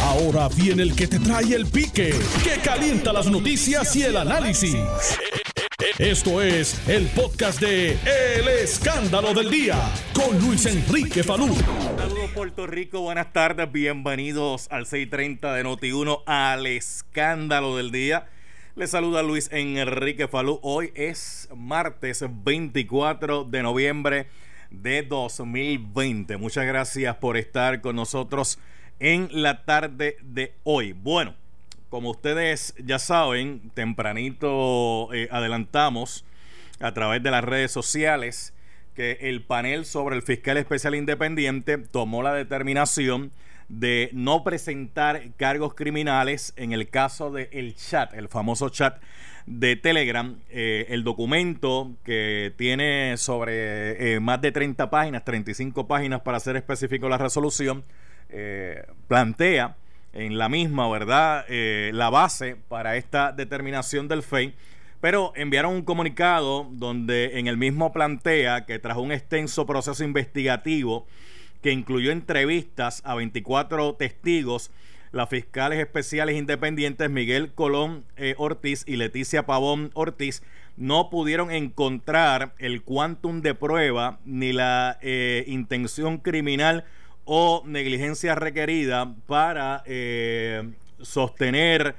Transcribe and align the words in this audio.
Ahora 0.00 0.48
viene 0.48 0.82
el 0.82 0.94
que 0.94 1.06
te 1.06 1.18
trae 1.18 1.54
el 1.54 1.66
pique, 1.66 2.14
que 2.42 2.60
calienta 2.62 3.12
las 3.12 3.26
noticias 3.26 3.94
y 3.96 4.02
el 4.02 4.16
análisis. 4.16 4.76
Esto 5.98 6.40
es 6.40 6.88
el 6.88 7.06
podcast 7.08 7.60
de 7.60 7.92
El 7.92 8.48
Escándalo 8.48 9.34
del 9.34 9.50
Día 9.50 9.76
con 10.14 10.38
Luis 10.40 10.64
Enrique 10.66 11.22
Falú. 11.22 11.54
Saludos 11.96 12.30
Puerto 12.34 12.66
Rico, 12.66 13.00
buenas 13.00 13.32
tardes, 13.32 13.70
bienvenidos 13.70 14.68
al 14.70 14.86
630 14.86 15.54
de 15.54 15.64
Noti1 15.64 16.22
al 16.26 16.66
Escándalo 16.66 17.76
del 17.76 17.90
Día. 17.90 18.28
Les 18.74 18.90
saluda 18.90 19.22
Luis 19.22 19.50
Enrique 19.52 20.28
Falú. 20.28 20.60
Hoy 20.62 20.92
es 20.94 21.48
martes 21.54 22.24
24 22.26 23.44
de 23.44 23.62
noviembre 23.62 24.28
de 24.70 25.02
2020. 25.02 26.38
Muchas 26.38 26.64
gracias 26.64 27.16
por 27.16 27.36
estar 27.36 27.82
con 27.82 27.96
nosotros 27.96 28.58
en 29.02 29.28
la 29.32 29.64
tarde 29.64 30.16
de 30.22 30.54
hoy. 30.62 30.92
Bueno, 30.92 31.34
como 31.88 32.10
ustedes 32.10 32.72
ya 32.78 33.00
saben, 33.00 33.72
tempranito 33.74 35.12
eh, 35.12 35.28
adelantamos 35.32 36.24
a 36.78 36.94
través 36.94 37.20
de 37.20 37.32
las 37.32 37.42
redes 37.42 37.72
sociales 37.72 38.54
que 38.94 39.18
el 39.22 39.42
panel 39.42 39.86
sobre 39.86 40.14
el 40.14 40.22
fiscal 40.22 40.56
especial 40.56 40.94
independiente 40.94 41.78
tomó 41.78 42.22
la 42.22 42.32
determinación 42.32 43.32
de 43.68 44.08
no 44.12 44.44
presentar 44.44 45.32
cargos 45.36 45.74
criminales 45.74 46.52
en 46.56 46.72
el 46.72 46.88
caso 46.88 47.32
del 47.32 47.48
el 47.50 47.74
chat, 47.74 48.14
el 48.14 48.28
famoso 48.28 48.68
chat 48.68 49.02
de 49.46 49.74
Telegram. 49.74 50.38
Eh, 50.48 50.86
el 50.90 51.02
documento 51.02 51.90
que 52.04 52.54
tiene 52.56 53.16
sobre 53.16 54.14
eh, 54.14 54.20
más 54.20 54.40
de 54.40 54.52
30 54.52 54.90
páginas, 54.90 55.24
35 55.24 55.88
páginas 55.88 56.20
para 56.20 56.38
ser 56.38 56.54
específico 56.54 57.08
la 57.08 57.18
resolución, 57.18 57.82
eh, 58.32 58.84
plantea 59.08 59.76
en 60.12 60.36
la 60.38 60.48
misma, 60.48 60.90
¿verdad?, 60.90 61.46
la 61.48 62.10
base 62.10 62.56
para 62.68 62.96
esta 62.96 63.32
determinación 63.32 64.08
del 64.08 64.22
FEI. 64.22 64.54
Pero 65.00 65.32
enviaron 65.34 65.74
un 65.74 65.82
comunicado 65.82 66.68
donde 66.70 67.38
en 67.38 67.46
el 67.46 67.56
mismo 67.56 67.92
plantea 67.92 68.66
que 68.66 68.78
tras 68.78 68.98
un 68.98 69.10
extenso 69.10 69.66
proceso 69.66 70.04
investigativo 70.04 71.06
que 71.62 71.72
incluyó 71.72 72.12
entrevistas 72.12 73.00
a 73.04 73.14
24 73.14 73.94
testigos, 73.94 74.70
las 75.12 75.28
fiscales 75.28 75.78
especiales 75.78 76.36
independientes 76.36 77.08
Miguel 77.10 77.52
Colón 77.52 78.04
eh, 78.16 78.34
Ortiz 78.38 78.84
y 78.86 78.96
Leticia 78.96 79.44
Pavón 79.44 79.90
Ortiz 79.94 80.42
no 80.76 81.10
pudieron 81.10 81.50
encontrar 81.50 82.54
el 82.58 82.82
quantum 82.82 83.42
de 83.42 83.54
prueba 83.54 84.18
ni 84.24 84.52
la 84.52 84.98
eh, 85.02 85.44
intención 85.46 86.18
criminal 86.18 86.84
o 87.24 87.62
negligencia 87.66 88.34
requerida 88.34 89.14
para 89.26 89.82
eh, 89.86 90.72
sostener 91.00 91.94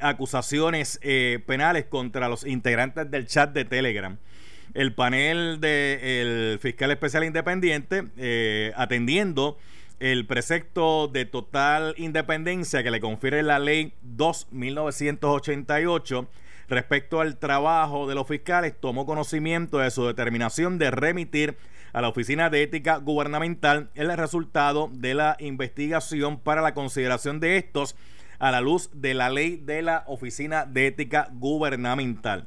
acusaciones 0.00 1.00
penales 1.44 1.86
contra 1.86 2.28
los 2.28 2.46
integrantes 2.46 3.10
del 3.10 3.26
chat 3.26 3.52
de 3.52 3.64
Telegram. 3.64 4.16
El 4.74 4.94
panel 4.94 5.58
del 5.60 6.60
fiscal 6.60 6.92
especial 6.92 7.24
independiente 7.24 8.04
atendiendo 8.76 9.58
el 10.02 10.26
precepto 10.26 11.06
de 11.06 11.24
total 11.26 11.94
independencia 11.96 12.82
que 12.82 12.90
le 12.90 13.00
confiere 13.00 13.44
la 13.44 13.60
ley 13.60 13.92
2.1988 14.16 16.26
respecto 16.68 17.20
al 17.20 17.36
trabajo 17.36 18.08
de 18.08 18.16
los 18.16 18.26
fiscales 18.26 18.74
tomó 18.80 19.06
conocimiento 19.06 19.78
de 19.78 19.92
su 19.92 20.04
determinación 20.04 20.78
de 20.78 20.90
remitir 20.90 21.56
a 21.92 22.00
la 22.00 22.08
Oficina 22.08 22.50
de 22.50 22.62
Ética 22.62 22.96
Gubernamental 22.96 23.90
el 23.94 24.16
resultado 24.16 24.90
de 24.92 25.14
la 25.14 25.36
investigación 25.40 26.38
para 26.38 26.62
la 26.62 26.74
consideración 26.74 27.40
de 27.40 27.56
estos 27.56 27.96
a 28.38 28.50
la 28.50 28.60
luz 28.60 28.90
de 28.92 29.14
la 29.14 29.30
ley 29.30 29.56
de 29.56 29.82
la 29.82 30.04
Oficina 30.06 30.66
de 30.66 30.88
Ética 30.88 31.28
Gubernamental. 31.32 32.46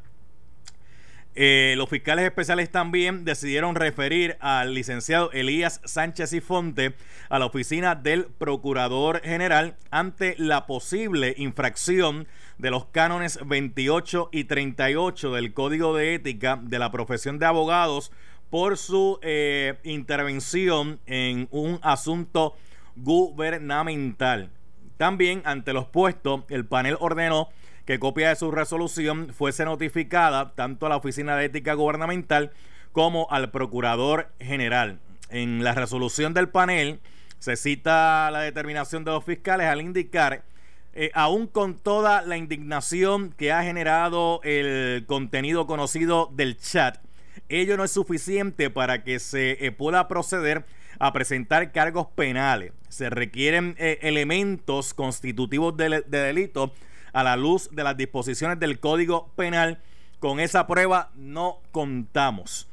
Eh, 1.38 1.74
los 1.76 1.90
fiscales 1.90 2.24
especiales 2.24 2.72
también 2.72 3.26
decidieron 3.26 3.76
referir 3.76 4.38
al 4.40 4.74
licenciado 4.74 5.32
Elías 5.34 5.82
Sánchez 5.84 6.32
y 6.32 6.40
Fonte 6.40 6.94
a 7.28 7.40
la 7.40 7.46
oficina 7.46 7.96
del 7.96 8.26
Procurador 8.26 9.22
General 9.22 9.76
ante 9.92 10.36
la 10.38 10.66
posible 10.66 11.34
infracción 11.38 12.26
de 12.58 12.72
los 12.72 12.86
cánones 12.86 13.38
28 13.46 14.30
y 14.32 14.46
38 14.46 15.34
del 15.34 15.54
Código 15.54 15.94
de 15.94 16.14
Ética 16.14 16.58
de 16.62 16.80
la 16.80 16.90
profesión 16.90 17.38
de 17.38 17.46
abogados 17.46 18.14
por 18.56 18.78
su 18.78 19.20
eh, 19.22 19.80
intervención 19.84 21.02
en 21.08 21.50
un 21.52 21.78
asunto 21.82 22.56
gubernamental. 22.96 24.50
También 24.96 25.42
ante 25.44 25.74
los 25.74 25.88
puestos, 25.88 26.46
el 26.48 26.66
panel 26.66 26.96
ordenó 27.02 27.50
que 27.84 28.00
copia 28.00 28.30
de 28.30 28.38
su 28.38 28.52
resolución 28.52 29.34
fuese 29.34 29.66
notificada 29.66 30.54
tanto 30.56 30.86
a 30.86 30.90
la 30.90 30.96
Oficina 30.96 31.36
de 31.36 31.48
Ética 31.48 31.74
Gubernamental 31.74 32.54
como 32.94 33.28
al 33.30 33.52
Procurador 33.52 34.30
General. 34.40 35.00
En 35.30 35.62
la 35.62 35.74
resolución 35.74 36.34
del 36.34 36.48
panel 36.48 37.02
se 37.40 37.58
cita 37.58 38.32
la 38.32 38.40
determinación 38.40 39.04
de 39.04 39.12
los 39.12 39.26
fiscales 39.26 39.68
al 39.68 39.82
indicar, 39.82 40.46
eh, 40.94 41.12
aún 41.14 41.48
con 41.48 41.78
toda 41.78 42.22
la 42.22 42.38
indignación 42.38 43.34
que 43.34 43.52
ha 43.52 43.64
generado 43.64 44.40
el 44.46 45.04
contenido 45.08 45.68
conocido 45.68 46.30
del 46.32 46.58
chat, 46.58 47.05
ello 47.50 47.78
no 47.78 47.84
es 47.84 47.92
suficiente 47.92 48.70
para 48.70 49.04
que 49.04 49.20
se 49.20 49.66
eh, 49.66 49.72
pueda 49.72 50.08
proceder 50.08 50.66
a 51.00 51.14
presentar 51.14 51.72
cargos 51.72 52.08
penales. 52.08 52.72
Se 52.90 53.10
requieren 53.10 53.76
eh, 53.78 54.00
elementos 54.02 54.94
constitutivos 54.94 55.76
de, 55.76 56.04
de 56.08 56.18
delito 56.18 56.74
a 57.14 57.24
la 57.24 57.36
luz 57.36 57.70
de 57.72 57.84
las 57.84 57.98
disposiciones 57.98 58.60
del 58.60 58.80
Código 58.80 59.32
Penal. 59.36 59.80
Con 60.20 60.40
esa 60.40 60.68
prueba 60.68 61.12
no 61.16 61.60
contamos. 61.72 62.68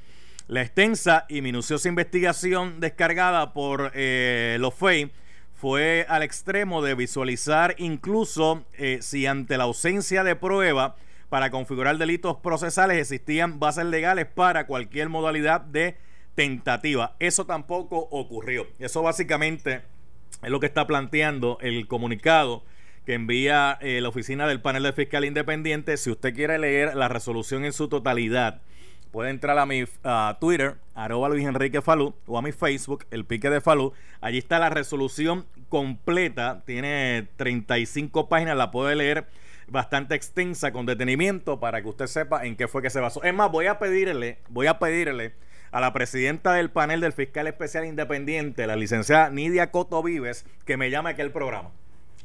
La 0.48 0.60
extensa 0.60 1.24
y 1.28 1.40
minuciosa 1.40 1.88
investigación 1.88 2.80
descargada 2.80 3.52
por 3.52 3.92
eh, 3.94 4.56
los 4.60 4.74
FEI 4.74 5.10
fue 5.54 6.04
al 6.08 6.22
extremo 6.22 6.82
de 6.82 6.94
visualizar 6.94 7.76
incluso 7.78 8.64
eh, 8.76 8.98
si 9.00 9.26
ante 9.26 9.56
la 9.56 9.64
ausencia 9.64 10.24
de 10.24 10.34
prueba 10.34 10.96
para 11.32 11.50
configurar 11.50 11.97
delitos 11.97 12.37
procesales 12.37 12.98
existían 12.98 13.59
bases 13.59 13.87
legales 13.87 14.26
para 14.26 14.66
cualquier 14.66 15.09
modalidad 15.09 15.62
de 15.62 15.97
tentativa. 16.34 17.16
Eso 17.20 17.47
tampoco 17.47 18.06
ocurrió. 18.10 18.66
Eso 18.78 19.00
básicamente 19.00 19.81
es 20.43 20.50
lo 20.50 20.60
que 20.60 20.66
está 20.66 20.87
planteando 20.87 21.56
el 21.62 21.88
comunicado 21.88 22.65
que 23.06 23.15
envía 23.15 23.78
eh, 23.81 24.03
la 24.03 24.10
oficina 24.10 24.47
del 24.47 24.60
panel 24.60 24.82
de 24.82 24.93
fiscal 24.93 25.25
independiente. 25.25 25.97
Si 25.97 26.10
usted 26.10 26.34
quiere 26.34 26.59
leer 26.59 26.94
la 26.97 27.09
resolución 27.09 27.64
en 27.64 27.72
su 27.72 27.88
totalidad, 27.88 28.60
puede 29.10 29.31
entrar 29.31 29.59
a 29.59 29.64
mi 29.64 29.84
Twitter, 30.38 30.75
arroba 30.94 31.31
Luis 31.31 31.47
Enrique 31.47 31.81
Falú, 31.81 32.14
o 32.26 32.37
a 32.37 32.43
mi 32.43 32.53
Facebook, 32.53 33.06
El 33.10 33.25
Pique 33.25 33.49
de 33.49 33.62
Falú. 33.62 33.94
Allí 34.20 34.37
está 34.37 34.59
la 34.59 34.69
resolución 34.69 35.47
completa, 35.70 36.62
tiene 36.66 37.26
35 37.37 38.28
páginas, 38.28 38.54
la 38.54 38.70
puede 38.70 38.97
leer 38.97 39.26
bastante 39.72 40.14
extensa 40.14 40.70
con 40.70 40.86
detenimiento 40.86 41.58
para 41.58 41.82
que 41.82 41.88
usted 41.88 42.06
sepa 42.06 42.44
en 42.44 42.56
qué 42.56 42.68
fue 42.68 42.82
que 42.82 42.90
se 42.90 43.00
basó. 43.00 43.22
Es 43.24 43.34
más, 43.34 43.50
voy 43.50 43.66
a 43.66 43.78
pedirle, 43.78 44.38
voy 44.48 44.66
a 44.66 44.78
pedirle 44.78 45.32
a 45.72 45.80
la 45.80 45.94
presidenta 45.94 46.52
del 46.52 46.70
panel 46.70 47.00
del 47.00 47.14
fiscal 47.14 47.46
especial 47.46 47.86
independiente, 47.86 48.66
la 48.66 48.76
licenciada 48.76 49.30
Nidia 49.30 49.70
Coto 49.70 50.02
Vives, 50.02 50.44
que 50.66 50.76
me 50.76 50.90
llame 50.90 51.10
aquel 51.10 51.32
programa. 51.32 51.70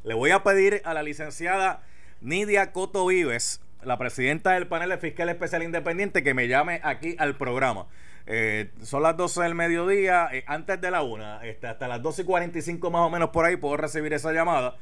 Le 0.04 0.14
voy 0.14 0.32
a 0.32 0.44
pedir 0.44 0.82
a 0.84 0.94
la 0.94 1.02
licenciada 1.02 1.82
Nidia 2.20 2.74
Coto 2.74 3.08
Vives, 3.08 3.62
la 3.82 3.98
presidenta 3.98 4.52
del 4.52 4.68
panel 4.68 4.90
de 4.90 4.98
fiscal 4.98 5.30
especial 5.30 5.64
independiente, 5.64 6.24
que 6.24 6.34
me 6.34 6.50
llame 6.50 6.82
aquí 6.84 7.16
al 7.18 7.38
programa. 7.38 7.88
Eh, 8.26 8.72
son 8.82 9.04
las 9.04 9.16
12 9.16 9.44
del 9.44 9.56
mediodía, 9.56 10.28
eh, 10.34 10.44
antes 10.48 10.82
de 10.82 10.92
la 10.92 11.02
una, 11.02 11.46
este, 11.46 11.68
hasta 11.68 11.88
las 11.88 12.02
12 12.02 12.24
y 12.24 12.26
45 12.26 12.92
más 12.92 13.04
o 13.04 13.10
menos 13.10 13.30
por 13.30 13.46
ahí 13.46 13.56
puedo 13.56 13.78
recibir 13.78 14.12
esa 14.12 14.34
llamada 14.34 14.76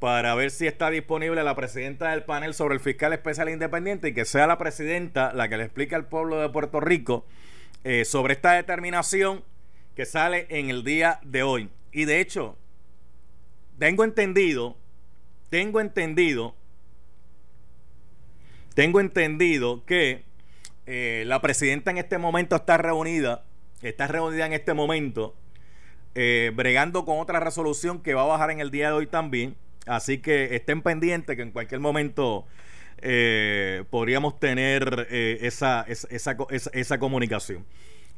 para 0.00 0.34
ver 0.34 0.50
si 0.50 0.66
está 0.66 0.88
disponible 0.90 1.44
la 1.44 1.54
presidenta 1.54 2.10
del 2.10 2.24
panel 2.24 2.54
sobre 2.54 2.74
el 2.74 2.80
fiscal 2.80 3.12
especial 3.12 3.50
independiente 3.50 4.08
y 4.08 4.14
que 4.14 4.24
sea 4.24 4.46
la 4.46 4.56
presidenta 4.56 5.32
la 5.34 5.48
que 5.50 5.58
le 5.58 5.64
explique 5.64 5.94
al 5.94 6.06
pueblo 6.06 6.40
de 6.40 6.48
Puerto 6.48 6.80
Rico 6.80 7.26
eh, 7.84 8.06
sobre 8.06 8.32
esta 8.32 8.52
determinación 8.52 9.44
que 9.94 10.06
sale 10.06 10.46
en 10.48 10.70
el 10.70 10.84
día 10.84 11.20
de 11.22 11.42
hoy. 11.42 11.68
Y 11.92 12.06
de 12.06 12.20
hecho, 12.20 12.56
tengo 13.78 14.02
entendido, 14.02 14.74
tengo 15.50 15.80
entendido, 15.82 16.54
tengo 18.74 19.00
entendido 19.00 19.84
que 19.84 20.24
eh, 20.86 21.24
la 21.26 21.42
presidenta 21.42 21.90
en 21.90 21.98
este 21.98 22.16
momento 22.16 22.56
está 22.56 22.78
reunida, 22.78 23.44
está 23.82 24.06
reunida 24.06 24.46
en 24.46 24.54
este 24.54 24.72
momento, 24.72 25.34
eh, 26.14 26.52
bregando 26.54 27.04
con 27.04 27.18
otra 27.18 27.38
resolución 27.38 28.02
que 28.02 28.14
va 28.14 28.22
a 28.22 28.26
bajar 28.26 28.50
en 28.50 28.60
el 28.60 28.70
día 28.70 28.88
de 28.88 28.94
hoy 28.94 29.06
también. 29.06 29.56
Así 29.90 30.18
que 30.18 30.54
estén 30.54 30.82
pendientes 30.82 31.34
que 31.34 31.42
en 31.42 31.50
cualquier 31.50 31.80
momento 31.80 32.46
eh, 32.98 33.82
podríamos 33.90 34.38
tener 34.38 35.08
esa, 35.10 35.82
esa, 35.88 36.08
esa, 36.10 36.36
esa, 36.72 36.98
comunicación. 37.00 37.66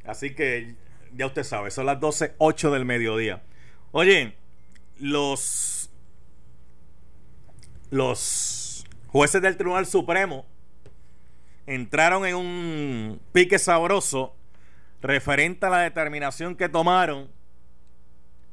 Así 0.05 0.35
que 0.35 0.75
ya 1.15 1.25
usted 1.25 1.45
sabe, 1.45 1.71
son 1.71 1.87
las 1.87 1.99
12.08 1.99 2.73
del 2.73 2.85
mediodía. 2.85 3.43
Oye, 3.91 4.35
los 4.99 5.91
los 7.89 8.87
jueces 9.07 9.41
del 9.41 9.57
Tribunal 9.57 9.87
Supremo 9.87 10.45
entraron 11.67 12.27
en 12.27 12.35
un 12.35 13.21
pique 13.33 13.59
sabroso 13.59 14.35
referente 15.01 15.65
a 15.65 15.71
la 15.71 15.79
determinación 15.79 16.55
que 16.55 16.69
tomaron 16.69 17.29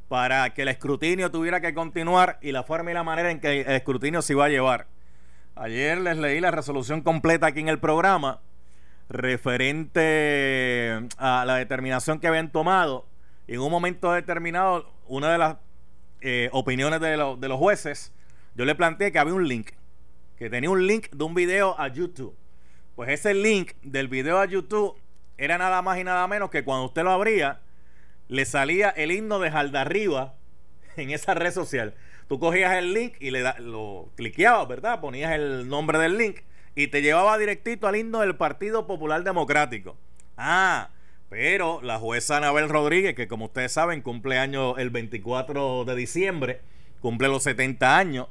para 0.09 0.53
que 0.56 0.63
el 0.63 0.67
escrutinio 0.67 1.31
tuviera 1.31 1.61
que 1.61 1.73
continuar 1.73 2.39
y 2.41 2.51
la 2.51 2.63
forma 2.63 2.91
y 2.91 2.95
la 2.95 3.03
manera 3.03 3.31
en 3.31 3.39
que 3.39 3.61
el 3.61 3.71
escrutinio 3.71 4.21
se 4.21 4.33
iba 4.33 4.45
a 4.45 4.50
llevar. 4.50 4.88
Ayer 5.56 6.00
les 6.01 6.17
leí 6.17 6.41
la 6.41 6.51
resolución 6.51 7.01
completa 7.01 7.47
aquí 7.47 7.59
en 7.59 7.69
el 7.69 7.79
programa 7.79 8.41
referente 9.07 11.00
a 11.17 11.45
la 11.45 11.56
determinación 11.56 12.19
que 12.19 12.27
habían 12.27 12.51
tomado. 12.51 13.06
En 13.47 13.59
un 13.59 13.71
momento 13.71 14.11
determinado, 14.11 14.91
una 15.07 15.31
de 15.31 15.38
las 15.38 15.57
eh, 16.21 16.50
opiniones 16.53 17.00
de, 17.01 17.09
de 17.09 17.47
los 17.47 17.57
jueces, 17.57 18.11
yo 18.56 18.65
le 18.65 18.73
planteé 18.75 19.11
que 19.11 19.19
había 19.19 19.35
un 19.35 19.47
link, 19.47 19.71
que 20.38 20.50
tenía 20.50 20.71
un 20.71 20.88
link 20.88 21.09
de 21.11 21.23
un 21.23 21.35
video 21.35 21.79
a 21.79 21.88
YouTube. 21.88 22.35
Pues 22.95 23.09
ese 23.09 23.35
link 23.35 23.73
del 23.83 24.07
video 24.07 24.39
a 24.39 24.45
YouTube 24.45 24.95
era 25.38 25.57
nada 25.57 25.81
más 25.83 26.00
y 26.00 26.03
nada 26.03 26.27
menos 26.27 26.50
que 26.50 26.63
cuando 26.63 26.85
usted 26.85 27.03
lo 27.03 27.11
abría, 27.11 27.61
le 28.30 28.46
salía 28.46 28.90
el 28.90 29.12
himno 29.12 29.40
de 29.40 29.52
Jaldarriba 29.52 30.36
en 30.96 31.12
esa 31.12 31.34
red 31.34 31.52
social. 31.52 31.96
Tú 32.30 32.40
cogías 32.40 32.76
el 32.76 32.94
link 32.94 33.16
y 33.20 33.31
le 33.31 33.44
lo 33.60 34.10
cliqueabas, 34.16 34.68
¿verdad? 34.68 35.02
Ponías 35.02 35.34
el 35.34 35.68
nombre 35.68 35.98
del 35.98 36.18
link 36.18 36.38
y 36.76 36.88
te 36.88 37.02
llevaba 37.02 37.38
directito 37.38 37.88
al 37.88 37.96
himno 37.96 38.20
del 38.20 38.36
Partido 38.36 38.86
Popular 38.88 39.24
Democrático. 39.24 39.98
Ah, 40.38 40.90
pero 41.28 41.81
la 41.81 41.98
jueza 42.00 42.38
Anabel 42.38 42.70
Rodríguez, 42.70 43.16
que 43.16 43.28
como 43.28 43.46
ustedes 43.46 43.72
saben 43.72 44.02
cumple 44.02 44.38
año 44.38 44.78
el 44.78 44.92
24 44.92 45.86
de 45.86 45.96
diciembre, 45.96 46.62
cumple 47.02 47.28
los 47.28 47.44
70 47.44 47.98
años, 47.98 48.28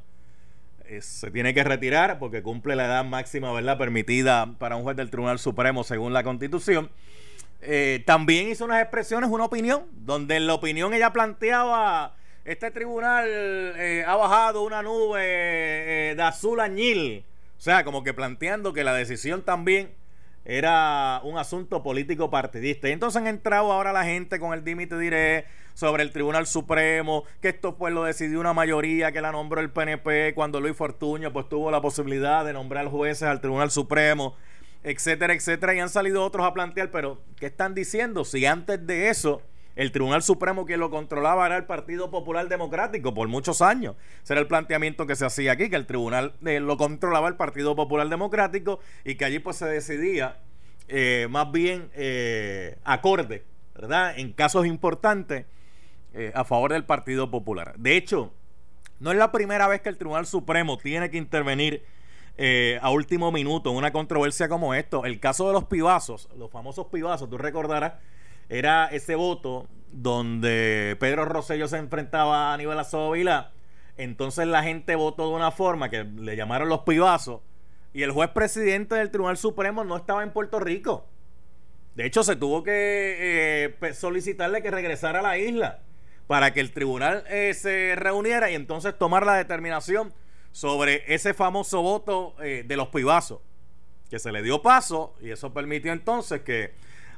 eh, 0.86 1.02
se 1.02 1.30
tiene 1.30 1.52
que 1.52 1.64
retirar 1.64 2.18
porque 2.18 2.42
cumple 2.42 2.76
la 2.76 2.86
edad 2.86 3.04
máxima, 3.04 3.52
¿verdad?, 3.52 3.78
permitida 3.78 4.54
para 4.58 4.76
un 4.76 4.84
juez 4.84 4.96
del 4.96 5.10
Tribunal 5.10 5.38
Supremo 5.38 5.84
según 5.84 6.12
la 6.12 6.22
Constitución. 6.22 6.90
Eh, 7.60 8.02
también 8.06 8.48
hizo 8.48 8.64
unas 8.64 8.80
expresiones, 8.80 9.30
una 9.30 9.44
opinión, 9.44 9.86
donde 9.92 10.36
en 10.36 10.46
la 10.46 10.54
opinión 10.54 10.94
ella 10.94 11.12
planteaba, 11.12 12.14
este 12.44 12.70
tribunal 12.70 13.26
eh, 13.28 14.04
ha 14.06 14.16
bajado 14.16 14.62
una 14.62 14.82
nube 14.82 15.20
eh, 15.20 16.14
de 16.14 16.22
azul 16.22 16.60
añil, 16.60 17.24
o 17.56 17.60
sea, 17.60 17.84
como 17.84 18.04
que 18.04 18.14
planteando 18.14 18.72
que 18.72 18.84
la 18.84 18.94
decisión 18.94 19.42
también 19.42 19.90
era 20.44 21.20
un 21.24 21.36
asunto 21.36 21.82
político 21.82 22.30
partidista. 22.30 22.88
Y 22.88 22.92
entonces 22.92 23.20
han 23.20 23.26
entrado 23.26 23.72
ahora 23.72 23.92
la 23.92 24.04
gente 24.04 24.38
con 24.38 24.54
el 24.54 24.64
dímite 24.64 24.96
diré 24.98 25.44
sobre 25.74 26.02
el 26.02 26.10
Tribunal 26.10 26.46
Supremo, 26.46 27.24
que 27.42 27.50
esto 27.50 27.76
pues 27.76 27.92
lo 27.92 28.04
decidió 28.04 28.40
una 28.40 28.54
mayoría 28.54 29.12
que 29.12 29.20
la 29.20 29.30
nombró 29.30 29.60
el 29.60 29.70
PNP 29.70 30.32
cuando 30.34 30.60
Luis 30.60 30.74
Fortuño 30.74 31.32
pues 31.32 31.48
tuvo 31.48 31.70
la 31.70 31.80
posibilidad 31.80 32.44
de 32.44 32.52
nombrar 32.52 32.86
jueces 32.86 33.28
al 33.28 33.40
Tribunal 33.40 33.70
Supremo 33.70 34.36
etcétera, 34.82 35.34
etcétera, 35.34 35.74
y 35.74 35.80
han 35.80 35.88
salido 35.88 36.24
otros 36.24 36.46
a 36.46 36.54
plantear, 36.54 36.90
pero 36.90 37.20
¿qué 37.36 37.46
están 37.46 37.74
diciendo? 37.74 38.24
Si 38.24 38.46
antes 38.46 38.86
de 38.86 39.08
eso 39.08 39.42
el 39.78 39.92
Tribunal 39.92 40.24
Supremo 40.24 40.66
quien 40.66 40.80
lo 40.80 40.90
controlaba 40.90 41.46
era 41.46 41.56
el 41.56 41.64
Partido 41.64 42.10
Popular 42.10 42.48
Democrático 42.48 43.14
por 43.14 43.28
muchos 43.28 43.62
años. 43.62 43.94
Ese 44.24 44.32
era 44.32 44.40
el 44.40 44.48
planteamiento 44.48 45.06
que 45.06 45.14
se 45.14 45.24
hacía 45.24 45.52
aquí, 45.52 45.70
que 45.70 45.76
el 45.76 45.86
tribunal 45.86 46.34
eh, 46.44 46.58
lo 46.58 46.76
controlaba 46.76 47.28
el 47.28 47.36
Partido 47.36 47.76
Popular 47.76 48.08
Democrático 48.08 48.80
y 49.04 49.14
que 49.14 49.24
allí 49.24 49.38
pues 49.38 49.56
se 49.56 49.66
decidía 49.66 50.38
eh, 50.88 51.28
más 51.30 51.52
bien 51.52 51.90
eh, 51.94 52.76
acorde, 52.82 53.44
¿verdad? 53.72 54.18
En 54.18 54.32
casos 54.32 54.66
importantes 54.66 55.46
a 56.34 56.42
favor 56.42 56.72
del 56.72 56.84
Partido 56.84 57.30
Popular. 57.30 57.74
De 57.78 57.96
hecho, 57.96 58.32
no 58.98 59.12
es 59.12 59.16
la 59.16 59.30
primera 59.30 59.68
vez 59.68 59.80
que 59.82 59.90
el 59.90 59.96
Tribunal 59.96 60.26
Supremo 60.26 60.76
tiene 60.76 61.10
que 61.10 61.18
intervenir 61.18 61.84
eh, 62.38 62.78
a 62.82 62.90
último 62.90 63.32
minuto 63.32 63.70
en 63.70 63.76
una 63.76 63.92
controversia 63.92 64.48
como 64.48 64.72
esto. 64.72 65.04
El 65.04 65.18
caso 65.18 65.48
de 65.48 65.52
los 65.52 65.64
pibazos, 65.64 66.28
los 66.38 66.50
famosos 66.50 66.86
pibazos, 66.86 67.28
tú 67.28 67.36
recordarás, 67.36 67.94
era 68.48 68.86
ese 68.86 69.16
voto 69.16 69.66
donde 69.92 70.96
Pedro 71.00 71.24
Rosselló 71.24 71.66
se 71.66 71.78
enfrentaba 71.78 72.50
a 72.50 72.54
Aníbal 72.54 72.78
Azodo 72.78 73.14
Entonces 73.96 74.46
la 74.46 74.62
gente 74.62 74.94
votó 74.94 75.28
de 75.28 75.34
una 75.34 75.50
forma 75.50 75.90
que 75.90 76.04
le 76.04 76.36
llamaron 76.36 76.68
los 76.68 76.80
pibazos. 76.80 77.40
Y 77.92 78.04
el 78.04 78.12
juez 78.12 78.30
presidente 78.30 78.94
del 78.94 79.10
Tribunal 79.10 79.36
Supremo 79.36 79.82
no 79.82 79.96
estaba 79.96 80.22
en 80.22 80.30
Puerto 80.30 80.60
Rico. 80.60 81.06
De 81.96 82.06
hecho, 82.06 82.22
se 82.22 82.36
tuvo 82.36 82.62
que 82.62 83.74
eh, 83.82 83.94
solicitarle 83.94 84.62
que 84.62 84.70
regresara 84.70 85.18
a 85.18 85.22
la 85.22 85.38
isla 85.38 85.80
para 86.28 86.52
que 86.52 86.60
el 86.60 86.70
tribunal 86.70 87.24
eh, 87.28 87.54
se 87.54 87.94
reuniera 87.96 88.50
y 88.50 88.54
entonces 88.54 88.96
tomar 88.96 89.26
la 89.26 89.34
determinación 89.34 90.12
sobre 90.52 91.04
ese 91.12 91.34
famoso 91.34 91.82
voto 91.82 92.34
eh, 92.40 92.64
de 92.66 92.76
los 92.76 92.88
pibazos, 92.88 93.40
que 94.10 94.18
se 94.18 94.32
le 94.32 94.42
dio 94.42 94.62
paso 94.62 95.14
y 95.20 95.30
eso 95.30 95.52
permitió 95.52 95.92
entonces 95.92 96.40
que 96.42 96.72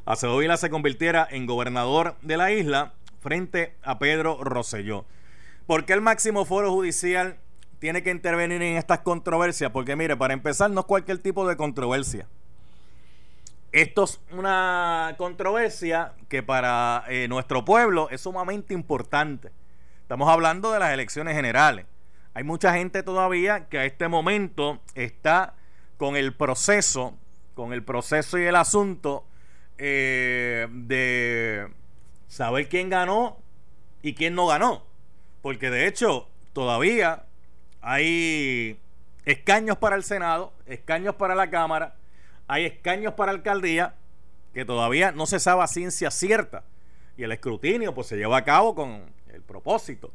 Acevedo 0.05 0.38
Vila 0.38 0.56
se 0.56 0.71
convirtiera 0.71 1.27
en 1.31 1.47
gobernador 1.47 2.17
de 2.23 2.37
la 2.37 2.53
isla 2.53 2.94
frente 3.21 3.75
a 3.82 3.99
Pedro 3.99 4.43
Rosselló. 4.43 5.05
¿Por 5.67 5.85
qué 5.85 5.93
el 5.93 6.00
máximo 6.00 6.44
foro 6.44 6.73
judicial 6.73 7.37
tiene 7.79 8.03
que 8.03 8.11
intervenir 8.11 8.61
en 8.62 8.77
estas 8.77 9.00
controversias? 9.00 9.71
Porque 9.71 9.94
mire, 9.94 10.17
para 10.17 10.35
empezar, 10.35 10.71
no 10.71 10.81
es 10.81 10.87
cualquier 10.87 11.19
tipo 11.19 11.47
de 11.47 11.56
controversia. 11.56 12.27
Esto 13.73 14.05
es 14.05 14.21
una 14.32 15.15
controversia 15.17 16.15
que 16.29 16.43
para 16.43 17.05
eh, 17.09 17.29
nuestro 17.29 17.65
pueblo 17.65 18.09
es 18.11 18.21
sumamente 18.23 18.75
importante. 18.75 19.53
Estamos 20.03 20.29
hablando 20.29 20.73
de 20.73 20.81
las 20.81 20.93
elecciones 20.93 21.37
generales. 21.37 21.87
Hay 22.32 22.44
mucha 22.44 22.75
gente 22.75 23.03
todavía 23.03 23.69
que 23.69 23.79
a 23.79 23.85
este 23.85 24.06
momento 24.06 24.81
está 24.94 25.55
con 25.97 26.17
el 26.17 26.32
proceso, 26.32 27.17
con 27.55 27.73
el 27.73 27.82
proceso 27.82 28.38
y 28.38 28.44
el 28.44 28.55
asunto 28.55 29.25
eh, 29.79 30.69
de 30.71 31.69
saber 32.29 32.69
quién 32.69 32.88
ganó 32.88 33.37
y 34.03 34.15
quién 34.15 34.35
no 34.35 34.47
ganó. 34.47 34.85
Porque 35.43 35.71
de 35.71 35.88
hecho, 35.88 36.29
todavía 36.53 37.25
hay 37.81 38.79
escaños 39.25 39.79
para 39.79 39.97
el 39.97 40.05
Senado, 40.05 40.53
escaños 40.67 41.17
para 41.17 41.35
la 41.35 41.50
Cámara, 41.50 41.97
hay 42.47 42.65
escaños 42.65 43.15
para 43.15 43.32
alcaldía 43.32 43.94
que 44.55 44.65
todavía 44.65 45.11
no 45.11 45.27
se 45.27 45.41
sabe 45.41 45.67
ciencia 45.67 46.12
cierta. 46.12 46.62
Y 47.17 47.25
el 47.25 47.32
escrutinio 47.32 47.93
pues 47.93 48.06
se 48.06 48.17
lleva 48.17 48.38
a 48.38 48.44
cabo 48.44 48.75
con 48.75 49.12
el 49.32 49.43
propósito 49.43 50.12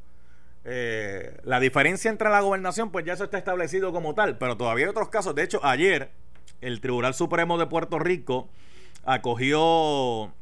eh, 0.67 1.37
la 1.43 1.59
diferencia 1.59 2.09
entre 2.09 2.27
la 2.29 2.41
gobernación, 2.41 2.91
pues 2.91 3.05
ya 3.05 3.13
eso 3.13 3.25
está 3.25 3.37
establecido 3.37 3.91
como 3.91 4.15
tal, 4.15 4.39
pero 4.39 4.57
todavía 4.57 4.85
hay 4.85 4.89
otros 4.89 5.09
casos. 5.09 5.35
De 5.35 5.43
hecho, 5.43 5.63
ayer 5.63 6.09
el 6.59 6.81
Tribunal 6.81 7.13
Supremo 7.13 7.59
de 7.59 7.67
Puerto 7.67 7.99
Rico 7.99 8.49
acogió 9.03 10.33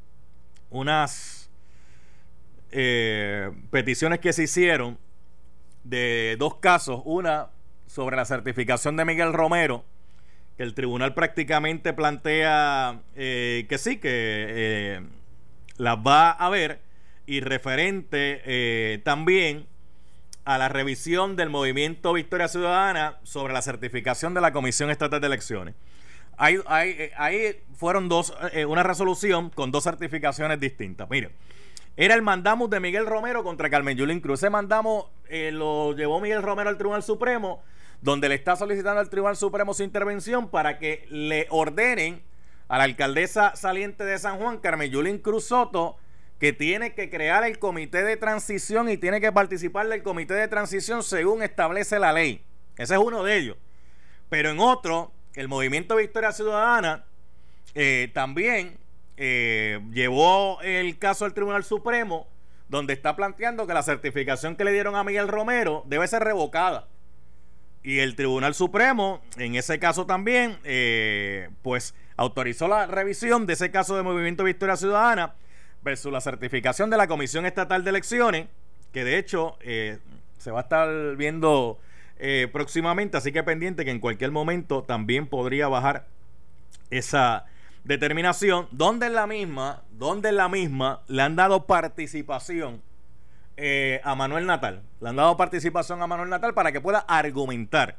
unas 0.70 1.50
eh, 2.72 3.52
peticiones 3.70 4.20
que 4.20 4.32
se 4.32 4.44
hicieron 4.44 4.98
de 5.84 6.38
dos 6.40 6.56
casos. 6.56 7.02
Una 7.04 7.50
sobre 7.88 8.16
la 8.16 8.24
certificación 8.24 8.96
de 8.96 9.04
Miguel 9.04 9.34
Romero, 9.34 9.84
que 10.56 10.64
el 10.64 10.74
tribunal 10.74 11.14
prácticamente 11.14 11.92
plantea 11.92 13.02
eh, 13.16 13.66
que 13.68 13.78
sí, 13.78 13.98
que 13.98 15.04
las 15.76 15.98
va 15.98 16.32
a 16.32 16.50
ver, 16.50 16.80
y 17.26 17.42
referente 17.42 19.02
también 19.04 19.68
a 20.46 20.58
la 20.58 20.70
revisión 20.70 21.36
del 21.36 21.50
movimiento 21.50 22.14
Victoria 22.14 22.48
Ciudadana 22.48 23.18
sobre 23.24 23.54
la 23.54 23.62
certificación 23.62 24.34
de 24.34 24.42
la 24.42 24.52
Comisión 24.52 24.90
Estatal 24.90 25.22
de 25.22 25.28
Elecciones. 25.28 25.76
Ahí, 26.38 26.60
ahí, 26.68 27.62
fueron 27.76 28.10
dos, 28.10 28.34
eh, 28.54 28.66
una 28.66 28.84
resolución 28.84 29.50
con 29.50 29.72
dos 29.72 29.84
certificaciones 29.84 30.60
distintas. 30.60 31.10
Mire, 31.10 31.32
era 31.96 32.16
el 32.16 32.24
mandamos 32.24 32.70
de 32.70 32.80
Miguel 32.80 33.06
Romero 33.06 33.44
contra 33.44 33.70
Carmen 33.70 33.96
Yulín 33.96 34.20
Cruz. 34.20 34.40
Ese 34.40 34.50
mandamos 34.50 35.06
eh, 35.30 35.52
lo 35.52 35.96
llevó 35.96 36.20
Miguel 36.20 36.42
Romero 36.42 36.70
al 36.70 36.78
Tribunal 36.78 37.04
Supremo, 37.04 37.62
donde 38.02 38.30
le 38.30 38.36
está 38.36 38.56
solicitando 38.56 39.00
al 39.00 39.10
Tribunal 39.10 39.38
Supremo 39.38 39.74
su 39.74 39.84
intervención 39.84 40.50
para 40.50 40.80
que 40.80 41.06
le 41.10 41.48
ordenen 41.52 42.24
a 42.68 42.80
la 42.80 42.86
alcaldesa 42.86 43.56
saliente 43.56 44.04
de 44.04 44.18
San 44.18 44.40
Juan, 44.40 44.58
Carmen 44.58 44.90
Yulín 44.90 45.20
Cruz 45.20 45.46
Soto, 45.46 45.98
que 46.40 46.54
tiene 46.54 46.94
que 46.94 47.10
crear 47.10 47.44
el 47.44 47.60
comité 47.60 48.04
de 48.04 48.18
transición 48.18 48.90
y 48.90 48.98
tiene 48.98 49.22
que 49.22 49.32
participar 49.32 49.88
del 49.88 50.04
comité 50.04 50.34
de 50.34 50.48
transición 50.48 51.04
según 51.04 51.42
establece 51.42 52.00
la 52.00 52.12
ley. 52.12 52.44
Ese 52.78 52.96
es 52.96 53.00
uno 53.00 53.24
de 53.24 53.38
ellos. 53.38 53.58
Pero 54.30 54.50
en 54.50 54.60
otro, 54.60 55.12
el 55.36 55.48
movimiento 55.48 55.96
Victoria 55.96 56.32
Ciudadana 56.32 57.06
eh, 57.76 58.12
también 58.14 58.78
eh, 59.18 59.80
llevó 59.92 60.60
el 60.62 60.98
caso 60.98 61.26
al 61.26 61.34
Tribunal 61.34 61.64
Supremo, 61.64 62.28
donde 62.68 62.94
está 62.94 63.16
planteando 63.16 63.68
que 63.68 63.74
la 63.74 63.84
certificación 63.84 64.56
que 64.56 64.64
le 64.64 64.74
dieron 64.74 64.96
a 64.96 65.04
Miguel 65.04 65.28
Romero 65.28 65.84
debe 65.86 66.08
ser 66.08 66.24
revocada. 66.24 66.88
Y 67.84 68.00
el 68.00 68.16
Tribunal 68.16 68.56
Supremo, 68.56 69.22
en 69.38 69.56
ese 69.56 69.78
caso 69.78 70.06
también, 70.06 70.58
eh, 70.64 71.50
pues 71.62 71.94
autorizó 72.16 72.68
la 72.68 72.88
revisión 72.88 73.46
de 73.46 73.54
ese 73.54 73.72
caso 73.72 73.96
de 73.96 74.04
Movimiento 74.04 74.44
Victoria 74.46 74.78
Ciudadana 74.78 75.36
versus 75.84 76.12
la 76.12 76.22
certificación 76.22 76.90
de 76.90 76.98
la 76.98 77.08
Comisión 77.08 77.46
Estatal 77.46 77.84
de 77.84 77.90
Elecciones, 77.90 78.48
que 78.92 79.04
de 79.04 79.18
hecho 79.18 79.58
eh, 79.62 80.00
se 80.38 80.52
va 80.52 80.60
a 80.60 80.64
estar 80.64 81.16
viendo 81.16 81.80
eh, 82.18 82.48
próximamente, 82.52 83.18
así 83.18 83.32
que 83.32 83.44
pendiente 83.44 83.86
que 83.86 83.92
en 83.92 84.00
cualquier 84.00 84.32
momento 84.32 84.84
también 84.84 85.28
podría 85.28 85.68
bajar 85.68 86.06
esa 86.90 87.46
determinación, 87.84 88.68
donde 88.72 89.08
en 89.08 89.14
la 89.14 89.28
misma, 89.28 89.82
donde 89.92 90.30
en 90.30 90.38
la 90.38 90.48
misma 90.48 91.02
le 91.08 91.22
han 91.22 91.36
dado 91.36 91.66
participación 91.66 92.82
eh, 93.58 94.00
a 94.04 94.16
Manuel 94.16 94.46
Natal, 94.46 94.84
le 95.02 95.10
han 95.10 95.16
dado 95.16 95.36
participación 95.38 96.02
a 96.02 96.08
Manuel 96.08 96.30
Natal 96.30 96.54
para 96.54 96.72
que 96.72 96.82
pueda 96.82 97.00
argumentar. 97.00 97.98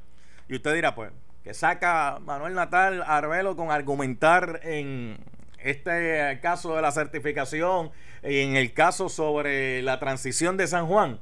Y 0.48 0.56
usted 0.56 0.74
dirá, 0.74 0.94
pues, 0.94 1.10
que 1.42 1.52
saca 1.52 2.18
Manuel 2.24 2.54
Natal 2.54 3.04
Arbelo 3.06 3.56
con 3.56 3.70
argumentar 3.70 4.60
en 4.62 5.18
este 5.64 6.38
caso 6.40 6.76
de 6.76 6.82
la 6.82 6.92
certificación 6.92 7.90
y 8.22 8.40
en 8.40 8.56
el 8.56 8.72
caso 8.72 9.08
sobre 9.08 9.82
la 9.82 9.98
transición 9.98 10.56
de 10.56 10.66
San 10.66 10.86
Juan. 10.86 11.18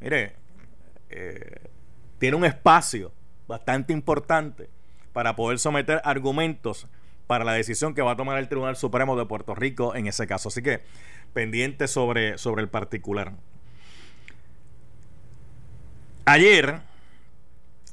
Mire, 0.00 0.34
eh, 1.10 1.60
tiene 2.18 2.36
un 2.36 2.44
espacio 2.44 3.12
bastante 3.48 3.92
importante 3.92 4.68
para 5.12 5.34
poder 5.34 5.58
someter 5.58 6.00
argumentos 6.04 6.86
para 7.26 7.44
la 7.44 7.52
decisión 7.52 7.94
que 7.94 8.02
va 8.02 8.12
a 8.12 8.16
tomar 8.16 8.38
el 8.38 8.48
Tribunal 8.48 8.76
Supremo 8.76 9.16
de 9.16 9.26
Puerto 9.26 9.54
Rico 9.54 9.94
en 9.94 10.06
ese 10.06 10.26
caso. 10.26 10.48
Así 10.48 10.62
que 10.62 10.82
pendiente 11.32 11.88
sobre, 11.88 12.38
sobre 12.38 12.62
el 12.62 12.68
particular. 12.68 13.32
Ayer 16.24 16.80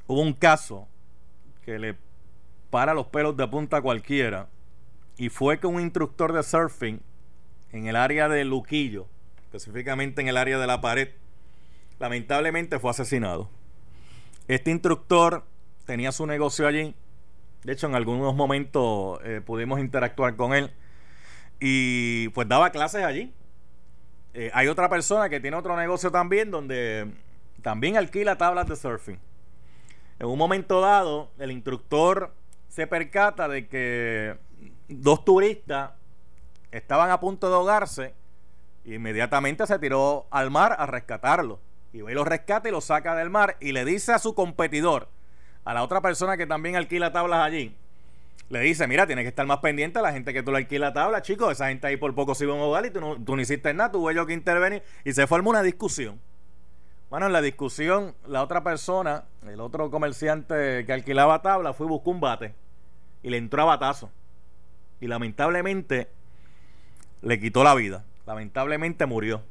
hubo 0.06 0.20
un 0.20 0.34
caso 0.34 0.86
que 1.64 1.78
le 1.78 1.96
para 2.70 2.92
los 2.92 3.06
pelos 3.06 3.36
de 3.36 3.46
punta 3.46 3.76
a 3.76 3.82
cualquiera 3.82 4.48
y 5.16 5.28
fue 5.28 5.58
que 5.58 5.66
un 5.66 5.80
instructor 5.80 6.32
de 6.32 6.42
surfing 6.42 7.00
en 7.72 7.86
el 7.86 7.96
área 7.96 8.28
de 8.28 8.44
Luquillo, 8.44 9.06
específicamente 9.44 10.20
en 10.20 10.28
el 10.28 10.36
área 10.36 10.58
de 10.58 10.66
la 10.66 10.80
pared, 10.80 11.08
lamentablemente 11.98 12.78
fue 12.78 12.90
asesinado. 12.90 13.48
Este 14.48 14.70
instructor 14.70 15.44
tenía 15.86 16.12
su 16.12 16.26
negocio 16.26 16.66
allí. 16.66 16.94
De 17.62 17.72
hecho, 17.72 17.86
en 17.86 17.94
algunos 17.94 18.34
momentos 18.34 19.20
eh, 19.24 19.40
pudimos 19.44 19.80
interactuar 19.80 20.36
con 20.36 20.52
él. 20.54 20.70
Y 21.60 22.28
pues 22.30 22.48
daba 22.48 22.70
clases 22.70 23.04
allí. 23.04 23.32
Eh, 24.34 24.50
hay 24.52 24.66
otra 24.66 24.88
persona 24.88 25.28
que 25.28 25.40
tiene 25.40 25.56
otro 25.56 25.76
negocio 25.76 26.10
también 26.10 26.50
donde 26.50 27.10
también 27.62 27.96
alquila 27.96 28.36
tablas 28.36 28.68
de 28.68 28.76
surfing. 28.76 29.18
En 30.18 30.26
un 30.26 30.38
momento 30.38 30.80
dado, 30.80 31.30
el 31.38 31.50
instructor 31.50 32.34
se 32.68 32.86
percata 32.86 33.48
de 33.48 33.68
que 33.68 34.36
dos 34.88 35.24
turistas 35.24 35.92
estaban 36.70 37.10
a 37.10 37.20
punto 37.20 37.48
de 37.48 37.54
ahogarse 37.54 38.14
e 38.84 38.94
inmediatamente 38.94 39.66
se 39.66 39.78
tiró 39.78 40.26
al 40.30 40.50
mar 40.50 40.76
a 40.78 40.86
rescatarlo. 40.86 41.60
Y 41.92 42.00
va 42.00 42.10
y 42.10 42.14
lo 42.14 42.24
rescata 42.24 42.68
y 42.68 42.72
lo 42.72 42.80
saca 42.80 43.14
del 43.14 43.30
mar 43.30 43.56
y 43.60 43.72
le 43.72 43.84
dice 43.84 44.12
a 44.12 44.18
su 44.18 44.34
competidor, 44.34 45.08
a 45.64 45.74
la 45.74 45.82
otra 45.82 46.00
persona 46.00 46.36
que 46.36 46.46
también 46.46 46.76
alquila 46.76 47.12
tablas 47.12 47.40
allí, 47.40 47.74
le 48.48 48.60
dice, 48.60 48.86
mira, 48.86 49.06
tienes 49.06 49.24
que 49.24 49.28
estar 49.28 49.46
más 49.46 49.58
pendiente 49.58 49.98
a 49.98 50.02
la 50.02 50.12
gente 50.12 50.32
que 50.32 50.42
tú 50.42 50.50
le 50.50 50.58
alquila 50.58 50.92
tablas, 50.92 51.22
chicos, 51.22 51.52
esa 51.52 51.68
gente 51.68 51.86
ahí 51.86 51.96
por 51.96 52.14
poco 52.14 52.34
se 52.34 52.44
iba 52.44 52.54
a 52.54 52.58
ahogar 52.58 52.84
y 52.84 52.90
tú 52.90 53.00
no, 53.00 53.16
tú 53.16 53.36
no 53.36 53.42
hiciste 53.42 53.72
nada, 53.72 53.92
tuve 53.92 54.14
yo 54.14 54.26
que 54.26 54.34
intervenir 54.34 54.82
y 55.04 55.12
se 55.12 55.26
formó 55.26 55.50
una 55.50 55.62
discusión. 55.62 56.20
Bueno, 57.10 57.26
en 57.26 57.32
la 57.32 57.40
discusión, 57.40 58.14
la 58.26 58.42
otra 58.42 58.64
persona, 58.64 59.24
el 59.46 59.60
otro 59.60 59.90
comerciante 59.90 60.84
que 60.84 60.92
alquilaba 60.92 61.42
tablas, 61.42 61.76
fue 61.76 61.86
y 61.86 61.90
buscó 61.90 62.10
un 62.10 62.20
bate 62.20 62.54
y 63.22 63.30
le 63.30 63.36
entró 63.36 63.62
a 63.62 63.66
batazo. 63.66 64.10
Y 65.04 65.06
lamentablemente 65.06 66.08
le 67.20 67.38
quitó 67.38 67.62
la 67.62 67.74
vida. 67.74 68.06
Lamentablemente 68.24 69.04
murió. 69.04 69.42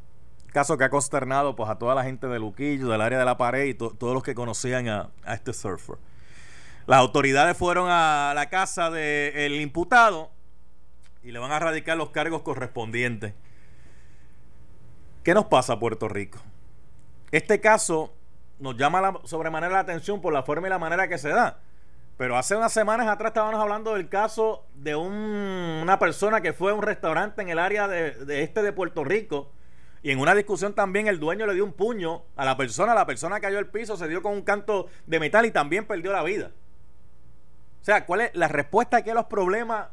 Caso 0.51 0.79
que 0.79 0.83
ha 0.83 0.89
consternado 0.89 1.55
pues, 1.55 1.69
a 1.69 1.77
toda 1.77 1.93
la 1.93 2.03
gente 2.03 2.25
de 2.25 2.39
Luquillo, 2.39 2.87
del 2.87 3.01
área 3.01 3.19
de 3.19 3.25
la 3.25 3.37
pared 3.37 3.65
y 3.65 3.75
todos 3.75 4.15
los 4.15 4.23
que 4.23 4.33
conocían 4.33 4.87
a, 4.87 5.11
este 5.27 5.53
surfer. 5.53 5.97
Las 6.87 6.97
autoridades 6.97 7.55
fueron 7.55 7.87
a 7.91 8.33
la 8.33 8.49
casa 8.49 8.89
del 8.89 9.53
imputado 9.61 10.31
y 11.21 11.31
le 11.31 11.37
van 11.37 11.51
a 11.51 11.59
radicar 11.59 11.97
los 11.97 12.09
cargos 12.09 12.41
correspondientes. 12.41 13.35
¿Qué 15.21 15.35
nos 15.35 15.45
pasa 15.45 15.73
a 15.73 15.79
Puerto 15.79 16.09
Rico? 16.09 16.39
Este 17.29 17.61
caso 17.61 18.11
nos 18.57 18.75
llama 18.75 19.01
la, 19.01 19.19
sobremanera 19.25 19.73
la 19.73 19.81
atención 19.81 20.19
por 20.19 20.33
la 20.33 20.41
forma 20.41 20.65
y 20.65 20.71
la 20.71 20.79
manera 20.79 21.07
que 21.07 21.19
se 21.19 21.29
da. 21.29 21.59
Pero 22.17 22.37
hace 22.37 22.55
unas 22.55 22.71
semanas 22.71 23.07
atrás 23.07 23.31
estábamos 23.31 23.59
hablando 23.59 23.95
del 23.95 24.07
caso 24.07 24.65
de 24.75 24.95
una 24.95 25.97
persona 25.99 26.41
que 26.41 26.53
fue 26.53 26.71
a 26.71 26.75
un 26.75 26.83
restaurante 26.83 27.41
en 27.41 27.49
el 27.49 27.59
área 27.59 27.87
de, 27.87 28.11
de 28.11 28.43
este 28.43 28.61
de 28.61 28.71
Puerto 28.71 29.03
Rico 29.03 29.51
y 30.03 30.11
en 30.11 30.19
una 30.19 30.35
discusión 30.35 30.73
también 30.73 31.07
el 31.07 31.17
dueño 31.17 31.47
le 31.47 31.53
dio 31.53 31.63
un 31.63 31.71
puño 31.71 32.23
a 32.35 32.43
la 32.43 32.57
persona, 32.57 32.93
la 32.93 33.05
persona 33.05 33.39
cayó 33.39 33.57
al 33.57 33.67
piso, 33.67 33.95
se 33.95 34.09
dio 34.09 34.21
con 34.21 34.33
un 34.33 34.41
canto 34.41 34.87
de 35.07 35.19
metal 35.19 35.45
y 35.45 35.51
también 35.51 35.87
perdió 35.87 36.11
la 36.11 36.23
vida. 36.23 36.51
O 37.81 37.85
sea, 37.85 38.05
¿cuál 38.05 38.21
es 38.21 38.35
la 38.35 38.49
respuesta 38.49 38.97
aquí 38.97 39.09
a 39.09 39.13
los 39.13 39.25
problemas? 39.25 39.87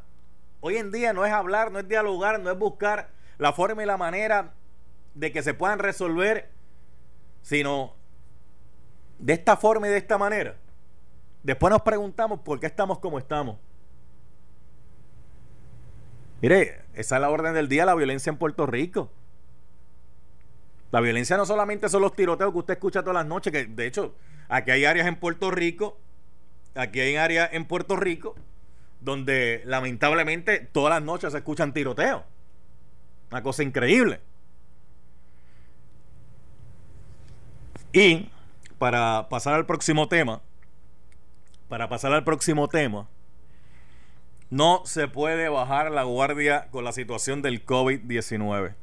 Hoy 0.59 0.75
en 0.75 0.91
día 0.91 1.13
no 1.13 1.25
es 1.25 1.31
hablar, 1.31 1.71
no 1.71 1.79
es 1.79 1.87
dialogar, 1.87 2.41
no 2.41 2.51
es 2.51 2.59
buscar 2.59 3.09
la 3.37 3.53
forma 3.53 3.83
y 3.83 3.85
la 3.85 3.95
manera 3.95 4.51
de 5.15 5.31
que 5.31 5.41
se 5.41 5.53
puedan 5.53 5.79
resolver, 5.79 6.49
sino 7.41 7.95
de 9.17 9.31
esta 9.31 9.55
forma 9.55 9.87
y 9.87 9.91
de 9.91 9.97
esta 9.97 10.17
manera. 10.17 10.55
Después 11.43 11.71
nos 11.71 11.81
preguntamos 11.81 12.39
por 12.41 12.59
qué 12.59 12.67
estamos 12.67 12.99
como 12.99 13.17
estamos. 13.17 13.57
Mire, 16.41 16.81
esa 16.93 17.15
es 17.15 17.21
la 17.21 17.29
orden 17.29 17.53
del 17.53 17.67
día, 17.67 17.85
la 17.85 17.95
violencia 17.95 18.29
en 18.29 18.37
Puerto 18.37 18.65
Rico. 18.65 19.11
La 20.91 20.99
violencia 21.01 21.37
no 21.37 21.45
solamente 21.45 21.87
son 21.89 22.01
los 22.01 22.15
tiroteos 22.15 22.51
que 22.51 22.57
usted 22.57 22.73
escucha 22.73 23.01
todas 23.01 23.15
las 23.15 23.25
noches, 23.25 23.53
que 23.53 23.65
de 23.65 23.87
hecho, 23.87 24.13
aquí 24.49 24.71
hay 24.71 24.85
áreas 24.85 25.07
en 25.07 25.15
Puerto 25.15 25.51
Rico, 25.51 25.97
aquí 26.75 26.99
hay 26.99 27.15
áreas 27.15 27.49
en 27.53 27.65
Puerto 27.65 27.95
Rico 27.95 28.35
donde 29.01 29.63
lamentablemente 29.65 30.59
todas 30.71 30.93
las 30.93 31.03
noches 31.03 31.31
se 31.31 31.39
escuchan 31.39 31.73
tiroteos. 31.73 32.21
Una 33.31 33.43
cosa 33.43 33.63
increíble. 33.63 34.21
Y 37.91 38.29
para 38.77 39.27
pasar 39.27 39.55
al 39.55 39.65
próximo 39.65 40.07
tema, 40.07 40.41
para 41.71 41.89
pasar 41.89 42.13
al 42.13 42.23
próximo 42.23 42.67
tema, 42.67 43.07
no 44.51 44.83
se 44.85 45.07
puede 45.07 45.49
bajar 45.49 45.89
la 45.89 46.03
guardia 46.03 46.67
con 46.69 46.83
la 46.83 46.91
situación 46.91 47.41
del 47.41 47.65
COVID-19 47.65 48.75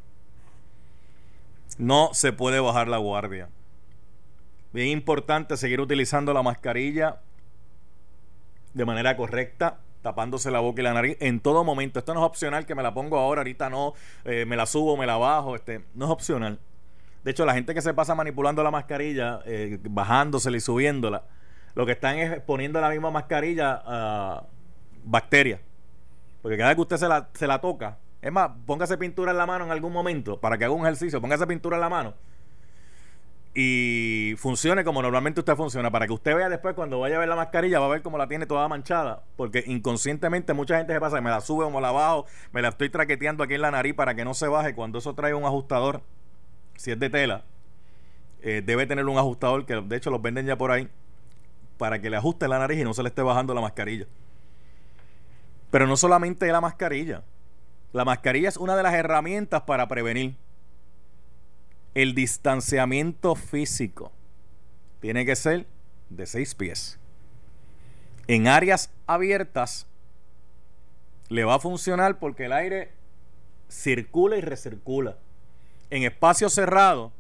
no 1.79 2.11
se 2.13 2.33
puede 2.33 2.61
bajar 2.61 2.89
la 2.89 2.99
guardia. 2.99 3.49
Bien 4.73 4.89
importante 4.89 5.57
seguir 5.57 5.81
utilizando 5.81 6.35
la 6.35 6.43
mascarilla 6.43 7.21
de 8.75 8.85
manera 8.85 9.17
correcta, 9.17 9.79
tapándose 10.03 10.51
la 10.51 10.61
boca 10.61 10.83
y 10.83 10.85
la 10.85 10.93
nariz 10.93 11.17
en 11.21 11.41
todo 11.41 11.65
momento. 11.65 11.99
Esto 11.99 12.15
no 12.15 12.21
es 12.21 12.27
opcional 12.27 12.67
que 12.67 12.75
me 12.75 12.83
la 12.83 12.93
pongo 12.93 13.19
ahora, 13.19 13.41
ahorita 13.41 13.71
no, 13.71 13.95
eh, 14.25 14.45
me 14.45 14.57
la 14.57 14.67
subo, 14.67 14.97
me 14.97 15.07
la 15.07 15.17
bajo, 15.17 15.57
este, 15.57 15.85
no 15.95 16.05
es 16.07 16.11
opcional. 16.11 16.59
De 17.25 17.31
hecho, 17.31 17.45
la 17.47 17.55
gente 17.55 17.75
que 17.75 17.83
se 17.83 17.95
pasa 17.95 18.15
manipulando 18.15 18.63
la 18.63 18.71
mascarilla, 18.71 19.41
eh, 19.47 19.79
bajándosela 19.83 20.57
y 20.57 20.61
subiéndola, 20.61 21.25
lo 21.79 21.87
que 21.87 21.93
están 21.93 22.19
es 22.19 22.41
poniendo 22.41 22.81
la 22.81 22.91
misma 22.91 23.13
mascarilla 23.13 23.81
a 23.87 24.43
bacterias. 25.05 25.61
Porque 26.43 26.57
cada 26.57 26.71
vez 26.71 26.75
que 26.75 26.83
usted 26.83 26.97
se 26.97 27.07
la, 27.07 27.29
se 27.35 27.47
la 27.47 27.61
toca, 27.61 27.99
es 28.21 28.33
más, 28.33 28.51
póngase 28.67 28.99
pintura 28.99 29.31
en 29.31 29.39
la 29.39 29.47
mano 29.47 29.65
en 29.65 29.71
algún 29.71 29.93
momento 29.93 30.41
para 30.41 30.59
que 30.59 30.65
haga 30.65 30.75
un 30.75 30.85
ejercicio. 30.85 31.21
Póngase 31.21 31.47
pintura 31.47 31.77
en 31.77 31.81
la 31.83 31.89
mano 31.89 32.15
y 33.55 34.35
funcione 34.39 34.83
como 34.83 35.03
normalmente 35.03 35.39
usted 35.39 35.55
funciona. 35.55 35.89
Para 35.93 36.09
que 36.09 36.13
usted 36.15 36.35
vea 36.35 36.49
después 36.49 36.75
cuando 36.75 36.99
vaya 36.99 37.15
a 37.15 37.21
ver 37.21 37.29
la 37.29 37.37
mascarilla, 37.37 37.79
va 37.79 37.87
a 37.87 37.91
ver 37.91 38.03
cómo 38.03 38.19
la 38.19 38.27
tiene 38.27 38.47
toda 38.47 38.67
manchada. 38.67 39.23
Porque 39.37 39.63
inconscientemente 39.65 40.55
mucha 40.55 40.79
gente 40.79 40.93
se 40.93 40.99
pasa, 40.99 41.21
me 41.21 41.31
la 41.31 41.41
sube 41.41 41.65
o 41.65 41.71
me 41.71 41.81
la 41.81 41.93
bajo, 41.93 42.27
me 42.51 42.61
la 42.61 42.71
estoy 42.71 42.91
traqueteando 42.91 43.45
aquí 43.45 43.55
en 43.55 43.63
la 43.63 43.71
nariz 43.71 43.95
para 43.95 44.17
que 44.17 44.25
no 44.25 44.35
se 44.35 44.49
baje. 44.49 44.75
Cuando 44.75 44.99
eso 44.99 45.15
trae 45.15 45.33
un 45.33 45.45
ajustador, 45.45 46.03
si 46.75 46.91
es 46.91 46.99
de 46.99 47.09
tela, 47.09 47.45
eh, 48.43 48.65
debe 48.67 48.85
tener 48.89 49.07
un 49.07 49.17
ajustador 49.17 49.65
que 49.65 49.81
de 49.81 49.97
hecho 49.97 50.11
los 50.11 50.21
venden 50.21 50.45
ya 50.45 50.59
por 50.59 50.73
ahí 50.73 50.89
para 51.79 52.01
que 52.01 52.11
le 52.11 52.17
ajuste 52.17 52.49
la 52.49 52.59
nariz 52.59 52.79
y 52.79 52.85
no 52.85 52.93
se 52.93 53.03
le 53.03 53.09
esté 53.09 53.23
bajando 53.23 53.55
la 53.55 53.61
mascarilla. 53.61 54.07
Pero 55.71 55.87
no 55.87 55.97
solamente 55.97 56.47
la 56.49 56.61
mascarilla. 56.61 57.23
La 57.93 58.05
mascarilla 58.05 58.49
es 58.49 58.57
una 58.57 58.77
de 58.77 58.83
las 58.83 58.95
herramientas 58.95 59.63
para 59.63 59.89
prevenir. 59.89 60.35
El 61.95 62.15
distanciamiento 62.15 63.35
físico 63.35 64.13
tiene 65.01 65.25
que 65.25 65.37
ser 65.37 65.67
de 66.11 66.27
seis 66.27 66.55
pies. 66.55 66.99
En 68.27 68.47
áreas 68.47 68.91
abiertas 69.07 69.87
le 71.29 71.45
va 71.45 71.55
a 71.55 71.61
funcionar 71.61 72.19
porque 72.19 72.47
el 72.47 72.53
aire 72.53 72.91
circula 73.71 74.37
y 74.37 74.41
recircula. 74.41 75.17
En 75.91 76.03
espacio 76.03 76.51
cerrado, 76.51 77.13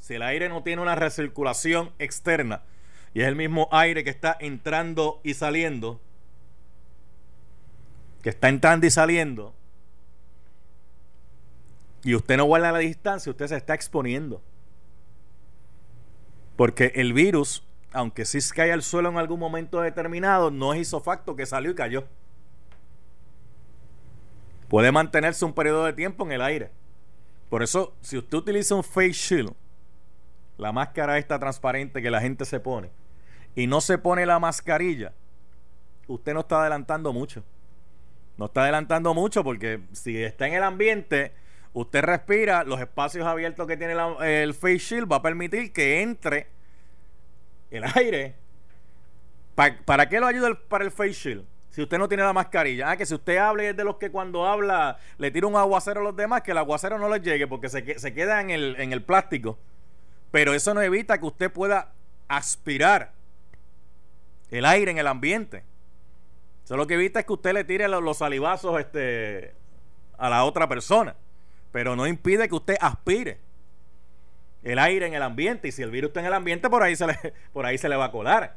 si 0.00 0.14
el 0.14 0.22
aire 0.22 0.48
no 0.48 0.62
tiene 0.62 0.82
una 0.82 0.94
recirculación 0.94 1.90
externa 1.98 2.62
y 3.16 3.22
es 3.22 3.28
el 3.28 3.34
mismo 3.34 3.66
aire 3.72 4.04
que 4.04 4.10
está 4.10 4.36
entrando 4.38 5.22
y 5.22 5.32
saliendo, 5.32 5.98
que 8.20 8.28
está 8.28 8.50
entrando 8.50 8.86
y 8.86 8.90
saliendo, 8.90 9.54
y 12.04 12.14
usted 12.14 12.36
no 12.36 12.44
guarda 12.44 12.72
la 12.72 12.80
distancia, 12.80 13.30
usted 13.30 13.46
se 13.46 13.56
está 13.56 13.72
exponiendo. 13.72 14.42
Porque 16.56 16.92
el 16.94 17.14
virus 17.14 17.62
aunque 17.94 18.26
sí 18.26 18.38
cae 18.54 18.70
al 18.70 18.82
suelo 18.82 19.08
en 19.08 19.16
algún 19.16 19.40
momento 19.40 19.80
determinado, 19.80 20.50
no 20.50 20.74
es 20.74 20.80
isofacto 20.82 21.36
que 21.36 21.46
salió 21.46 21.70
y 21.70 21.74
cayó. 21.74 22.04
Puede 24.68 24.92
mantenerse 24.92 25.46
un 25.46 25.54
periodo 25.54 25.86
de 25.86 25.94
tiempo 25.94 26.22
en 26.26 26.32
el 26.32 26.42
aire. 26.42 26.70
Por 27.48 27.62
eso, 27.62 27.94
si 28.02 28.18
usted 28.18 28.36
utiliza 28.36 28.74
un 28.74 28.84
face 28.84 29.12
shield, 29.12 29.54
la 30.58 30.70
máscara 30.70 31.16
esta 31.16 31.38
transparente 31.38 32.02
que 32.02 32.10
la 32.10 32.20
gente 32.20 32.44
se 32.44 32.60
pone, 32.60 32.90
y 33.56 33.66
no 33.66 33.80
se 33.80 33.98
pone 33.98 34.26
la 34.26 34.38
mascarilla, 34.38 35.12
usted 36.06 36.34
no 36.34 36.40
está 36.40 36.60
adelantando 36.60 37.12
mucho. 37.12 37.42
No 38.36 38.46
está 38.46 38.62
adelantando 38.62 39.14
mucho 39.14 39.42
porque 39.42 39.80
si 39.92 40.22
está 40.22 40.46
en 40.46 40.54
el 40.54 40.62
ambiente, 40.62 41.32
usted 41.72 42.02
respira, 42.02 42.64
los 42.64 42.78
espacios 42.78 43.26
abiertos 43.26 43.66
que 43.66 43.78
tiene 43.78 43.94
el 44.20 44.52
face 44.52 44.78
shield 44.78 45.10
va 45.10 45.16
a 45.16 45.22
permitir 45.22 45.72
que 45.72 46.02
entre 46.02 46.48
el 47.70 47.82
aire. 47.94 48.34
¿Para, 49.54 50.06
qué 50.06 50.20
lo 50.20 50.26
ayuda 50.26 50.54
para 50.68 50.84
el 50.84 50.90
face 50.90 51.14
shield? 51.14 51.44
Si 51.70 51.80
usted 51.80 51.96
no 51.96 52.08
tiene 52.08 52.22
la 52.22 52.34
mascarilla. 52.34 52.90
Ah, 52.90 52.96
que 52.98 53.06
si 53.06 53.14
usted 53.14 53.38
hable 53.38 53.70
es 53.70 53.76
de 53.76 53.84
los 53.84 53.96
que 53.96 54.10
cuando 54.10 54.46
habla 54.46 54.98
le 55.16 55.30
tira 55.30 55.46
un 55.46 55.56
aguacero 55.56 56.00
a 56.00 56.04
los 56.04 56.14
demás, 56.14 56.42
que 56.42 56.50
el 56.50 56.58
aguacero 56.58 56.98
no 56.98 57.08
les 57.08 57.22
llegue 57.22 57.46
porque 57.46 57.70
se, 57.70 57.98
se 57.98 58.12
queda 58.12 58.42
en 58.42 58.50
el, 58.50 58.76
en 58.78 58.92
el 58.92 59.02
plástico. 59.02 59.58
Pero 60.30 60.52
eso 60.52 60.74
no 60.74 60.82
evita 60.82 61.18
que 61.18 61.24
usted 61.24 61.50
pueda 61.50 61.92
aspirar 62.28 63.15
el 64.50 64.64
aire 64.64 64.90
en 64.90 64.98
el 64.98 65.06
ambiente. 65.06 65.64
Eso 66.64 66.76
lo 66.76 66.86
que 66.86 66.94
evita 66.94 67.20
es 67.20 67.26
que 67.26 67.32
usted 67.32 67.52
le 67.54 67.64
tire 67.64 67.86
los, 67.88 68.18
salivazos 68.18 68.80
este, 68.80 69.54
a 70.18 70.28
la 70.28 70.44
otra 70.44 70.68
persona. 70.68 71.14
Pero 71.72 71.94
no 71.94 72.06
impide 72.06 72.48
que 72.48 72.54
usted 72.54 72.76
aspire 72.80 73.38
el 74.62 74.78
aire 74.78 75.06
en 75.06 75.14
el 75.14 75.22
ambiente. 75.22 75.68
Y 75.68 75.72
si 75.72 75.82
el 75.82 75.90
virus 75.90 76.08
está 76.08 76.20
en 76.20 76.26
el 76.26 76.34
ambiente, 76.34 76.68
por 76.68 76.82
ahí 76.82 76.96
se 76.96 77.06
por 77.52 77.66
ahí 77.66 77.78
se 77.78 77.88
le 77.88 77.96
va 77.96 78.06
a 78.06 78.10
colar. 78.10 78.56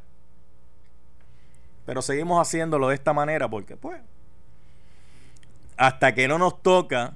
Pero 1.85 2.01
seguimos 2.01 2.39
haciéndolo 2.39 2.89
de 2.89 2.95
esta 2.95 3.13
manera 3.13 3.47
porque, 3.47 3.75
pues, 3.75 4.01
hasta 5.75 6.13
que 6.13 6.27
no 6.27 6.37
nos 6.37 6.61
toca, 6.61 7.13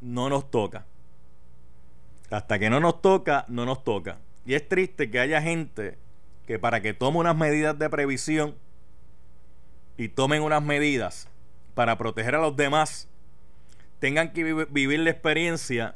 no 0.00 0.28
nos 0.28 0.50
toca. 0.50 0.84
Hasta 2.30 2.58
que 2.58 2.68
no 2.68 2.80
nos 2.80 3.00
toca, 3.00 3.44
no 3.48 3.64
nos 3.64 3.84
toca. 3.84 4.18
Y 4.44 4.54
es 4.54 4.68
triste 4.68 5.10
que 5.10 5.20
haya 5.20 5.40
gente 5.40 5.96
que 6.48 6.58
para 6.58 6.80
que 6.80 6.94
tome 6.94 7.18
unas 7.18 7.36
medidas 7.36 7.78
de 7.78 7.90
previsión 7.90 8.54
y 9.98 10.08
tomen 10.08 10.42
unas 10.42 10.62
medidas 10.62 11.28
para 11.74 11.98
proteger 11.98 12.34
a 12.36 12.38
los 12.38 12.56
demás, 12.56 13.06
tengan 13.98 14.32
que 14.32 14.66
vivir 14.70 15.00
la 15.00 15.10
experiencia 15.10 15.94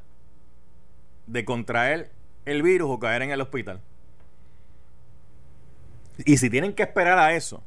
de 1.26 1.47
contraer 1.47 2.11
el 2.44 2.62
virus 2.62 2.90
o 2.90 2.99
caer 2.99 3.23
en 3.23 3.30
el 3.30 3.40
hospital. 3.40 3.80
Y 6.18 6.37
si 6.37 6.50
tienen 6.50 6.75
que 6.75 6.82
esperar 6.82 7.18
a 7.18 7.32
eso, 7.32 7.62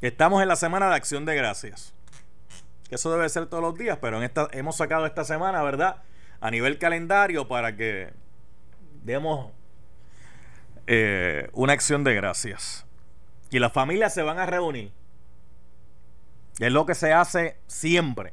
estamos 0.00 0.42
en 0.42 0.46
la 0.46 0.54
semana 0.54 0.88
de 0.88 0.94
acción 0.94 1.24
de 1.24 1.34
gracias. 1.34 1.92
Eso 2.88 3.10
debe 3.10 3.28
ser 3.28 3.46
todos 3.46 3.64
los 3.64 3.74
días, 3.74 3.98
pero 4.00 4.18
en 4.18 4.22
esta, 4.22 4.46
hemos 4.52 4.76
sacado 4.76 5.06
esta 5.06 5.24
semana, 5.24 5.60
¿verdad? 5.64 6.04
A 6.40 6.52
nivel 6.52 6.78
calendario 6.78 7.48
para 7.48 7.74
que 7.74 8.12
demos 9.02 9.50
eh, 10.86 11.48
una 11.52 11.72
acción 11.72 12.04
de 12.04 12.14
gracias. 12.14 12.84
Y 13.50 13.58
las 13.58 13.72
familias 13.72 14.12
se 14.12 14.22
van 14.22 14.38
a 14.38 14.46
reunir. 14.46 14.90
Es 16.58 16.72
lo 16.72 16.86
que 16.86 16.94
se 16.94 17.12
hace 17.12 17.56
siempre. 17.66 18.32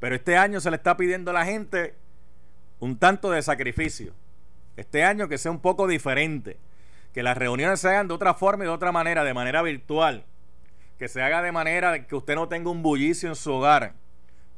Pero 0.00 0.14
este 0.14 0.36
año 0.36 0.60
se 0.60 0.70
le 0.70 0.76
está 0.76 0.96
pidiendo 0.96 1.30
a 1.30 1.34
la 1.34 1.44
gente 1.44 1.94
un 2.80 2.98
tanto 2.98 3.30
de 3.30 3.42
sacrificio. 3.42 4.12
Este 4.76 5.04
año 5.04 5.28
que 5.28 5.38
sea 5.38 5.50
un 5.50 5.60
poco 5.60 5.86
diferente. 5.86 6.58
Que 7.14 7.22
las 7.22 7.36
reuniones 7.36 7.80
se 7.80 7.88
hagan 7.88 8.08
de 8.08 8.14
otra 8.14 8.34
forma 8.34 8.64
y 8.64 8.66
de 8.66 8.72
otra 8.72 8.92
manera, 8.92 9.24
de 9.24 9.34
manera 9.34 9.62
virtual. 9.62 10.24
Que 10.98 11.08
se 11.08 11.22
haga 11.22 11.42
de 11.42 11.52
manera 11.52 12.06
que 12.06 12.14
usted 12.14 12.34
no 12.34 12.48
tenga 12.48 12.70
un 12.70 12.82
bullicio 12.82 13.28
en 13.28 13.36
su 13.36 13.52
hogar. 13.52 13.94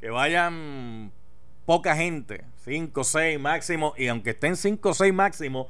Que 0.00 0.10
vayan 0.10 1.12
poca 1.66 1.94
gente, 1.94 2.44
5, 2.64 3.04
6 3.04 3.38
máximo. 3.38 3.94
Y 3.96 4.08
aunque 4.08 4.30
estén 4.30 4.56
5 4.56 4.88
o 4.88 4.94
6 4.94 5.12
máximo, 5.12 5.68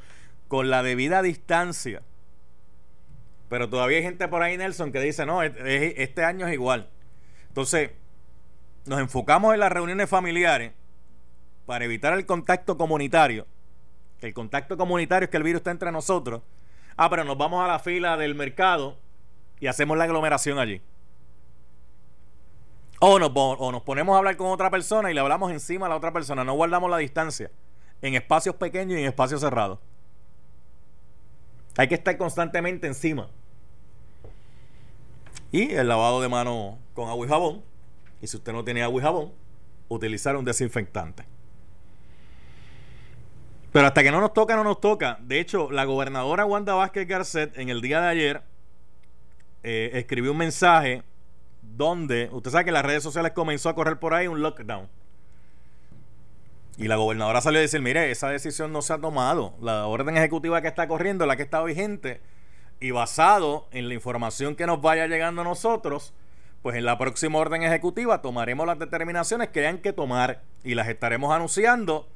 con 0.49 0.71
la 0.71 0.83
debida 0.83 1.23
distancia. 1.23 2.03
Pero 3.49 3.69
todavía 3.69 3.99
hay 3.99 4.03
gente 4.03 4.29
por 4.29 4.43
ahí, 4.43 4.57
Nelson, 4.57 4.93
que 4.93 5.01
dice, 5.01 5.25
no, 5.25 5.43
este 5.43 6.25
año 6.25 6.47
es 6.47 6.55
igual. 6.55 6.89
Entonces, 7.49 7.91
nos 8.87 9.01
enfocamos 9.01 9.55
en 9.55 9.61
las 9.61 9.73
reuniones 9.73 10.09
familiares 10.09 10.73
para 11.67 11.85
evitar 11.85 12.15
el 12.15 12.27
contacto 12.27 12.77
comunitario. 12.77 13.47
El 14.21 14.35
contacto 14.35 14.77
comunitario 14.77 15.25
es 15.25 15.31
que 15.31 15.37
el 15.37 15.43
virus 15.43 15.61
está 15.61 15.71
entre 15.71 15.93
nosotros. 15.93 16.43
Ah, 16.97 17.09
pero 17.09 17.25
nos 17.25 17.39
vamos 17.39 17.65
a 17.65 17.69
la 17.69 17.79
fila 17.79 18.17
del 18.17 18.35
mercado 18.35 18.97
y 19.61 19.67
hacemos 19.67 19.97
la 19.97 20.05
aglomeración 20.05 20.59
allí. 20.59 20.81
O 23.01 23.19
nos, 23.19 23.31
o 23.35 23.73
nos 23.73 23.83
ponemos 23.83 24.15
a 24.15 24.19
hablar 24.19 24.37
con 24.37 24.49
otra 24.49 24.71
persona 24.71 25.11
y 25.11 25.15
le 25.15 25.21
hablamos 25.21 25.53
encima 25.53 25.87
a 25.87 25.89
la 25.89 25.97
otra 25.97 26.13
persona. 26.13 26.43
No 26.43 26.55
guardamos 26.55 26.91
la 26.91 26.99
distancia 26.99 27.51
en 28.03 28.15
espacios 28.15 28.57
pequeños 28.57 28.99
y 28.99 29.03
en 29.03 29.09
espacios 29.09 29.41
cerrados. 29.41 29.79
Hay 31.79 31.87
que 31.87 31.95
estar 31.95 32.19
constantemente 32.19 32.89
encima. 32.89 33.29
Y 35.53 35.71
el 35.71 35.87
lavado 35.87 36.21
de 36.21 36.29
manos 36.29 36.75
con 36.93 37.09
agua 37.09 37.25
y 37.25 37.29
jabón. 37.29 37.63
Y 38.21 38.27
si 38.27 38.37
usted 38.37 38.53
no 38.53 38.65
tiene 38.65 38.83
agua 38.83 39.01
y 39.01 39.05
jabón, 39.05 39.33
utilizar 39.87 40.35
un 40.37 40.45
desinfectante. 40.45 41.25
Pero 43.71 43.87
hasta 43.87 44.03
que 44.03 44.11
no 44.11 44.21
nos 44.21 44.33
toca, 44.33 44.57
no 44.57 44.65
nos 44.65 44.81
toca. 44.81 45.19
De 45.21 45.39
hecho, 45.39 45.71
la 45.71 45.85
gobernadora 45.85 46.45
Wanda 46.45 46.75
Vázquez 46.75 47.07
Garcet 47.07 47.57
en 47.57 47.69
el 47.69 47.81
día 47.81 48.01
de 48.01 48.09
ayer 48.09 48.43
eh, 49.63 49.91
escribió 49.95 50.33
un 50.33 50.39
mensaje 50.39 51.05
donde, 51.63 52.29
usted 52.33 52.51
sabe 52.51 52.65
que 52.65 52.73
las 52.73 52.85
redes 52.85 53.05
sociales 53.05 53.31
comenzó 53.33 53.69
a 53.69 53.77
correr 53.77 54.01
por 54.01 54.15
ahí 54.15 54.27
un 54.27 54.43
lockdown. 54.43 54.89
Y 56.79 56.87
la 56.87 56.95
gobernadora 56.95 57.41
salió 57.41 57.59
a 57.59 57.63
decir, 57.63 57.83
mire, 57.83 58.13
esa 58.13 58.29
decisión 58.31 58.73
no 58.73 58.83
se 58.83 58.93
ha 58.93 58.99
tomado. 58.99 59.53
La 59.61 59.87
orden 59.87 60.17
ejecutiva 60.17 60.63
que 60.63 60.69
está 60.69 60.87
corriendo 60.87 61.27
la 61.27 61.37
que 61.37 61.43
está 61.43 61.61
vigente. 61.65 62.21
Y 62.79 62.93
basado 62.93 63.67
en 63.73 63.89
la 63.89 63.95
información 63.95 64.55
que 64.55 64.65
nos 64.65 64.81
vaya 64.81 65.09
llegando 65.09 65.41
a 65.41 65.45
nosotros, 65.45 66.15
pues 66.63 66.77
en 66.77 66.85
la 66.85 66.97
próxima 66.97 67.41
orden 67.41 67.65
ejecutiva 67.65 68.23
tomaremos 68.23 68.65
las 68.65 68.79
determinaciones 68.79 69.49
que 69.49 69.61
hayan 69.61 69.79
que 69.79 69.93
tomar 69.93 70.43
y 70.63 70.77
las 70.77 70.87
estaremos 70.87 71.35
anunciando 71.35 72.07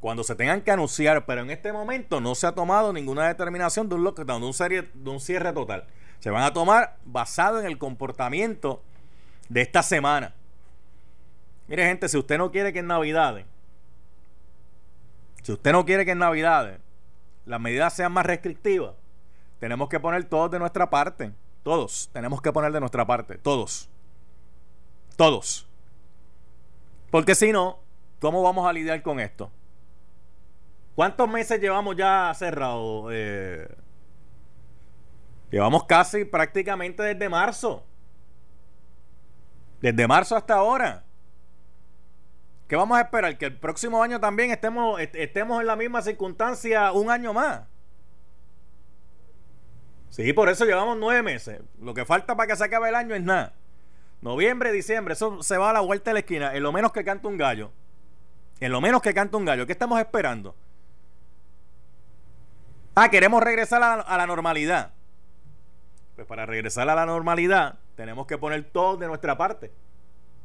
cuando 0.00 0.24
se 0.24 0.34
tengan 0.34 0.62
que 0.62 0.72
anunciar, 0.72 1.24
pero 1.24 1.42
en 1.42 1.50
este 1.50 1.72
momento 1.72 2.20
no 2.20 2.34
se 2.34 2.48
ha 2.48 2.52
tomado 2.52 2.92
ninguna 2.92 3.28
determinación 3.28 3.88
de 3.88 3.94
un 3.94 4.02
lockdown, 4.02 4.40
de 4.40 4.46
un, 4.46 4.54
serie, 4.54 4.88
de 4.92 5.10
un 5.10 5.20
cierre 5.20 5.52
total. 5.52 5.84
Se 6.18 6.30
van 6.30 6.42
a 6.42 6.52
tomar 6.52 6.96
basado 7.04 7.60
en 7.60 7.66
el 7.66 7.78
comportamiento 7.78 8.82
de 9.48 9.60
esta 9.60 9.84
semana. 9.84 10.34
Mire, 11.68 11.86
gente, 11.86 12.08
si 12.08 12.16
usted 12.16 12.38
no 12.38 12.50
quiere 12.50 12.72
que 12.72 12.80
en 12.80 12.88
Navidades, 12.88 13.44
si 15.42 15.52
usted 15.52 15.72
no 15.72 15.84
quiere 15.84 16.04
que 16.04 16.12
en 16.12 16.18
Navidades 16.18 16.80
las 17.46 17.60
medidas 17.60 17.94
sean 17.94 18.12
más 18.12 18.26
restrictivas, 18.26 18.94
tenemos 19.58 19.88
que 19.88 20.00
poner 20.00 20.24
todos 20.24 20.50
de 20.50 20.58
nuestra 20.58 20.88
parte. 20.88 21.32
Todos 21.62 22.08
tenemos 22.12 22.40
que 22.40 22.52
poner 22.52 22.72
de 22.72 22.80
nuestra 22.80 23.06
parte. 23.06 23.36
Todos. 23.36 23.88
Todos. 25.16 25.66
Porque 27.10 27.34
si 27.34 27.52
no, 27.52 27.78
¿cómo 28.20 28.42
vamos 28.42 28.66
a 28.66 28.72
lidiar 28.72 29.02
con 29.02 29.20
esto? 29.20 29.50
¿Cuántos 30.94 31.28
meses 31.28 31.60
llevamos 31.60 31.96
ya 31.96 32.32
cerrado? 32.34 33.08
Eh, 33.10 33.68
llevamos 35.50 35.84
casi 35.84 36.24
prácticamente 36.24 37.02
desde 37.02 37.28
marzo. 37.28 37.84
Desde 39.80 40.06
marzo 40.06 40.36
hasta 40.36 40.54
ahora. 40.54 41.04
¿Qué 42.70 42.76
vamos 42.76 42.96
a 42.96 43.00
esperar? 43.00 43.36
Que 43.36 43.46
el 43.46 43.56
próximo 43.56 44.00
año 44.00 44.20
también 44.20 44.52
estemos, 44.52 45.00
estemos 45.00 45.60
en 45.60 45.66
la 45.66 45.74
misma 45.74 46.02
circunstancia 46.02 46.92
un 46.92 47.10
año 47.10 47.32
más. 47.32 47.62
Sí, 50.10 50.32
por 50.32 50.48
eso 50.48 50.64
llevamos 50.64 50.96
nueve 50.96 51.20
meses. 51.20 51.60
Lo 51.80 51.94
que 51.94 52.04
falta 52.04 52.36
para 52.36 52.46
que 52.46 52.54
se 52.54 52.62
acabe 52.62 52.90
el 52.90 52.94
año 52.94 53.16
es 53.16 53.24
nada. 53.24 53.54
Noviembre, 54.20 54.70
diciembre, 54.70 55.14
eso 55.14 55.42
se 55.42 55.58
va 55.58 55.70
a 55.70 55.72
la 55.72 55.80
vuelta 55.80 56.10
de 56.10 56.14
la 56.14 56.20
esquina. 56.20 56.54
En 56.54 56.62
lo 56.62 56.70
menos 56.70 56.92
que 56.92 57.02
canta 57.02 57.26
un 57.26 57.36
gallo. 57.36 57.72
En 58.60 58.70
lo 58.70 58.80
menos 58.80 59.02
que 59.02 59.14
canta 59.14 59.36
un 59.36 59.46
gallo. 59.46 59.66
¿Qué 59.66 59.72
estamos 59.72 59.98
esperando? 59.98 60.54
Ah, 62.94 63.10
queremos 63.10 63.42
regresar 63.42 63.82
a, 63.82 64.16
la 64.16 64.26
normalidad. 64.28 64.92
Pues 66.14 66.24
para 66.24 66.46
regresar 66.46 66.88
a 66.88 66.94
la 66.94 67.04
normalidad 67.04 67.80
tenemos 67.96 68.28
que 68.28 68.38
poner 68.38 68.62
todo 68.62 68.96
de 68.96 69.08
nuestra 69.08 69.36
parte. 69.36 69.72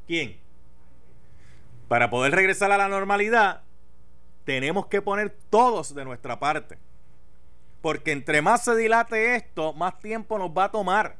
¿Quién? 0.08 0.44
Para 1.96 2.10
poder 2.10 2.36
regresar 2.36 2.74
a 2.74 2.78
la 2.78 2.90
normalidad 2.90 3.62
tenemos 4.44 4.88
que 4.88 5.02
poner 5.02 5.34
todos 5.50 5.96
de 5.96 6.04
nuestra 6.04 6.38
parte. 6.38 6.78
Porque 7.82 8.12
entre 8.12 8.42
más 8.42 8.66
se 8.66 8.76
dilate 8.76 9.38
esto, 9.38 9.72
más 9.72 9.98
tiempo 10.00 10.38
nos 10.38 10.50
va 10.50 10.66
a 10.66 10.72
tomar. 10.72 11.16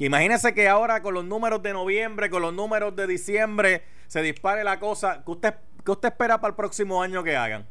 Imagínese 0.00 0.54
que 0.54 0.68
ahora 0.68 1.02
con 1.02 1.14
los 1.14 1.24
números 1.24 1.62
de 1.62 1.72
noviembre, 1.72 2.28
con 2.28 2.42
los 2.42 2.52
números 2.52 2.96
de 2.96 3.06
diciembre, 3.06 3.84
se 4.08 4.22
dispare 4.22 4.64
la 4.64 4.80
cosa. 4.80 5.22
¿Qué 5.24 5.30
usted, 5.30 5.54
qué 5.84 5.92
usted 5.92 6.08
espera 6.08 6.40
para 6.40 6.50
el 6.50 6.56
próximo 6.56 7.00
año 7.00 7.22
que 7.22 7.36
hagan? 7.36 7.68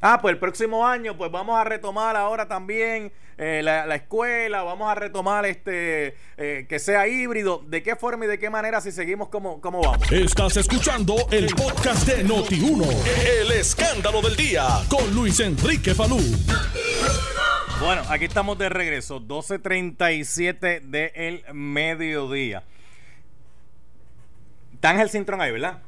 Ah, 0.00 0.18
pues 0.20 0.32
el 0.32 0.38
próximo 0.38 0.86
año, 0.86 1.16
pues 1.16 1.30
vamos 1.30 1.58
a 1.58 1.64
retomar 1.64 2.16
ahora 2.16 2.48
también 2.48 3.12
eh, 3.38 3.60
la, 3.62 3.94
escuela, 3.94 4.62
vamos 4.62 4.90
a 4.90 4.94
retomar 4.94 5.44
este 5.44 6.16
eh, 6.36 6.66
que 6.68 6.78
sea 6.78 7.06
híbrido. 7.06 7.62
¿De 7.66 7.82
qué 7.82 7.94
forma 7.94 8.24
y 8.24 8.28
de 8.28 8.38
qué 8.38 8.48
manera 8.48 8.80
si 8.80 8.92
seguimos 8.92 9.28
como, 9.28 9.60
como 9.60 9.82
vamos? 9.82 10.10
Estás 10.10 10.56
escuchando 10.56 11.16
el 11.30 11.46
podcast 11.54 12.06
de 12.06 12.24
Noti1, 12.24 12.86
el 13.40 13.52
escándalo 13.52 14.22
del 14.22 14.36
día 14.36 14.66
con 14.88 15.14
Luis 15.14 15.40
Enrique 15.40 15.94
Falú. 15.94 16.18
Bueno, 17.78 18.02
aquí 18.08 18.24
estamos 18.24 18.56
de 18.56 18.70
regreso, 18.70 19.20
12.37 19.20 20.80
del 20.80 21.44
mediodía. 21.52 22.62
Está 24.72 24.90
Ángel 24.90 25.10
Cintrón 25.10 25.42
ahí, 25.42 25.52
¿verdad? 25.52 25.82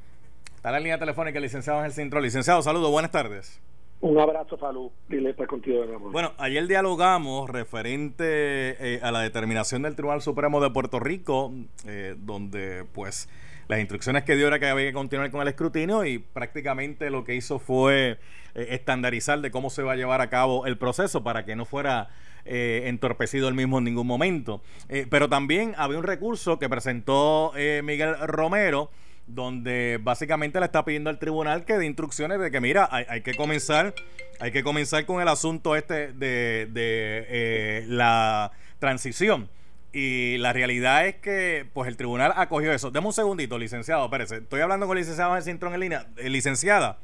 Está 0.55 0.71
la 0.71 0.81
línea 0.81 0.99
telefónica, 0.99 1.41
licenciado 1.41 1.79
Ángel 1.79 1.95
Cintrón. 1.95 2.23
Licenciado, 2.23 2.61
saludos, 2.63 2.91
buenas 2.91 3.11
tardes. 3.11 3.59
Un 4.01 4.19
abrazo, 4.19 4.57
Falú. 4.57 4.93
Dile 5.09 5.31
está 5.31 5.47
contigo 5.47 5.81
de 5.81 5.89
nuevo. 5.89 6.11
Bueno, 6.13 6.33
ayer 6.39 6.67
dialogamos 6.69 7.51
referente 7.51 8.25
eh, 8.25 9.01
a 9.03 9.11
la 9.11 9.21
determinación 9.21 9.83
del 9.83 9.97
Tribunal 9.97 10.23
Supremo 10.23 10.61
de 10.61 10.71
Puerto 10.71 11.01
Rico, 11.01 11.53
eh, 11.85 12.15
donde 12.17 12.85
pues 12.93 13.29
las 13.67 13.81
instrucciones 13.81 14.23
que 14.23 14.37
dio 14.37 14.47
era 14.47 14.61
que 14.61 14.69
había 14.69 14.87
que 14.87 14.93
continuar 14.93 15.33
con 15.33 15.43
el 15.43 15.49
escrutinio 15.49 16.05
y 16.05 16.19
prácticamente 16.19 17.11
lo 17.11 17.25
que 17.25 17.35
hizo 17.35 17.59
fue 17.59 18.19
eh, 18.55 18.67
estandarizar 18.71 19.41
de 19.41 19.51
cómo 19.51 19.69
se 19.69 19.83
va 19.83 19.93
a 19.93 19.97
llevar 19.97 20.21
a 20.21 20.31
cabo 20.31 20.67
el 20.67 20.79
proceso 20.79 21.25
para 21.25 21.45
que 21.45 21.57
no 21.57 21.65
fuera 21.65 22.09
entorpecido 22.51 23.47
el 23.49 23.55
mismo 23.55 23.77
en 23.77 23.85
ningún 23.85 24.07
momento. 24.07 24.63
pero 25.11 25.29
también 25.29 25.75
había 25.77 25.99
un 25.99 26.05
recurso 26.05 26.59
que 26.59 26.67
presentó 26.67 27.53
Miguel 27.83 28.17
Romero 28.21 28.89
donde 29.29 30.01
básicamente 30.03 30.59
le 30.59 30.67
está 30.67 30.85
pidiendo 30.85 31.11
al 31.11 31.19
tribunal 31.19 31.65
que 31.65 31.79
dé 31.79 31.87
instrucciones 31.87 32.41
de 32.41 32.51
que 32.51 32.61
mira, 32.61 32.89
hay, 32.91 33.21
que 33.21 33.35
comenzar, 33.35 33.95
hay 34.41 34.51
que 34.51 34.63
comenzar 34.63 35.05
con 35.07 35.21
el 35.21 35.29
asunto 35.29 35.77
este 35.77 36.13
de, 36.13 36.67
de 36.71 37.27
eh, 37.29 37.85
la 37.87 38.53
transición. 38.79 39.49
Y 39.93 40.37
la 40.39 40.53
realidad 40.53 41.07
es 41.07 41.17
que 41.17 41.67
pues 41.73 41.89
el 41.89 41.97
tribunal 41.97 42.33
acogió 42.37 42.73
eso. 42.73 42.91
Deme 42.91 43.07
un 43.07 43.13
segundito, 43.13 43.59
licenciado, 43.59 44.05
espérese. 44.05 44.37
Estoy 44.39 44.61
hablando 44.61 44.87
con 44.87 44.97
el 44.97 45.03
licenciado 45.03 45.35
de 45.35 45.43
Cintrón 45.43 45.75
en 45.75 45.81
línea. 45.81 46.07
Eh, 46.17 46.29
licenciada, 46.29 46.99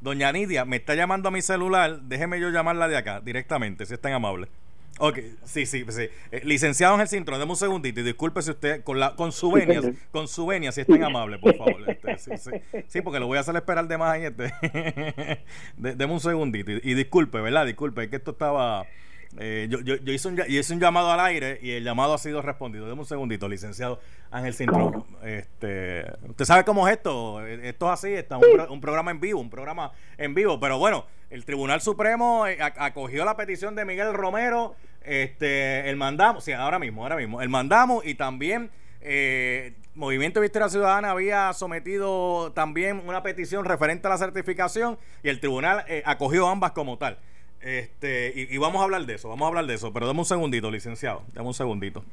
doña 0.00 0.32
Nidia, 0.32 0.64
me 0.64 0.76
está 0.76 0.94
llamando 0.94 1.28
a 1.28 1.32
mi 1.32 1.42
celular. 1.42 2.00
Déjeme 2.02 2.40
yo 2.40 2.50
llamarla 2.50 2.88
de 2.88 2.96
acá 2.96 3.20
directamente, 3.20 3.86
si 3.86 3.94
es 3.94 4.00
tan 4.00 4.12
amable. 4.12 4.48
Ok, 4.98 5.18
sí, 5.44 5.66
sí, 5.66 5.84
sí. 5.90 6.08
Eh, 6.30 6.40
licenciado 6.44 6.94
Ángel 6.94 7.08
Cintrón, 7.08 7.38
deme 7.38 7.50
un 7.50 7.56
segundito 7.56 8.00
y 8.00 8.02
disculpe 8.02 8.40
si 8.40 8.50
usted, 8.50 8.82
con 8.82 8.98
la 8.98 9.14
con 9.14 9.30
su 9.30 9.52
venia, 9.52 9.82
con 10.10 10.26
su 10.26 10.46
venia, 10.46 10.72
si 10.72 10.80
es 10.80 10.86
tan 10.86 11.04
amable, 11.04 11.38
por 11.38 11.54
favor. 11.54 11.76
Este, 11.86 12.18
sí, 12.18 12.30
sí, 12.38 12.82
sí, 12.88 13.02
porque 13.02 13.20
lo 13.20 13.26
voy 13.26 13.36
a 13.36 13.42
hacer 13.42 13.54
esperar 13.56 13.86
de 13.88 13.98
más 13.98 14.14
ahí. 14.14 14.24
Este. 14.24 14.54
deme 15.76 16.12
un 16.12 16.20
segundito 16.20 16.70
y, 16.70 16.94
disculpe, 16.94 17.40
¿verdad? 17.40 17.66
Disculpe, 17.66 18.04
es 18.04 18.10
que 18.10 18.16
esto 18.16 18.30
estaba... 18.30 18.86
Eh, 19.38 19.66
yo, 19.70 19.80
yo, 19.80 19.96
yo, 19.96 20.12
hice 20.12 20.28
un, 20.28 20.40
hice 20.48 20.72
un 20.72 20.80
llamado 20.80 21.10
al 21.10 21.20
aire 21.20 21.58
y 21.62 21.72
el 21.72 21.84
llamado 21.84 22.14
ha 22.14 22.18
sido 22.18 22.42
respondido. 22.42 22.86
Deme 22.86 23.00
un 23.00 23.06
segundito, 23.06 23.48
licenciado 23.48 24.00
Ángel 24.30 24.54
Cintrón. 24.54 25.04
Este, 25.22 26.04
usted 26.28 26.44
sabe 26.44 26.64
cómo 26.64 26.88
es 26.88 26.96
esto. 26.96 27.44
Esto 27.46 27.86
es 27.86 27.92
así, 27.92 28.12
está 28.12 28.38
un, 28.38 28.44
un 28.68 28.80
programa 28.80 29.10
en 29.10 29.20
vivo, 29.20 29.40
un 29.40 29.50
programa 29.50 29.92
en 30.18 30.34
vivo. 30.34 30.58
Pero 30.60 30.78
bueno, 30.78 31.06
el 31.30 31.44
Tribunal 31.44 31.80
Supremo 31.80 32.46
eh, 32.46 32.58
acogió 32.60 33.24
la 33.24 33.36
petición 33.36 33.74
de 33.74 33.84
Miguel 33.84 34.14
Romero, 34.14 34.76
este, 35.02 35.88
el 35.88 35.96
mandamos, 35.96 36.44
sí, 36.44 36.52
ahora 36.52 36.78
mismo, 36.78 37.02
ahora 37.02 37.16
mismo, 37.16 37.42
el 37.42 37.48
mandamos 37.48 38.06
y 38.06 38.14
también 38.14 38.70
eh, 39.00 39.74
Movimiento 39.94 40.40
Victoria 40.40 40.68
Ciudadana 40.68 41.10
había 41.10 41.52
sometido 41.52 42.52
también 42.52 43.02
una 43.06 43.22
petición 43.22 43.64
referente 43.64 44.06
a 44.06 44.10
la 44.10 44.18
certificación 44.18 44.98
y 45.22 45.28
el 45.28 45.40
tribunal 45.40 45.84
eh, 45.88 46.02
acogió 46.06 46.48
ambas 46.48 46.72
como 46.72 46.98
tal. 46.98 47.18
Este, 47.66 48.32
y, 48.36 48.56
vamos 48.58 48.80
a 48.80 48.84
hablar 48.84 49.06
de 49.06 49.14
eso, 49.14 49.28
vamos 49.28 49.46
a 49.46 49.48
hablar 49.48 49.66
de 49.66 49.74
eso, 49.74 49.92
pero 49.92 50.06
dame 50.06 50.20
un 50.20 50.24
segundito, 50.24 50.70
licenciado, 50.70 51.24
dame 51.34 51.48
un 51.48 51.54
segundito. 51.54 52.04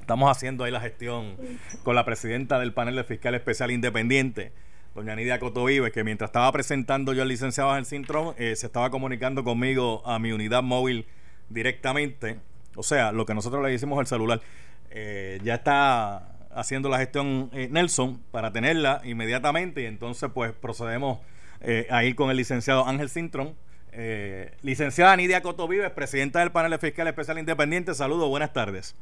Estamos 0.00 0.30
haciendo 0.30 0.62
ahí 0.62 0.70
la 0.70 0.80
gestión 0.80 1.36
con 1.82 1.96
la 1.96 2.04
presidenta 2.04 2.60
del 2.60 2.72
panel 2.72 2.94
de 2.94 3.02
fiscal 3.02 3.34
especial 3.34 3.72
independiente 3.72 4.52
doña 4.94 5.16
Nidia 5.16 5.40
Cotovive, 5.40 5.90
que 5.90 6.04
mientras 6.04 6.28
estaba 6.28 6.52
presentando 6.52 7.14
yo 7.14 7.22
al 7.22 7.28
licenciado 7.28 7.70
Ángel 7.70 7.86
Cintrón, 7.86 8.34
eh, 8.38 8.54
se 8.54 8.66
estaba 8.66 8.90
comunicando 8.90 9.42
conmigo 9.42 10.06
a 10.06 10.20
mi 10.20 10.30
unidad 10.30 10.62
móvil 10.62 11.06
directamente. 11.48 12.38
O 12.76 12.84
sea, 12.84 13.10
lo 13.10 13.26
que 13.26 13.34
nosotros 13.34 13.60
le 13.64 13.74
hicimos 13.74 13.98
al 13.98 14.06
celular. 14.06 14.40
Eh, 14.90 15.40
ya 15.42 15.54
está 15.54 16.28
haciendo 16.54 16.88
la 16.88 16.98
gestión 16.98 17.50
eh, 17.54 17.66
Nelson 17.72 18.22
para 18.30 18.52
tenerla 18.52 19.00
inmediatamente 19.04 19.82
y 19.82 19.86
entonces 19.86 20.30
pues 20.32 20.52
procedemos 20.52 21.18
a 21.90 22.04
ir 22.04 22.16
con 22.16 22.30
el 22.30 22.36
licenciado 22.36 22.86
Ángel 22.86 23.08
Cintrón. 23.08 23.54
Licenciada 24.62 25.16
Nidia 25.16 25.42
Cotovives, 25.42 25.90
presidenta 25.90 26.40
del 26.40 26.50
panel 26.50 26.70
de 26.72 26.78
fiscal 26.78 27.06
especial 27.08 27.38
independiente. 27.38 27.94
Saludos, 27.94 28.28
buenas 28.28 28.52
tardes. 28.52 28.94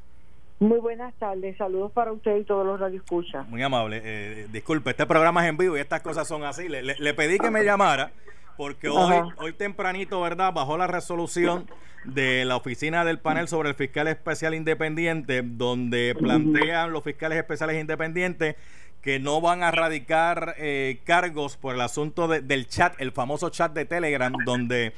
Muy 0.60 0.78
buenas 0.78 1.14
tardes, 1.14 1.56
saludos 1.56 1.90
para 1.92 2.12
usted 2.12 2.36
y 2.36 2.44
todos 2.44 2.66
los 2.66 2.78
radioescuchas. 2.78 3.48
Muy 3.48 3.62
amable, 3.62 4.02
eh, 4.04 4.46
disculpe, 4.52 4.90
este 4.90 5.06
programa 5.06 5.42
es 5.42 5.48
en 5.48 5.56
vivo 5.56 5.74
y 5.78 5.80
estas 5.80 6.02
cosas 6.02 6.28
son 6.28 6.44
así. 6.44 6.68
Le, 6.68 7.14
pedí 7.14 7.38
que 7.38 7.50
me 7.50 7.64
llamara 7.64 8.12
porque 8.58 8.90
hoy, 8.90 9.32
hoy 9.38 9.54
tempranito, 9.54 10.20
¿verdad? 10.20 10.52
Bajó 10.52 10.76
la 10.76 10.86
resolución 10.86 11.66
de 12.04 12.44
la 12.44 12.56
oficina 12.56 13.06
del 13.06 13.18
panel 13.18 13.48
sobre 13.48 13.70
el 13.70 13.74
fiscal 13.74 14.06
especial 14.08 14.54
independiente, 14.54 15.40
donde 15.42 16.14
plantean 16.18 16.92
los 16.92 17.04
fiscales 17.04 17.38
especiales 17.38 17.80
independientes 17.80 18.56
que 19.02 19.18
no 19.18 19.40
van 19.40 19.62
a 19.62 19.70
radicar 19.70 20.54
eh, 20.58 20.98
cargos 21.04 21.56
por 21.56 21.74
el 21.74 21.80
asunto 21.80 22.28
del 22.28 22.66
chat, 22.68 23.00
el 23.00 23.12
famoso 23.12 23.48
chat 23.48 23.72
de 23.72 23.86
Telegram, 23.86 24.32
donde 24.44 24.86
eh, 24.86 24.92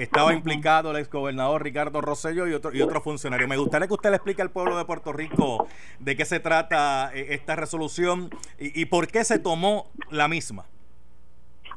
estaba 0.00 0.32
implicado 0.32 0.92
el 0.92 0.98
exgobernador 0.98 1.62
Ricardo 1.64 2.00
Rosello 2.00 2.46
y 2.46 2.54
otro, 2.54 2.72
y 2.72 2.82
otro 2.82 3.00
funcionario. 3.00 3.48
Me 3.48 3.56
gustaría 3.56 3.88
que 3.88 3.94
usted 3.94 4.10
le 4.10 4.16
explique 4.16 4.42
al 4.42 4.50
pueblo 4.50 4.76
de 4.78 4.84
Puerto 4.84 5.12
Rico 5.12 5.66
de 5.98 6.16
qué 6.16 6.24
se 6.24 6.38
trata 6.38 7.10
eh, 7.12 7.28
esta 7.30 7.56
resolución 7.56 8.30
y, 8.58 8.84
por 8.86 9.08
qué 9.08 9.24
se 9.24 9.38
tomó 9.38 9.86
la 10.10 10.28
misma. 10.28 10.64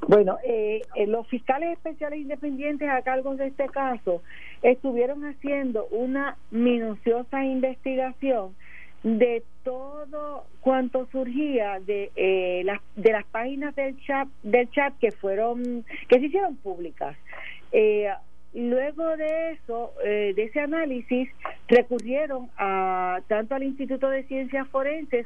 Bueno, 0.08 0.38
los 1.06 1.28
fiscales 1.28 1.74
especiales 1.74 2.20
independientes 2.20 2.90
a 2.90 3.04
cargo 3.04 3.36
de 3.36 3.48
este 3.48 3.68
caso 3.70 4.24
estuvieron 4.64 5.26
haciendo 5.26 5.86
una 5.92 6.38
minuciosa 6.50 7.44
investigación 7.44 8.56
de 9.04 9.44
todo 9.64 10.46
cuanto 10.60 11.08
surgía 11.12 11.80
de 11.80 12.12
eh, 12.16 12.62
las 12.66 12.80
de 12.96 13.12
las 13.12 13.26
páginas 13.26 13.76
del 13.76 14.00
chat 14.02 14.28
del 14.44 14.70
chat 14.70 14.94
que 15.00 15.12
fueron 15.12 15.86
que 16.08 16.20
se 16.20 16.26
hicieron 16.26 16.56
públicas. 16.58 17.18
Eh, 17.72 18.10
luego 18.54 19.18
de 19.18 19.52
eso 19.54 19.94
eh, 20.04 20.34
de 20.36 20.44
ese 20.44 20.60
análisis 20.60 21.30
recurrieron 21.68 22.50
a 22.58 23.22
tanto 23.28 23.56
al 23.56 23.64
Instituto 23.64 24.10
de 24.10 24.24
Ciencias 24.24 24.68
Forenses 24.68 25.26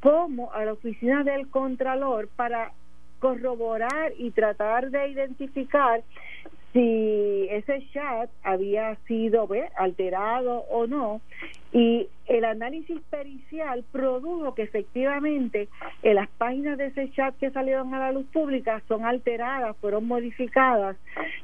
como 0.00 0.52
a 0.52 0.64
la 0.64 0.74
oficina 0.74 1.24
del 1.24 1.48
Contralor 1.48 2.28
para 2.36 2.72
corroborar 3.18 4.12
y 4.18 4.30
tratar 4.30 4.90
de 4.90 5.08
identificar 5.08 6.02
si 6.72 7.48
ese 7.50 7.82
chat 7.92 8.28
había 8.42 8.96
sido 9.06 9.48
alterado 9.76 10.58
o 10.68 10.86
no 10.86 11.22
y 11.76 12.08
el 12.26 12.46
análisis 12.46 12.98
pericial 13.10 13.84
produjo 13.92 14.54
que 14.54 14.62
efectivamente 14.62 15.68
en 16.02 16.14
las 16.14 16.26
páginas 16.38 16.78
de 16.78 16.86
ese 16.86 17.12
chat 17.12 17.36
que 17.36 17.50
salieron 17.50 17.92
a 17.92 17.98
la 17.98 18.12
luz 18.12 18.24
pública 18.32 18.82
son 18.88 19.04
alteradas, 19.04 19.76
fueron 19.76 20.06
modificadas 20.06 20.96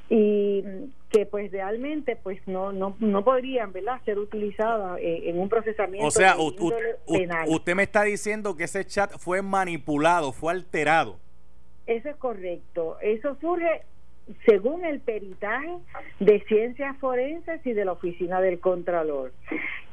y 0.09 0.65
que 1.11 1.27
pues 1.27 1.53
realmente 1.53 2.17
pues 2.17 2.41
no 2.47 2.73
no 2.73 2.97
no 2.99 3.23
podrían 3.23 3.75
verdad 3.75 4.01
ser 4.07 4.19
utilizadas 4.19 4.99
eh, 5.01 5.29
en 5.29 5.39
un 5.39 5.51
procesamiento 5.51 6.07
o 6.07 6.11
sea 6.11 6.35
penal. 7.07 7.47
usted 7.51 7.75
me 7.75 7.83
está 7.83 8.05
diciendo 8.05 8.57
que 8.57 8.65
ese 8.65 8.87
chat 8.87 9.13
fue 9.19 9.43
manipulado 9.43 10.33
fue 10.33 10.55
alterado 10.55 11.19
eso 11.87 12.09
es 12.09 12.17
correcto 12.17 12.97
eso 13.03 13.37
surge 13.39 13.83
según 14.47 14.85
el 14.85 15.01
peritaje 15.01 15.79
de 16.21 16.41
ciencias 16.45 16.97
forenses 16.99 17.65
y 17.67 17.73
de 17.73 17.85
la 17.85 17.93
oficina 17.93 18.41
del 18.41 18.61
Contralor. 18.61 19.33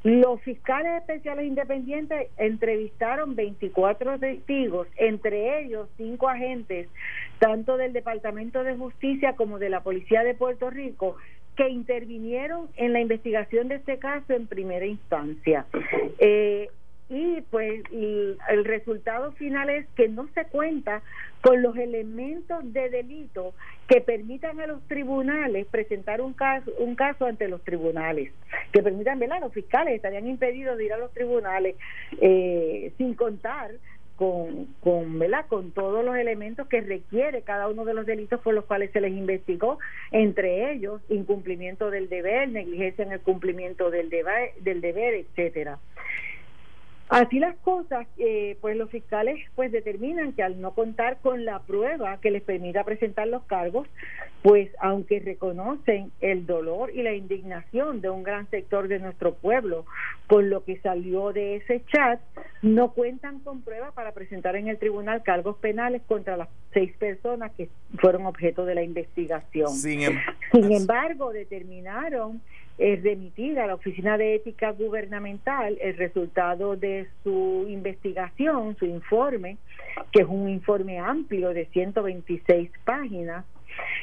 Los 0.03 0.41
fiscales 0.41 1.01
especiales 1.01 1.45
independientes 1.45 2.29
entrevistaron 2.38 3.35
24 3.35 4.19
testigos, 4.19 4.88
entre 4.95 5.59
ellos 5.62 5.89
cinco 5.97 6.29
agentes, 6.29 6.88
tanto 7.39 7.75
del 7.75 7.91
Departamento 7.91 8.63
de 8.63 8.75
Justicia 8.75 9.35
como 9.35 9.59
de 9.59 9.69
la 9.69 9.81
Policía 9.81 10.23
de 10.23 10.35
Puerto 10.35 10.69
Rico, 10.69 11.17
que 11.57 11.67
intervinieron 11.67 12.69
en 12.77 12.93
la 12.93 13.01
investigación 13.01 13.67
de 13.67 13.75
este 13.75 13.99
caso 13.99 14.33
en 14.33 14.47
primera 14.47 14.85
instancia. 14.85 15.65
Eh, 16.19 16.69
y 17.10 17.41
pues 17.50 17.84
el 17.91 18.65
resultado 18.65 19.32
final 19.34 19.69
es 19.69 19.88
que 19.95 20.08
no 20.08 20.28
se 20.36 20.45
cuenta 20.45 21.02
con 21.41 21.62
los 21.62 21.76
elementos 21.76 22.72
de 22.72 22.89
delito 22.89 23.54
que 23.88 24.02
permitan 24.02 24.60
a 24.60 24.67
los 24.67 24.82
tribunales 24.88 25.65
presentar 25.67 26.22
un 26.22 26.34
caso 26.34 26.72
un 26.78 26.95
caso 26.95 27.26
ante 27.26 27.48
los 27.48 27.63
tribunales 27.63 28.32
que 28.72 28.84
permitan 28.84 29.19
ver 29.19 29.30
los 29.41 29.54
fiscales 29.54 29.95
estarían 29.95 30.28
impedidos 30.28 30.78
de 30.78 30.86
ir 30.86 30.93
a 30.93 30.98
los 30.98 31.12
tribunales 31.12 31.76
eh, 32.22 32.91
sin 32.98 33.15
contar 33.15 33.72
con, 34.19 34.65
con, 34.82 35.17
con 35.48 35.72
todos 35.72 36.04
los 36.04 36.17
elementos 36.17 36.67
que 36.67 36.82
requiere 36.82 37.41
cada 37.41 37.69
uno 37.69 37.86
de 37.86 37.93
los 37.93 38.06
delitos 38.06 38.41
por 38.41 38.54
los 38.54 38.65
cuales 38.65 38.91
se 38.91 39.00
les 39.00 39.13
investigó, 39.13 39.80
entre 40.12 40.74
ellos 40.74 41.02
incumplimiento 41.08 41.89
del 41.89 42.10
deber, 42.10 42.50
negligencia 42.50 43.06
en 43.06 43.13
el 43.13 43.22
cumplimiento 43.22 43.89
del 43.89 44.10
deber, 44.10 44.52
del 44.60 44.82
deber 44.82 45.13
etcétera. 45.13 45.80
Así 47.10 47.39
las 47.39 47.56
cosas, 47.58 48.06
eh, 48.19 48.56
pues 48.62 48.78
los 48.78 48.91
fiscales 48.91 49.39
pues 49.56 49.72
determinan 49.72 50.34
que 50.34 50.43
al 50.43 50.62
no 50.62 50.76
contar 50.76 51.17
con 51.22 51.43
la 51.43 51.60
prueba 51.60 52.19
que 52.22 52.30
les 52.30 52.43
permita 52.43 52.84
presentar 52.84 53.28
los 53.28 53.43
cargos, 53.45 53.88
pues 54.43 54.69
aunque 54.80 55.19
reconocen 55.19 56.12
el 56.22 56.45
dolor 56.45 56.91
y 56.93 57.02
la 57.02 57.13
indignación 57.13 58.02
de 58.02 58.12
un 58.12 58.22
gran 58.22 58.48
sector 58.52 58.88
de 58.88 59.00
nuestro 59.00 59.34
pueblo 59.34 59.86
con 60.28 60.52
lo 60.52 60.63
que 60.63 60.80
salió 60.82 61.34
de 61.34 61.56
ese 61.56 61.84
chat, 61.91 62.22
no 62.62 62.91
cuentan 62.93 63.39
con 63.39 63.62
prueba 63.62 63.91
para 63.91 64.12
presentar 64.12 64.56
en 64.56 64.67
el 64.67 64.78
tribunal 64.78 65.24
cargos 65.24 65.58
penales 65.58 66.04
contra 66.08 66.38
las 66.38 66.50
seis 66.74 66.95
personas 66.98 67.52
que 67.54 67.69
fueron 67.98 68.28
objeto 68.28 68.65
de 68.65 68.76
la 68.76 68.84
investigación. 68.84 69.69
Sin, 69.69 70.04
em- 70.04 70.19
embargo, 70.52 71.34
determinaron 71.34 72.41
eh, 72.81 72.97
remitir 73.03 73.59
a 73.59 73.67
la 73.67 73.75
Oficina 73.75 74.17
de 74.17 74.35
Ética 74.35 74.71
Gubernamental 74.71 75.77
el 75.81 75.97
resultado 75.97 76.77
de 76.77 77.09
su 77.23 77.65
investigación, 77.67 78.77
su 78.77 78.85
informe, 78.85 79.57
que 80.13 80.21
es 80.21 80.27
un 80.29 80.47
informe 80.47 80.97
amplio 80.97 81.49
de 81.49 81.65
126 81.65 82.71
páginas, 82.85 83.43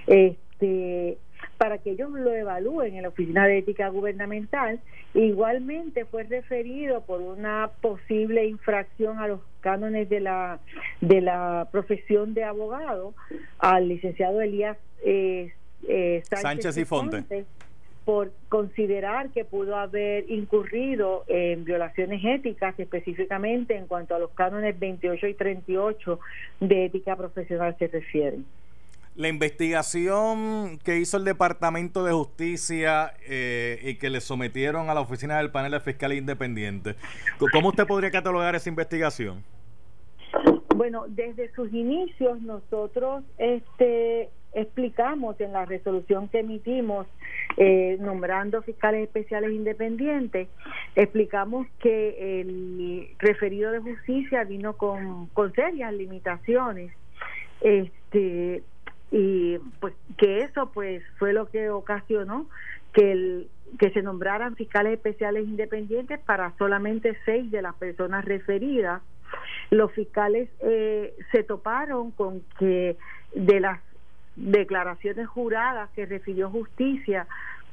este, 0.07 1.17
para 1.57 1.79
que 1.79 1.93
ellos 1.93 2.11
lo 2.11 2.35
evalúen 2.35 2.97
en 2.97 3.03
la 3.05 3.09
Oficina 3.09 3.47
de 3.47 3.59
Ética 3.59 3.89
Gubernamental. 3.89 4.79
Igualmente 5.15 6.05
fue 6.05 6.25
referido 6.25 7.01
por 7.01 7.23
una 7.23 7.71
posible 7.81 8.45
infracción 8.45 9.21
a 9.21 9.27
los 9.27 9.41
cánones 9.63 10.11
de 10.11 10.21
la 10.21 10.61
de 11.01 11.23
la 11.23 11.67
profesión 11.73 12.35
de 12.35 12.45
abogado 12.45 13.15
al 13.59 13.89
licenciado 13.89 14.43
Elías 14.43 14.77
eh, 15.03 15.55
eh, 15.89 16.23
Sánchez, 16.29 16.77
y 16.77 16.85
Fonte 16.85 17.47
por 18.07 18.31
considerar 18.49 19.31
que 19.31 19.45
pudo 19.45 19.77
haber 19.77 20.31
incurrido 20.31 21.25
en 21.27 21.65
violaciones 21.65 22.25
éticas, 22.25 22.79
específicamente 22.79 23.77
en 23.77 23.89
cuanto 23.89 24.15
a 24.15 24.21
los 24.21 24.31
cánones 24.31 24.79
28 24.79 25.27
y 25.27 25.35
38 25.35 26.21
de 26.61 26.85
ética 26.85 27.17
profesional 27.17 27.75
se 27.81 27.89
refieren. 27.89 28.47
La 29.17 29.27
investigación 29.27 30.79
que 30.85 30.99
hizo 30.99 31.17
el 31.17 31.25
Departamento 31.25 32.05
de 32.05 32.13
Justicia 32.13 33.13
eh, 33.27 33.81
y 33.83 33.97
que 33.97 34.09
le 34.09 34.21
sometieron 34.21 34.89
a 34.89 34.95
la 34.95 35.01
oficina 35.01 35.39
del 35.39 35.51
panel 35.51 35.73
de 35.73 35.81
fiscales 35.81 36.19
independientes, 36.19 36.95
¿cómo 37.53 37.71
usted 37.71 37.89
podría 37.89 38.13
catalogar 38.13 38.55
esa 38.55 38.69
investigación? 38.69 39.43
Bueno, 40.77 41.07
desde 41.09 41.53
sus 41.55 41.73
inicios 41.73 42.41
nosotros 42.43 43.25
este 43.39 44.29
explicamos 44.57 45.39
en 45.41 45.53
la 45.53 45.67
resolución 45.67 46.29
que 46.29 46.41
emitimos 46.41 47.07
eh, 47.59 47.99
nombrando 48.01 48.63
fiscales 48.63 49.05
especiales 49.05 49.53
independientes, 49.53 50.49
explicamos 50.95 51.67
que 51.79 52.41
el 52.41 53.09
referido 53.19 53.71
de 53.71 53.81
justicia 53.81 54.45
vino 54.45 54.73
con, 54.73 55.27
con 55.29 55.53
serias 55.53 55.93
limitaciones 55.93 56.91
este 57.61 58.63
y 59.13 59.59
pues 59.81 59.95
que 60.19 60.41
eso 60.41 60.71
pues 60.73 61.03
fue 61.19 61.33
lo 61.33 61.49
que 61.49 61.71
ocasionó 61.71 62.49
que 62.93 63.13
el 63.13 63.49
que 63.79 63.91
se 63.91 64.03
nombraran 64.03 64.57
fiscales 64.57 64.95
especiales 64.95 65.47
independientes 65.47 66.19
para 66.21 66.57
solamente 66.57 67.17
seis 67.25 67.51
de 67.51 67.63
las 67.63 67.75
personas 67.75 68.25
referidas. 68.25 69.03
Los 69.71 69.93
fiscales 69.93 70.49
eh, 70.61 71.15
se 71.33 71.43
toparon 71.43 72.13
con 72.13 72.43
que 72.59 72.97
de 73.35 73.61
las 73.61 73.81
declaraciones 74.37 75.27
juradas 75.29 75.91
que 75.91 76.07
refirió 76.07 76.51
justicia 76.51 77.27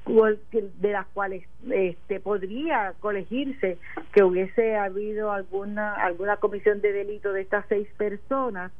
de 0.05 0.91
las 0.91 1.07
cuales 1.07 1.47
este 1.69 2.19
podría 2.19 2.93
colegirse 2.99 3.77
que 4.11 4.23
hubiese 4.23 4.75
habido 4.75 5.31
alguna 5.31 5.93
alguna 5.93 6.37
comisión 6.37 6.81
de 6.81 6.91
delito 6.91 7.31
de 7.31 7.41
estas 7.41 7.65
seis 7.69 7.87
personas 7.97 8.71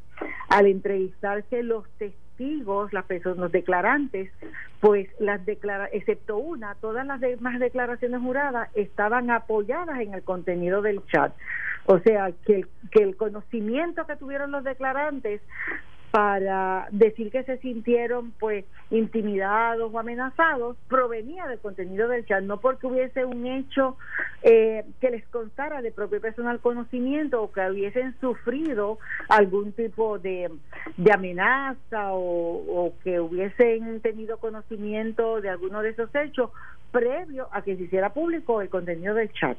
al 0.50 0.65
entrevistarse 0.65 1.63
los 1.63 1.89
testigos 1.98 2.91
las 2.91 3.06
personas 3.06 3.38
los 3.38 3.52
declarantes 3.54 4.32
pues 4.82 5.08
las 5.19 5.46
declara 5.46 5.88
excepto 5.93 6.36
una 6.36 6.76
todas 6.76 7.06
las 7.08 7.22
demás 7.22 7.58
declaraciones 7.60 8.19
juradas 8.19 8.69
estaban 8.76 9.32
apoyadas 9.32 10.02
en 10.02 10.13
el 10.13 10.24
contenido 10.24 10.82
del 10.82 11.06
chat. 11.08 11.34
O 11.86 12.00
sea 12.00 12.32
que 12.46 12.65
que 12.91 13.02
el 13.02 13.15
conocimiento 13.15 14.06
que 14.06 14.17
tuvieron 14.17 14.52
los 14.52 14.65
declarantes 14.65 15.41
para 16.13 16.88
decir 16.91 17.32
que 17.32 17.41
se 17.41 17.58
sintieron 17.58 18.34
pues 18.39 18.65
intimidados 18.91 19.91
o 19.91 19.97
amenazados 19.97 20.78
provenía 20.88 21.47
del 21.47 21.58
contenido 21.58 22.08
del 22.08 22.23
chat, 22.23 22.43
no 22.43 22.60
porque 22.60 22.86
hubiese 22.86 23.26
un 23.26 23.47
hecho 23.47 23.97
eh, 24.43 24.86
que 25.02 25.10
les 25.10 25.28
constara 25.30 25.82
de 25.82 25.91
propio 25.91 26.21
personal 26.21 26.60
conocimiento 26.60 27.41
o 27.41 27.52
que 27.52 27.67
hubiesen 27.67 28.15
sufrido 28.19 28.99
algún 29.28 29.71
tipo 29.71 30.19
de, 30.19 30.52
amenaza 31.12 32.13
o, 32.13 32.58
o, 32.86 32.93
que 33.04 33.19
hubiesen 33.19 33.99
tenido 34.02 34.38
conocimiento 34.38 35.41
de 35.41 35.49
alguno 35.49 35.82
de 35.82 35.89
esos 35.89 36.13
hechos 36.13 36.52
previo 36.91 37.47
a 37.52 37.63
que 37.63 37.76
se 37.76 37.86
hiciera 37.86 38.13
público 38.13 38.62
el 38.62 38.69
contenido 38.69 39.15
del 39.15 39.34
chat. 39.34 39.58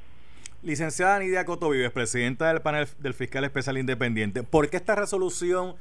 Licenciada 0.62 1.18
Nidia 1.18 1.44
Cotovives, 1.44 1.90
presidenta 1.90 2.46
del 2.46 2.62
panel 2.62 2.86
del 3.00 3.12
fiscal 3.12 3.42
especial 3.42 3.76
independiente, 3.76 4.44
¿por 4.44 4.70
qué 4.70 4.76
esta 4.76 4.94
resolución 4.94 5.74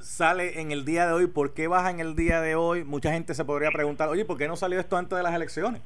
sale 0.00 0.60
en 0.60 0.72
el 0.72 0.84
día 0.84 1.06
de 1.06 1.12
hoy? 1.12 1.26
¿Por 1.26 1.52
qué 1.52 1.68
baja 1.68 1.90
en 1.90 2.00
el 2.00 2.14
día 2.14 2.40
de 2.40 2.54
hoy? 2.54 2.84
Mucha 2.84 3.12
gente 3.12 3.34
se 3.34 3.44
podría 3.44 3.70
preguntar, 3.70 4.08
oye, 4.08 4.24
¿por 4.24 4.38
qué 4.38 4.48
no 4.48 4.56
salió 4.56 4.80
esto 4.80 4.96
antes 4.96 5.16
de 5.16 5.22
las 5.22 5.34
elecciones? 5.34 5.82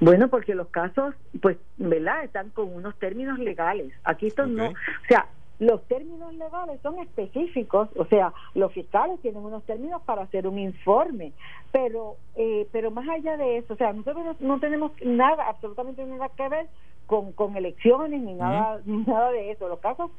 Bueno, 0.00 0.28
porque 0.28 0.54
los 0.54 0.68
casos, 0.68 1.14
pues, 1.40 1.56
¿verdad? 1.76 2.24
Están 2.24 2.50
con 2.50 2.74
unos 2.74 2.98
términos 2.98 3.38
legales. 3.38 3.92
Aquí 4.02 4.26
esto 4.26 4.46
no, 4.46 4.70
o 4.70 4.74
sea, 5.08 5.26
los 5.60 5.86
términos 5.86 6.34
legales 6.34 6.80
son 6.82 6.98
específicos, 6.98 7.88
o 7.94 8.04
sea, 8.06 8.32
los 8.54 8.72
fiscales 8.72 9.20
tienen 9.20 9.44
unos 9.44 9.62
términos 9.62 10.02
para 10.02 10.22
hacer 10.22 10.48
un 10.48 10.58
informe, 10.58 11.32
pero 11.70 12.16
eh, 12.34 12.66
pero 12.72 12.90
más 12.90 13.08
allá 13.08 13.36
de 13.36 13.58
eso, 13.58 13.74
o 13.74 13.76
sea, 13.76 13.92
nosotros 13.92 14.40
no 14.40 14.58
tenemos 14.58 14.90
nada, 15.04 15.46
absolutamente 15.48 16.04
nada 16.04 16.30
que 16.36 16.48
ver 16.48 16.66
con, 17.06 17.30
con 17.30 17.56
elecciones 17.56 18.20
ni 18.20 18.34
nada, 18.34 18.80
ni 18.84 19.04
nada 19.04 19.30
de 19.30 19.52
eso. 19.52 19.68
Los 19.68 19.78
casos 19.78 20.10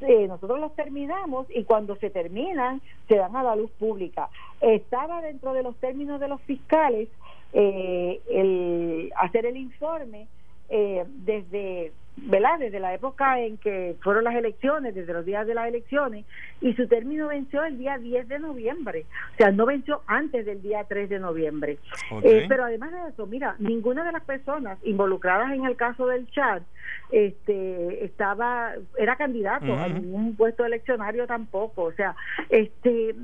eh, 0.00 0.26
nosotros 0.28 0.60
los 0.60 0.74
terminamos 0.74 1.46
y 1.50 1.64
cuando 1.64 1.96
se 1.96 2.10
terminan 2.10 2.82
se 3.08 3.16
dan 3.16 3.34
a 3.36 3.42
la 3.42 3.56
luz 3.56 3.70
pública. 3.72 4.28
Estaba 4.60 5.22
dentro 5.22 5.52
de 5.52 5.62
los 5.62 5.76
términos 5.76 6.20
de 6.20 6.28
los 6.28 6.40
fiscales 6.42 7.08
eh, 7.52 8.20
el 8.30 9.12
hacer 9.16 9.46
el 9.46 9.56
informe 9.56 10.28
eh, 10.68 11.04
desde 11.06 11.92
¿verdad? 12.16 12.58
Desde 12.58 12.80
la 12.80 12.94
época 12.94 13.40
en 13.40 13.58
que 13.58 13.96
fueron 14.00 14.24
las 14.24 14.34
elecciones, 14.34 14.94
desde 14.94 15.12
los 15.12 15.24
días 15.24 15.46
de 15.46 15.54
las 15.54 15.68
elecciones, 15.68 16.24
y 16.60 16.72
su 16.74 16.88
término 16.88 17.28
venció 17.28 17.62
el 17.64 17.78
día 17.78 17.98
10 17.98 18.28
de 18.28 18.38
noviembre, 18.38 19.04
o 19.34 19.36
sea, 19.36 19.50
no 19.50 19.66
venció 19.66 20.02
antes 20.06 20.46
del 20.46 20.62
día 20.62 20.84
3 20.84 21.08
de 21.10 21.18
noviembre. 21.18 21.78
Eh, 22.22 22.46
pero 22.48 22.64
además 22.64 22.92
de 22.92 23.10
eso, 23.10 23.26
mira, 23.26 23.56
ninguna 23.58 24.04
de 24.04 24.12
las 24.12 24.24
personas 24.24 24.78
involucradas 24.84 25.52
en 25.52 25.64
el 25.66 25.76
caso 25.76 26.06
del 26.06 26.28
chat 26.30 26.62
este 27.10 28.04
estaba 28.04 28.72
era 28.98 29.16
candidato 29.16 29.74
a 29.74 29.88
ningún 29.88 30.34
puesto 30.36 30.64
eleccionario 30.64 31.26
tampoco, 31.26 31.82
o 31.84 31.92
sea, 31.92 32.16
este 32.48 33.14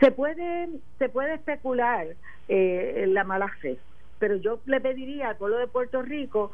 se 0.00 0.10
puede 0.10 0.68
se 0.98 1.08
puede 1.08 1.34
especular 1.34 2.06
eh, 2.48 3.04
la 3.08 3.24
mala 3.24 3.48
fe 3.60 3.78
pero 4.18 4.36
yo 4.36 4.60
le 4.66 4.80
pediría 4.80 5.30
al 5.30 5.36
pueblo 5.36 5.58
de 5.58 5.66
Puerto 5.66 6.02
Rico 6.02 6.52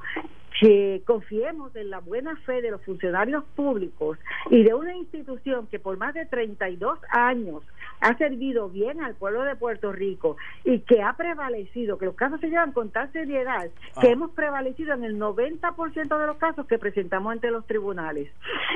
que 0.61 1.03
confiemos 1.05 1.75
en 1.75 1.91
la 1.91 1.99
buena 1.99 2.37
fe 2.47 2.63
de 2.63 2.71
los 2.71 2.83
funcionarios 2.83 3.45
públicos 3.57 4.19
y 4.51 4.63
de 4.63 4.73
una 4.75 4.95
institución 4.95 5.67
que 5.67 5.79
por 5.79 5.97
más 5.97 6.15
de 6.15 6.27
32 6.27 6.99
años 7.11 7.63
ha 8.01 8.17
servido 8.19 8.69
bien 8.69 9.03
al 9.03 9.15
pueblo 9.15 9.43
de 9.43 9.57
Puerto 9.57 9.91
Rico 9.91 10.37
y 10.65 10.81
que 10.81 11.03
ha 11.03 11.15
prevalecido, 11.17 11.99
que 11.99 12.07
los 12.07 12.15
casos 12.15 12.41
se 12.41 12.49
llevan 12.49 12.73
con 12.73 12.91
tal 12.91 13.11
seriedad, 13.13 13.69
que 14.01 14.09
ah. 14.09 14.11
hemos 14.11 14.31
prevalecido 14.33 14.95
en 14.95 15.05
el 15.05 15.19
90% 15.19 16.19
de 16.19 16.27
los 16.27 16.37
casos 16.37 16.67
que 16.67 16.79
presentamos 16.79 17.33
ante 17.33 17.51
los 17.51 17.67
tribunales. 17.67 18.31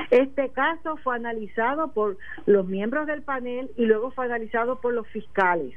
Este 0.09 0.49
caso 0.49 0.97
fue 0.97 1.15
analizado 1.15 1.91
por 1.91 2.17
los 2.45 2.67
miembros 2.67 3.07
del 3.07 3.21
panel 3.21 3.69
y 3.77 3.85
luego 3.85 4.11
fue 4.11 4.25
analizado 4.25 4.81
por 4.81 4.93
los 4.93 5.07
fiscales. 5.07 5.75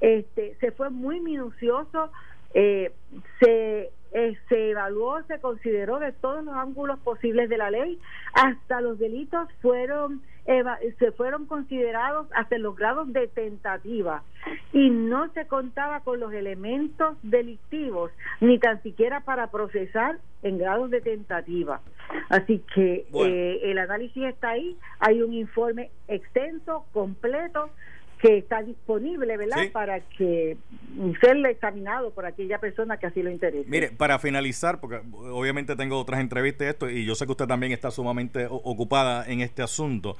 Este, 0.00 0.56
se 0.60 0.72
fue 0.72 0.90
muy 0.90 1.20
minucioso 1.20 2.10
eh, 2.54 2.92
se, 3.40 3.90
eh, 4.12 4.38
se 4.48 4.70
evaluó, 4.70 5.22
se 5.24 5.40
consideró 5.40 5.98
de 5.98 6.12
todos 6.12 6.44
los 6.44 6.54
ángulos 6.54 6.98
posibles 7.00 7.48
de 7.48 7.58
la 7.58 7.70
ley, 7.70 7.98
hasta 8.34 8.80
los 8.80 8.98
delitos 8.98 9.48
fueron 9.60 10.22
se 10.98 11.12
fueron 11.12 11.46
considerados 11.46 12.26
hasta 12.34 12.58
los 12.58 12.74
grados 12.74 13.12
de 13.12 13.28
tentativa. 13.28 14.22
Y 14.72 14.90
no 14.90 15.32
se 15.34 15.46
contaba 15.46 16.00
con 16.00 16.18
los 16.18 16.32
elementos 16.32 17.16
delictivos 17.22 18.10
ni 18.40 18.58
tan 18.58 18.82
siquiera 18.82 19.20
para 19.20 19.52
procesar 19.52 20.18
en 20.42 20.58
grados 20.58 20.90
de 20.90 21.00
tentativa. 21.00 21.80
Así 22.28 22.62
que 22.74 23.06
eh, 23.14 23.60
el 23.62 23.78
análisis 23.78 24.24
está 24.24 24.50
ahí, 24.50 24.76
hay 24.98 25.22
un 25.22 25.32
informe 25.32 25.90
extenso, 26.08 26.84
completo, 26.92 27.70
que 28.22 28.38
está 28.38 28.62
disponible, 28.62 29.36
¿verdad? 29.36 29.72
Para 29.72 29.98
que 29.98 30.56
sea 31.20 31.32
examinado 31.50 32.12
por 32.12 32.24
aquella 32.24 32.58
persona 32.58 32.96
que 32.96 33.06
así 33.06 33.20
lo 33.20 33.32
interese. 33.32 33.68
Mire, 33.68 33.90
para 33.90 34.20
finalizar, 34.20 34.78
porque 34.78 35.00
obviamente 35.12 35.74
tengo 35.74 35.98
otras 35.98 36.20
entrevistas 36.20 36.68
esto 36.68 36.88
y 36.88 37.04
yo 37.04 37.16
sé 37.16 37.26
que 37.26 37.32
usted 37.32 37.46
también 37.46 37.72
está 37.72 37.90
sumamente 37.90 38.46
ocupada 38.48 39.26
en 39.26 39.40
este 39.40 39.60
asunto. 39.60 40.16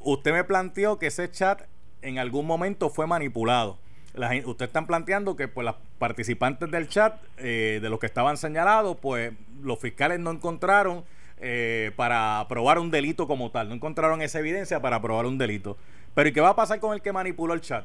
Usted 0.00 0.32
me 0.32 0.42
planteó 0.42 0.98
que 0.98 1.06
ese 1.06 1.30
chat 1.30 1.62
en 2.02 2.18
algún 2.18 2.46
momento 2.46 2.90
fue 2.90 3.06
manipulado. 3.06 3.78
La, 4.12 4.32
usted 4.44 4.66
están 4.66 4.88
planteando 4.88 5.36
que 5.36 5.46
pues 5.46 5.64
las 5.64 5.76
participantes 6.00 6.68
del 6.68 6.88
chat, 6.88 7.14
eh, 7.36 7.78
de 7.80 7.88
los 7.88 8.00
que 8.00 8.06
estaban 8.06 8.38
señalados, 8.38 8.96
pues 9.00 9.32
los 9.62 9.78
fiscales 9.78 10.18
no 10.18 10.32
encontraron 10.32 11.04
eh, 11.38 11.92
para 11.94 12.44
probar 12.48 12.80
un 12.80 12.90
delito 12.90 13.28
como 13.28 13.52
tal, 13.52 13.68
no 13.68 13.74
encontraron 13.76 14.20
esa 14.22 14.40
evidencia 14.40 14.80
para 14.80 15.00
probar 15.00 15.26
un 15.26 15.38
delito. 15.38 15.76
Pero 16.16 16.30
¿y 16.30 16.32
qué 16.32 16.40
va 16.40 16.48
a 16.48 16.56
pasar 16.56 16.80
con 16.80 16.94
el 16.94 17.02
que 17.02 17.12
manipuló 17.12 17.52
el 17.52 17.60
chat? 17.60 17.84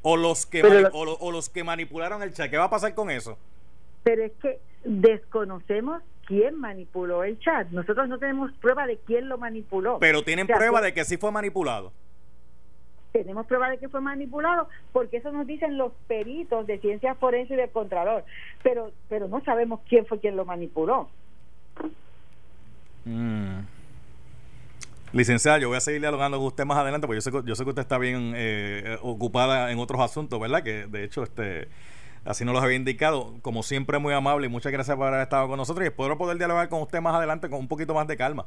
O 0.00 0.16
los 0.16 0.46
que, 0.46 0.62
o, 0.94 1.30
los 1.30 1.50
que 1.50 1.62
manipularon 1.62 2.22
el 2.22 2.32
chat, 2.32 2.50
¿qué 2.50 2.56
va 2.56 2.64
a 2.64 2.70
pasar 2.70 2.94
con 2.94 3.10
eso? 3.10 3.36
Pero 4.02 4.24
es 4.24 4.32
que 4.40 4.58
desconocemos 4.84 6.02
quién 6.24 6.58
manipuló 6.58 7.24
el 7.24 7.38
chat. 7.40 7.68
Nosotros 7.68 8.08
no 8.08 8.18
tenemos 8.18 8.50
prueba 8.54 8.86
de 8.86 8.96
quién 8.96 9.28
lo 9.28 9.36
manipuló. 9.36 9.98
Pero 9.98 10.24
tienen 10.24 10.46
prueba 10.46 10.80
de 10.80 10.94
que 10.94 11.04
sí 11.04 11.18
fue 11.18 11.30
manipulado. 11.30 11.92
Tenemos 13.12 13.46
prueba 13.46 13.68
de 13.68 13.76
que 13.76 13.90
fue 13.90 14.00
manipulado 14.00 14.66
porque 14.94 15.18
eso 15.18 15.30
nos 15.30 15.46
dicen 15.46 15.76
los 15.76 15.92
peritos 16.08 16.66
de 16.66 16.78
ciencias 16.78 17.18
forenses 17.18 17.52
y 17.52 17.60
del 17.60 17.68
contralor. 17.68 18.24
Pero, 18.62 18.92
pero 19.10 19.28
no 19.28 19.44
sabemos 19.44 19.80
quién 19.86 20.06
fue 20.06 20.20
quien 20.20 20.36
lo 20.36 20.46
manipuló. 20.46 21.10
Mm. 23.04 23.60
Licenciada, 25.12 25.58
yo 25.58 25.68
voy 25.68 25.76
a 25.76 25.80
seguir 25.80 26.00
dialogando 26.00 26.38
con 26.38 26.46
usted 26.46 26.64
más 26.64 26.78
adelante, 26.78 27.06
porque 27.06 27.18
yo 27.18 27.20
sé, 27.20 27.30
yo 27.44 27.54
sé 27.54 27.64
que 27.64 27.70
usted 27.70 27.82
está 27.82 27.98
bien 27.98 28.32
eh, 28.34 28.96
ocupada 29.02 29.70
en 29.70 29.78
otros 29.78 30.00
asuntos, 30.00 30.40
¿verdad? 30.40 30.62
Que 30.62 30.86
de 30.86 31.04
hecho, 31.04 31.22
este 31.22 31.68
así 32.24 32.44
nos 32.44 32.54
lo 32.54 32.60
había 32.60 32.76
indicado. 32.76 33.34
Como 33.42 33.62
siempre, 33.62 33.98
muy 33.98 34.14
amable 34.14 34.46
y 34.46 34.48
muchas 34.48 34.72
gracias 34.72 34.96
por 34.96 35.08
haber 35.08 35.20
estado 35.20 35.48
con 35.48 35.58
nosotros 35.58 35.84
y 35.84 35.88
espero 35.88 36.16
poder 36.16 36.38
dialogar 36.38 36.68
con 36.70 36.80
usted 36.80 37.00
más 37.00 37.14
adelante 37.14 37.50
con 37.50 37.58
un 37.58 37.68
poquito 37.68 37.92
más 37.92 38.06
de 38.06 38.16
calma. 38.16 38.46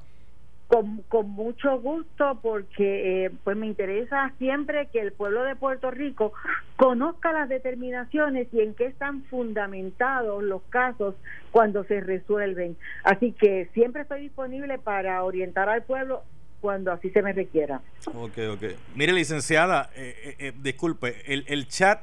Con, 0.68 1.04
con 1.10 1.30
mucho 1.30 1.80
gusto 1.80 2.40
porque 2.42 3.26
eh, 3.26 3.32
pues 3.44 3.56
me 3.56 3.68
interesa 3.68 4.34
siempre 4.40 4.88
que 4.88 5.00
el 5.00 5.12
pueblo 5.12 5.44
de 5.44 5.56
Puerto 5.56 5.92
Rico 5.92 6.34
conozca 6.76 7.32
las 7.32 7.48
determinaciones 7.48 8.48
y 8.52 8.62
en 8.62 8.74
qué 8.74 8.86
están 8.86 9.22
fundamentados 9.26 10.42
los 10.42 10.64
casos 10.70 11.14
cuando 11.52 11.84
se 11.84 12.02
resuelven. 12.02 12.76
Así 13.04 13.34
que 13.34 13.70
siempre 13.76 14.02
estoy 14.02 14.22
disponible 14.22 14.80
para 14.80 15.24
orientar 15.24 15.70
al 15.70 15.84
pueblo 15.84 16.24
cuando 16.66 16.92
así 16.92 17.12
se 17.12 17.22
me 17.22 17.32
requiera. 17.32 17.80
Ok, 18.08 18.40
ok. 18.54 18.64
Mire, 18.96 19.14
licenciada, 19.14 19.92
eh, 19.96 20.16
eh, 20.24 20.36
eh, 20.40 20.54
disculpe, 20.64 21.32
el, 21.32 21.46
el 21.48 21.68
chat 21.68 22.02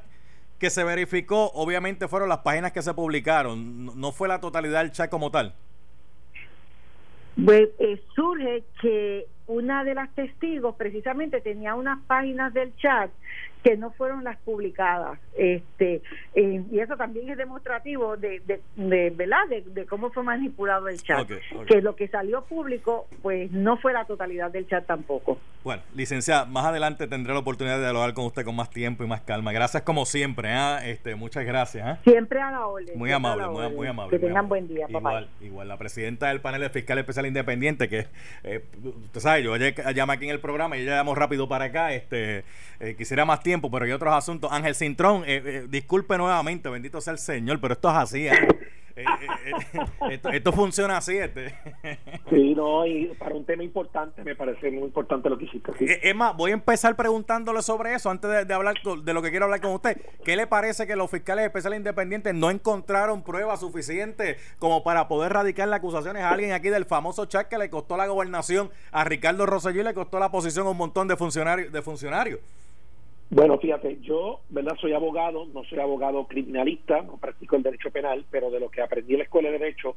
que 0.61 0.71
se 0.71 0.85
verificó, 0.85 1.51
obviamente 1.55 2.07
fueron 2.07 2.29
las 2.29 2.39
páginas 2.39 2.71
que 2.71 2.81
se 2.81 2.95
publicaron, 2.95 3.87
no, 4.01 4.13
fue 4.13 4.29
la 4.29 4.41
totalidad 4.41 4.83
del 4.83 4.93
chat 4.93 5.11
como 5.11 5.33
tal. 5.33 5.53
Pues 7.45 7.71
surge 8.15 8.63
que 8.81 9.27
una 9.49 9.83
de 9.83 9.97
las 9.97 10.15
testigos 10.15 10.77
precisamente 10.77 11.41
tenía 11.41 11.75
unas 11.75 11.99
páginas 12.07 12.55
del 12.55 12.73
chat 12.77 13.11
que 13.63 13.77
no 13.77 13.91
fueron 13.93 14.25
las 14.25 14.39
publicadas 14.39 15.19
este 15.37 16.03
eh, 16.35 16.63
y 16.71 16.79
eso 16.81 16.97
también 16.97 17.29
es 17.31 17.39
demostrativo 17.39 18.17
de, 18.17 18.43
de, 18.77 19.11
verdad 19.11 19.47
de, 19.49 19.87
cómo 19.87 20.11
fue 20.11 20.23
manipulado 20.23 20.89
el 20.89 21.01
chat. 21.03 21.29
Que 21.67 21.81
lo 21.81 21.95
que 21.95 22.09
salió 22.09 22.43
público 22.43 23.07
pues 23.23 23.51
no 23.53 23.77
fue 23.77 23.93
la 23.93 24.05
totalidad 24.05 24.51
del 24.51 24.67
chat 24.67 24.87
tampoco. 24.87 25.39
Bueno 25.63 25.83
licenciada 25.95 26.45
más 26.45 26.67
adelante 26.67 27.07
tendré 27.07 27.33
la 27.33 27.41
oportunidad 27.41 27.77
de 27.77 27.83
dialogar 27.83 28.15
con 28.15 28.25
usted 28.27 28.45
con 28.45 28.57
más 28.57 28.71
tiempo 28.71 29.05
y 29.05 29.07
más 29.07 29.21
calma. 29.21 29.53
Gracias 29.53 29.83
como 29.83 30.05
siempre 30.07 30.51
¿eh? 30.53 30.91
este 30.91 31.15
muchas 31.15 31.45
gracias 31.45 31.97
¿eh? 31.97 32.01
siempre 32.05 32.41
a 32.41 32.51
la 32.51 32.67
orden 32.67 32.99
muy 32.99 33.13
amable 33.13 33.71
muy, 33.71 33.87
amable 33.87 34.19
que 34.19 34.27
tengan 34.27 34.49
buen 34.49 34.69
día 34.69 34.87
igual 34.89 35.29
igual 35.41 35.69
la 35.69 35.77
presidenta 35.77 36.29
del 36.29 36.41
panel 36.41 36.61
de 36.61 36.71
fiscal 36.71 36.99
especial 36.99 37.27
independiente 37.27 37.89
que 37.89 38.07
eh, 38.45 38.65
usted 38.85 39.21
sabe 39.21 39.43
yo 39.43 39.55
ayer 39.55 39.75
llamé 39.95 40.15
aquí 40.15 40.25
en 40.25 40.31
el 40.31 40.41
programa 40.41 40.77
y 40.77 40.83
ella 40.83 40.97
llamó 40.97 41.15
rápido 41.15 41.49
para 41.49 41.67
acá 41.67 41.93
este 41.93 42.45
quisiera 42.97 43.25
más 43.25 43.41
tiempo 43.41 43.52
pero 43.61 43.85
hay 43.85 43.93
otros 43.93 44.15
asuntos. 44.15 44.51
Ángel 44.53 44.75
Cintrón, 44.75 45.25
eh, 45.25 45.43
eh, 45.45 45.67
disculpe 45.69 46.17
nuevamente, 46.17 46.69
bendito 46.69 47.01
sea 47.01 47.13
el 47.13 47.19
Señor, 47.19 47.61
pero 47.61 47.75
esto 47.75 47.91
es 47.91 47.97
así. 47.97 48.27
¿eh? 48.27 48.49
esto, 50.33 50.53
funciona 50.53 50.99
así. 50.99 51.17
Este. 51.17 51.55
Sí, 52.31 52.55
no, 52.55 52.87
y 52.87 53.07
para 53.19 53.35
un 53.35 53.45
tema 53.45 53.63
importante, 53.63 54.23
me 54.25 54.35
parece 54.35 54.71
muy 54.71 54.85
importante 54.85 55.29
lo 55.29 55.39
que 55.39 55.45
hiciste. 55.45 55.73
Es 56.09 56.15
más, 56.15 56.37
voy 56.37 56.51
a 56.51 56.55
empezar 56.55 56.95
preguntándole 56.97 57.63
sobre 57.63 57.95
eso 57.95 58.11
antes 58.11 58.47
de, 58.47 58.55
hablar 58.55 58.77
de 58.83 59.15
lo 59.15 59.23
que 59.23 59.31
quiero 59.31 59.47
hablar 59.47 59.61
con 59.61 59.73
usted. 59.73 60.01
¿Qué 60.25 60.37
le 60.37 60.47
parece 60.47 60.87
que 60.87 60.97
los 60.97 61.11
fiscales 61.11 61.45
especiales 61.45 61.79
independientes 61.79 62.35
no 62.35 62.51
encontraron 62.51 63.23
pruebas 63.23 63.61
suficientes 63.61 64.37
como 64.59 64.83
para 64.85 65.09
poder 65.09 65.33
radicar 65.33 65.69
las 65.69 65.79
acusaciones 65.79 66.23
a 66.23 66.31
alguien 66.31 66.53
aquí 66.53 66.69
del 66.69 66.85
famoso 66.85 67.27
chat 67.27 67.49
que 67.49 67.59
le 67.59 67.71
costó 67.71 67.97
la 67.97 68.07
gobernación 68.07 68.71
a 68.91 69.05
Ricardo 69.05 69.47
Rosselló 69.47 69.81
y 69.81 69.85
le 69.85 69.95
costó 69.95 70.19
la 70.19 70.31
posición 70.31 70.67
a 70.67 70.71
un 70.71 70.77
montón 70.77 71.09
de 71.09 71.17
funcionarios? 71.17 71.73
De 71.73 71.83
funcionarios? 71.83 72.41
Bueno, 73.35 73.57
fíjate, 73.57 73.99
yo, 74.03 74.41
¿verdad? 74.51 74.77
Soy 74.79 74.93
abogado, 74.93 75.47
no 75.55 75.65
soy 75.65 75.79
abogado 75.79 76.27
criminalista, 76.27 77.01
no 77.01 77.17
practico 77.17 77.57
el 77.57 77.63
derecho 77.63 77.91
penal, 77.91 78.27
pero 78.31 78.51
de 78.51 78.61
lo 78.61 78.69
que 78.69 78.83
aprendí 78.83 79.15
en 79.15 79.21
la 79.21 79.25
escuela 79.25 79.51
de 79.51 79.59
derecho, 79.59 79.97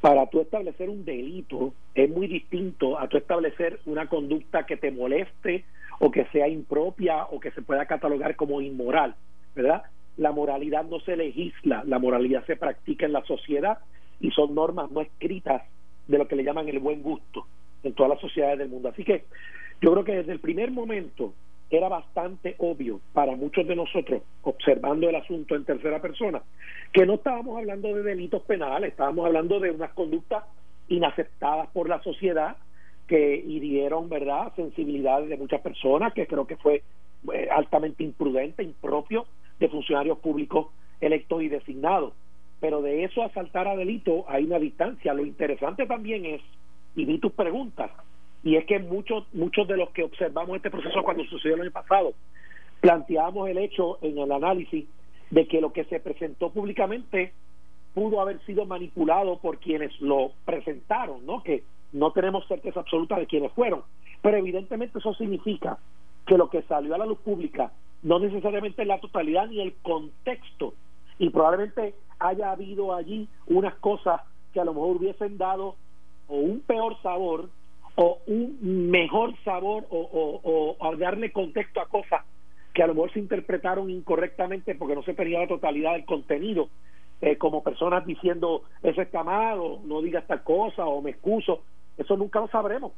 para 0.00 0.26
tú 0.26 0.40
establecer 0.40 0.90
un 0.90 1.04
delito 1.04 1.72
es 1.94 2.10
muy 2.10 2.26
distinto 2.26 2.98
a 2.98 3.06
tú 3.06 3.16
establecer 3.16 3.78
una 3.86 4.08
conducta 4.08 4.66
que 4.66 4.76
te 4.76 4.90
moleste 4.90 5.66
o 6.00 6.10
que 6.10 6.24
sea 6.32 6.48
impropia 6.48 7.26
o 7.30 7.38
que 7.38 7.52
se 7.52 7.62
pueda 7.62 7.86
catalogar 7.86 8.34
como 8.34 8.60
inmoral, 8.60 9.14
¿verdad? 9.54 9.84
La 10.16 10.32
moralidad 10.32 10.82
no 10.82 10.98
se 10.98 11.16
legisla, 11.16 11.84
la 11.86 12.00
moralidad 12.00 12.44
se 12.46 12.56
practica 12.56 13.06
en 13.06 13.12
la 13.12 13.22
sociedad 13.22 13.78
y 14.18 14.32
son 14.32 14.56
normas 14.56 14.90
no 14.90 15.00
escritas 15.00 15.62
de 16.08 16.18
lo 16.18 16.26
que 16.26 16.34
le 16.34 16.42
llaman 16.42 16.68
el 16.68 16.80
buen 16.80 17.04
gusto 17.04 17.46
en 17.84 17.92
todas 17.92 18.10
las 18.10 18.20
sociedades 18.20 18.58
del 18.58 18.68
mundo. 18.68 18.88
Así 18.88 19.04
que 19.04 19.26
yo 19.80 19.92
creo 19.92 20.02
que 20.02 20.16
desde 20.16 20.32
el 20.32 20.40
primer 20.40 20.72
momento 20.72 21.34
era 21.70 21.88
bastante 21.88 22.54
obvio 22.58 23.00
para 23.12 23.36
muchos 23.36 23.66
de 23.66 23.76
nosotros, 23.76 24.22
observando 24.42 25.08
el 25.08 25.16
asunto 25.16 25.54
en 25.54 25.64
tercera 25.64 26.00
persona, 26.00 26.42
que 26.92 27.04
no 27.04 27.14
estábamos 27.14 27.58
hablando 27.58 27.94
de 27.94 28.02
delitos 28.02 28.42
penales, 28.42 28.90
estábamos 28.90 29.26
hablando 29.26 29.60
de 29.60 29.70
unas 29.70 29.92
conductas 29.92 30.44
inaceptadas 30.88 31.68
por 31.70 31.88
la 31.88 32.02
sociedad 32.02 32.56
que 33.06 33.36
hirieron, 33.36 34.08
¿verdad?, 34.08 34.52
sensibilidades 34.56 35.28
de 35.28 35.36
muchas 35.36 35.60
personas, 35.60 36.12
que 36.12 36.26
creo 36.26 36.46
que 36.46 36.56
fue 36.56 36.82
eh, 37.32 37.48
altamente 37.50 38.04
imprudente, 38.04 38.62
impropio 38.62 39.26
de 39.58 39.68
funcionarios 39.68 40.18
públicos 40.18 40.68
electos 41.00 41.42
y 41.42 41.48
designados. 41.48 42.12
Pero 42.60 42.82
de 42.82 43.04
eso 43.04 43.22
a 43.22 43.30
saltar 43.30 43.68
a 43.68 43.76
delito 43.76 44.24
hay 44.28 44.44
una 44.44 44.58
distancia. 44.58 45.14
Lo 45.14 45.24
interesante 45.24 45.86
también 45.86 46.26
es, 46.26 46.42
y 46.96 47.04
vi 47.04 47.18
tus 47.18 47.32
preguntas, 47.32 47.90
y 48.42 48.56
es 48.56 48.64
que 48.66 48.78
muchos 48.78 49.24
muchos 49.32 49.66
de 49.66 49.76
los 49.76 49.90
que 49.90 50.04
observamos 50.04 50.56
este 50.56 50.70
proceso 50.70 51.02
cuando 51.02 51.24
sucedió 51.24 51.56
el 51.56 51.62
año 51.62 51.70
pasado 51.70 52.12
planteábamos 52.80 53.48
el 53.48 53.58
hecho 53.58 53.98
en 54.02 54.18
el 54.18 54.30
análisis 54.30 54.86
de 55.30 55.46
que 55.46 55.60
lo 55.60 55.72
que 55.72 55.84
se 55.84 56.00
presentó 56.00 56.50
públicamente 56.50 57.32
pudo 57.94 58.20
haber 58.20 58.40
sido 58.44 58.64
manipulado 58.66 59.38
por 59.38 59.58
quienes 59.58 60.00
lo 60.00 60.32
presentaron, 60.44 61.26
¿no? 61.26 61.42
Que 61.42 61.64
no 61.92 62.12
tenemos 62.12 62.46
certeza 62.46 62.80
absoluta 62.80 63.18
de 63.18 63.26
quiénes 63.26 63.52
fueron, 63.52 63.82
pero 64.22 64.36
evidentemente 64.36 64.98
eso 64.98 65.14
significa 65.14 65.78
que 66.26 66.38
lo 66.38 66.48
que 66.48 66.62
salió 66.62 66.94
a 66.94 66.98
la 66.98 67.06
luz 67.06 67.18
pública 67.18 67.72
no 68.02 68.18
necesariamente 68.18 68.82
es 68.82 68.88
la 68.88 69.00
totalidad 69.00 69.48
ni 69.48 69.60
el 69.60 69.74
contexto 69.82 70.74
y 71.18 71.30
probablemente 71.30 71.94
haya 72.18 72.52
habido 72.52 72.94
allí 72.94 73.28
unas 73.46 73.74
cosas 73.76 74.20
que 74.52 74.60
a 74.60 74.64
lo 74.64 74.74
mejor 74.74 74.96
hubiesen 74.96 75.38
dado 75.38 75.74
o 76.28 76.36
un 76.36 76.60
peor 76.60 77.00
sabor 77.02 77.48
o 78.00 78.20
un 78.28 78.90
mejor 78.90 79.34
sabor 79.42 79.84
o, 79.90 80.76
o, 80.78 80.96
darle 80.96 81.32
contexto 81.32 81.80
a 81.80 81.88
cosas 81.88 82.22
que 82.72 82.84
a 82.84 82.86
lo 82.86 82.94
mejor 82.94 83.12
se 83.12 83.18
interpretaron 83.18 83.90
incorrectamente 83.90 84.76
porque 84.76 84.94
no 84.94 85.02
se 85.02 85.14
tenía 85.14 85.40
la 85.40 85.48
totalidad 85.48 85.94
del 85.94 86.04
contenido, 86.04 86.68
eh, 87.20 87.36
como 87.36 87.64
personas 87.64 88.06
diciendo 88.06 88.62
eso 88.84 89.02
está 89.02 89.24
mal 89.24 89.58
o 89.58 89.80
no 89.84 90.00
digas 90.00 90.24
tal 90.28 90.44
cosa 90.44 90.86
o 90.86 91.02
me 91.02 91.10
excuso, 91.10 91.62
eso 91.96 92.16
nunca 92.16 92.38
lo 92.38 92.46
sabremos 92.46 92.92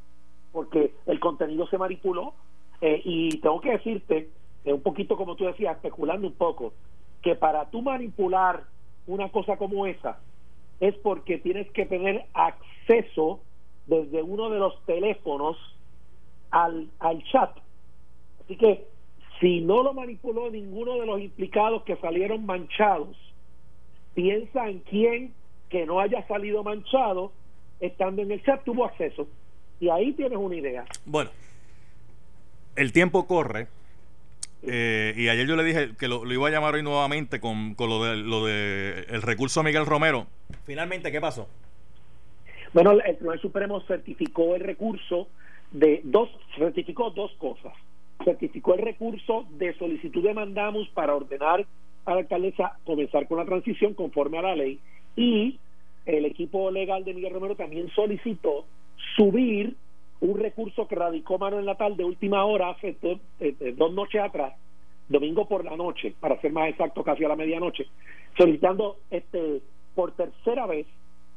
porque 0.51 0.93
el 1.07 1.19
contenido 1.19 1.65
se 1.67 1.79
manipuló. 1.79 2.33
Eh, 2.81 3.01
y 3.03 3.37
tengo 3.37 3.59
que 3.59 3.71
decirte, 3.71 4.29
eh, 4.65 4.73
un 4.73 4.81
poquito 4.81 5.17
como 5.17 5.35
tú 5.35 5.45
decías, 5.45 5.77
especulando 5.77 6.27
un 6.27 6.33
poco, 6.33 6.73
que 7.23 7.33
para 7.35 7.65
tú 7.71 7.81
manipular 7.81 8.65
una 9.07 9.29
cosa 9.29 9.57
como 9.57 9.87
esa 9.87 10.19
es 10.79 10.93
porque 10.95 11.39
tienes 11.39 11.69
que 11.71 11.87
tener 11.87 12.25
acceso 12.33 13.39
desde 13.87 14.21
uno 14.21 14.49
de 14.49 14.59
los 14.59 14.83
teléfonos 14.85 15.57
al, 16.51 16.89
al 16.99 17.23
chat. 17.25 17.51
Así 18.43 18.55
que 18.55 18.85
si 19.39 19.61
no 19.61 19.83
lo 19.83 19.93
manipuló 19.93 20.49
ninguno 20.49 20.99
de 20.99 21.05
los 21.05 21.19
implicados 21.19 21.83
que 21.83 21.95
salieron 21.97 22.45
manchados, 22.45 23.17
piensa 24.13 24.69
en 24.69 24.79
quién 24.79 25.33
que 25.69 25.85
no 25.85 25.99
haya 25.99 26.25
salido 26.27 26.63
manchado 26.63 27.31
estando 27.79 28.21
en 28.21 28.31
el 28.31 28.43
chat 28.43 28.63
tuvo 28.63 28.85
acceso. 28.85 29.27
Y 29.79 29.89
ahí 29.89 30.13
tienes 30.13 30.37
una 30.37 30.55
idea. 30.55 30.85
Bueno, 31.05 31.31
el 32.75 32.93
tiempo 32.93 33.25
corre. 33.25 33.67
Eh, 34.63 35.15
y 35.17 35.27
ayer 35.27 35.47
yo 35.47 35.55
le 35.55 35.63
dije 35.63 35.95
que 35.97 36.07
lo, 36.07 36.31
iba 36.31 36.47
a 36.47 36.51
llamar 36.51 36.75
hoy 36.75 36.83
nuevamente 36.83 37.39
con, 37.39 37.73
con 37.73 37.89
lo 37.89 38.03
de 38.03 38.17
lo 38.17 38.45
de 38.45 39.07
el 39.09 39.23
recurso 39.23 39.63
Miguel 39.63 39.87
Romero. 39.87 40.27
Finalmente, 40.65 41.11
¿qué 41.11 41.19
pasó? 41.19 41.47
Bueno, 42.73 42.91
el 42.91 43.15
Tribunal 43.17 43.41
Supremo 43.41 43.81
certificó 43.81 44.55
el 44.55 44.61
recurso 44.61 45.27
de 45.71 46.01
dos, 46.03 46.29
certificó 46.57 47.09
dos 47.09 47.31
cosas. 47.33 47.73
Certificó 48.23 48.75
el 48.75 48.81
recurso 48.81 49.45
de 49.51 49.73
solicitud 49.77 50.23
de 50.23 50.33
mandamus 50.33 50.87
para 50.89 51.15
ordenar 51.15 51.65
a 52.05 52.11
la 52.13 52.21
alcaldesa 52.21 52.77
comenzar 52.85 53.27
con 53.27 53.39
la 53.39 53.45
transición 53.45 53.93
conforme 53.93 54.37
a 54.37 54.43
la 54.43 54.55
ley 54.55 54.79
y 55.15 55.59
el 56.05 56.25
equipo 56.25 56.71
legal 56.71 57.03
de 57.03 57.13
Miguel 57.13 57.33
Romero 57.33 57.55
también 57.55 57.89
solicitó 57.89 58.65
subir 59.15 59.75
un 60.21 60.39
recurso 60.39 60.87
que 60.87 60.95
radicó 60.95 61.37
Manuel 61.37 61.65
Natal 61.65 61.97
de 61.97 62.05
última 62.05 62.45
hora 62.45 62.69
hace 62.69 62.95
dos 63.75 63.93
noches 63.93 64.21
atrás, 64.21 64.53
domingo 65.09 65.47
por 65.47 65.65
la 65.65 65.75
noche, 65.75 66.13
para 66.19 66.39
ser 66.41 66.51
más 66.51 66.69
exacto, 66.69 67.03
casi 67.03 67.23
a 67.23 67.27
la 67.27 67.35
medianoche, 67.35 67.87
solicitando 68.37 68.97
este 69.09 69.61
por 69.93 70.13
tercera 70.13 70.65
vez 70.67 70.87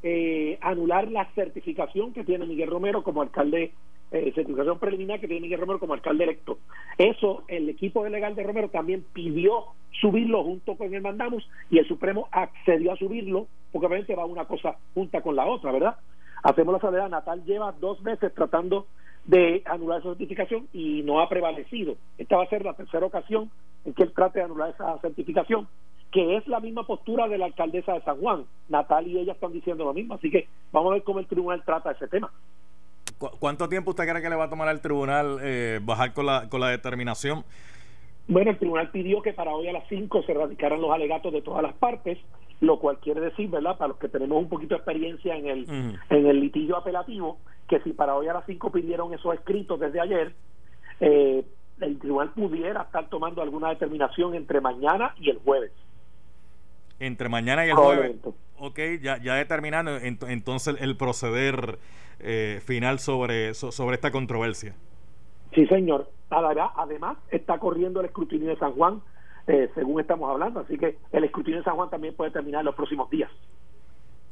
eh, 0.06 0.58
anular 0.60 1.10
la 1.10 1.24
certificación 1.34 2.12
que 2.12 2.24
tiene 2.24 2.44
Miguel 2.44 2.68
Romero 2.68 3.02
como 3.02 3.22
alcalde, 3.22 3.72
eh, 4.12 4.32
certificación 4.34 4.78
preliminar 4.78 5.18
que 5.18 5.26
tiene 5.26 5.40
Miguel 5.40 5.60
Romero 5.60 5.80
como 5.80 5.94
alcalde 5.94 6.24
electo. 6.24 6.58
Eso 6.98 7.44
el 7.48 7.70
equipo 7.70 8.06
legal 8.06 8.34
de 8.34 8.42
Romero 8.42 8.68
también 8.68 9.02
pidió 9.14 9.64
subirlo 10.02 10.44
junto 10.44 10.76
con 10.76 10.94
el 10.94 11.00
mandamos 11.00 11.48
y 11.70 11.78
el 11.78 11.88
Supremo 11.88 12.28
accedió 12.32 12.92
a 12.92 12.96
subirlo, 12.96 13.46
porque 13.72 13.86
obviamente 13.86 14.14
va 14.14 14.26
una 14.26 14.44
cosa 14.44 14.76
junta 14.92 15.22
con 15.22 15.36
la 15.36 15.46
otra, 15.46 15.72
¿verdad? 15.72 15.96
Hacemos 16.42 16.74
la 16.74 16.80
salvedad, 16.80 17.08
Natal 17.08 17.42
lleva 17.46 17.72
dos 17.72 18.02
meses 18.02 18.34
tratando 18.34 18.86
de 19.24 19.62
anular 19.64 20.00
esa 20.00 20.10
certificación 20.10 20.68
y 20.74 21.02
no 21.02 21.20
ha 21.20 21.30
prevalecido. 21.30 21.96
Esta 22.18 22.36
va 22.36 22.44
a 22.44 22.48
ser 22.48 22.62
la 22.62 22.74
tercera 22.74 23.06
ocasión 23.06 23.50
en 23.86 23.94
que 23.94 24.02
él 24.02 24.12
trate 24.12 24.40
de 24.40 24.44
anular 24.44 24.68
esa 24.68 24.98
certificación 24.98 25.66
que 26.14 26.36
es 26.36 26.46
la 26.46 26.60
misma 26.60 26.86
postura 26.86 27.26
de 27.26 27.36
la 27.36 27.46
alcaldesa 27.46 27.92
de 27.92 28.00
San 28.02 28.20
Juan. 28.20 28.44
Natal 28.68 29.04
y 29.08 29.18
ella 29.18 29.32
están 29.32 29.52
diciendo 29.52 29.84
lo 29.84 29.92
mismo, 29.92 30.14
así 30.14 30.30
que 30.30 30.46
vamos 30.70 30.92
a 30.92 30.94
ver 30.94 31.02
cómo 31.02 31.18
el 31.18 31.26
tribunal 31.26 31.64
trata 31.66 31.90
ese 31.90 32.06
tema. 32.06 32.30
¿Cuánto 33.18 33.68
tiempo 33.68 33.90
usted 33.90 34.08
cree 34.08 34.22
que 34.22 34.30
le 34.30 34.36
va 34.36 34.44
a 34.44 34.48
tomar 34.48 34.68
al 34.68 34.80
tribunal 34.80 35.38
eh, 35.42 35.80
bajar 35.82 36.12
con 36.12 36.26
la, 36.26 36.48
con 36.48 36.60
la 36.60 36.68
determinación? 36.68 37.44
Bueno, 38.28 38.52
el 38.52 38.58
tribunal 38.58 38.90
pidió 38.92 39.22
que 39.22 39.32
para 39.32 39.50
hoy 39.50 39.66
a 39.66 39.72
las 39.72 39.88
5 39.88 40.22
se 40.22 40.34
radicaran 40.34 40.80
los 40.80 40.92
alegatos 40.92 41.32
de 41.32 41.42
todas 41.42 41.64
las 41.64 41.74
partes, 41.74 42.16
lo 42.60 42.78
cual 42.78 42.98
quiere 43.00 43.20
decir, 43.20 43.50
¿verdad? 43.50 43.76
Para 43.76 43.88
los 43.88 43.98
que 43.98 44.08
tenemos 44.08 44.40
un 44.40 44.48
poquito 44.48 44.76
de 44.76 44.78
experiencia 44.78 45.36
en 45.36 45.46
el, 45.48 45.98
en 46.10 46.26
el 46.26 46.40
litigio 46.40 46.76
apelativo, 46.76 47.38
que 47.68 47.80
si 47.80 47.92
para 47.92 48.14
hoy 48.14 48.28
a 48.28 48.34
las 48.34 48.46
5 48.46 48.70
pidieron 48.70 49.12
esos 49.12 49.34
escritos 49.34 49.80
desde 49.80 50.00
ayer, 50.00 50.32
eh, 51.00 51.44
el 51.80 51.98
tribunal 51.98 52.30
pudiera 52.30 52.82
estar 52.82 53.08
tomando 53.08 53.42
alguna 53.42 53.70
determinación 53.70 54.36
entre 54.36 54.60
mañana 54.60 55.12
y 55.18 55.30
el 55.30 55.38
jueves 55.38 55.72
entre 57.00 57.28
mañana 57.28 57.66
y 57.66 57.70
el 57.70 57.76
jueves. 57.76 58.16
Ok, 58.58 58.78
ya, 59.02 59.18
ya 59.18 59.34
determinando 59.34 59.96
entonces 59.98 60.76
el 60.80 60.96
proceder 60.96 61.78
eh, 62.20 62.60
final 62.64 62.98
sobre, 62.98 63.54
sobre 63.54 63.96
esta 63.96 64.10
controversia. 64.10 64.74
Sí, 65.54 65.66
señor. 65.66 66.08
Además, 66.30 67.18
está 67.30 67.58
corriendo 67.58 68.00
el 68.00 68.06
escrutinio 68.06 68.48
de 68.48 68.56
San 68.56 68.72
Juan, 68.72 69.00
eh, 69.46 69.70
según 69.74 70.00
estamos 70.00 70.30
hablando, 70.30 70.60
así 70.60 70.78
que 70.78 70.96
el 71.12 71.24
escrutinio 71.24 71.58
de 71.58 71.64
San 71.64 71.76
Juan 71.76 71.90
también 71.90 72.14
puede 72.14 72.30
terminar 72.30 72.60
en 72.60 72.66
los 72.66 72.74
próximos 72.74 73.08
días. 73.10 73.30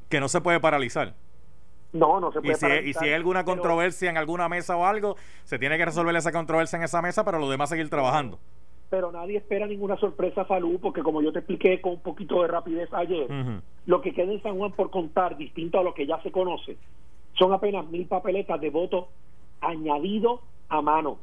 Que 0.08 0.18
no 0.18 0.28
se 0.28 0.40
puede 0.40 0.58
paralizar. 0.58 1.14
No, 1.92 2.18
no 2.18 2.32
se 2.32 2.40
puede 2.40 2.54
y 2.54 2.56
si, 2.56 2.60
paralizar. 2.62 2.88
Y 2.88 2.94
si 2.94 3.04
hay 3.04 3.12
alguna 3.12 3.44
controversia 3.44 4.10
en 4.10 4.16
alguna 4.16 4.48
mesa 4.48 4.76
o 4.76 4.84
algo, 4.84 5.16
se 5.44 5.58
tiene 5.58 5.76
que 5.76 5.84
resolver 5.84 6.16
esa 6.16 6.32
controversia 6.32 6.78
en 6.78 6.84
esa 6.84 7.02
mesa, 7.02 7.24
pero 7.24 7.38
los 7.38 7.50
demás 7.50 7.68
seguir 7.68 7.88
trabajando 7.90 8.38
pero 8.92 9.10
nadie 9.10 9.38
espera 9.38 9.66
ninguna 9.66 9.96
sorpresa, 9.96 10.44
Falú, 10.44 10.78
porque 10.78 11.02
como 11.02 11.22
yo 11.22 11.32
te 11.32 11.38
expliqué 11.38 11.80
con 11.80 11.92
un 11.92 12.00
poquito 12.00 12.42
de 12.42 12.48
rapidez 12.48 12.92
ayer, 12.92 13.26
lo 13.86 14.02
que 14.02 14.12
queda 14.12 14.30
en 14.30 14.42
San 14.42 14.58
Juan 14.58 14.72
por 14.72 14.90
contar, 14.90 15.38
distinto 15.38 15.80
a 15.80 15.82
lo 15.82 15.94
que 15.94 16.06
ya 16.06 16.20
se 16.20 16.30
conoce, 16.30 16.76
son 17.32 17.54
apenas 17.54 17.88
mil 17.88 18.06
papeletas 18.06 18.60
de 18.60 18.68
voto 18.68 19.08
añadido 19.62 20.42
a 20.68 20.82
mano. 20.82 21.16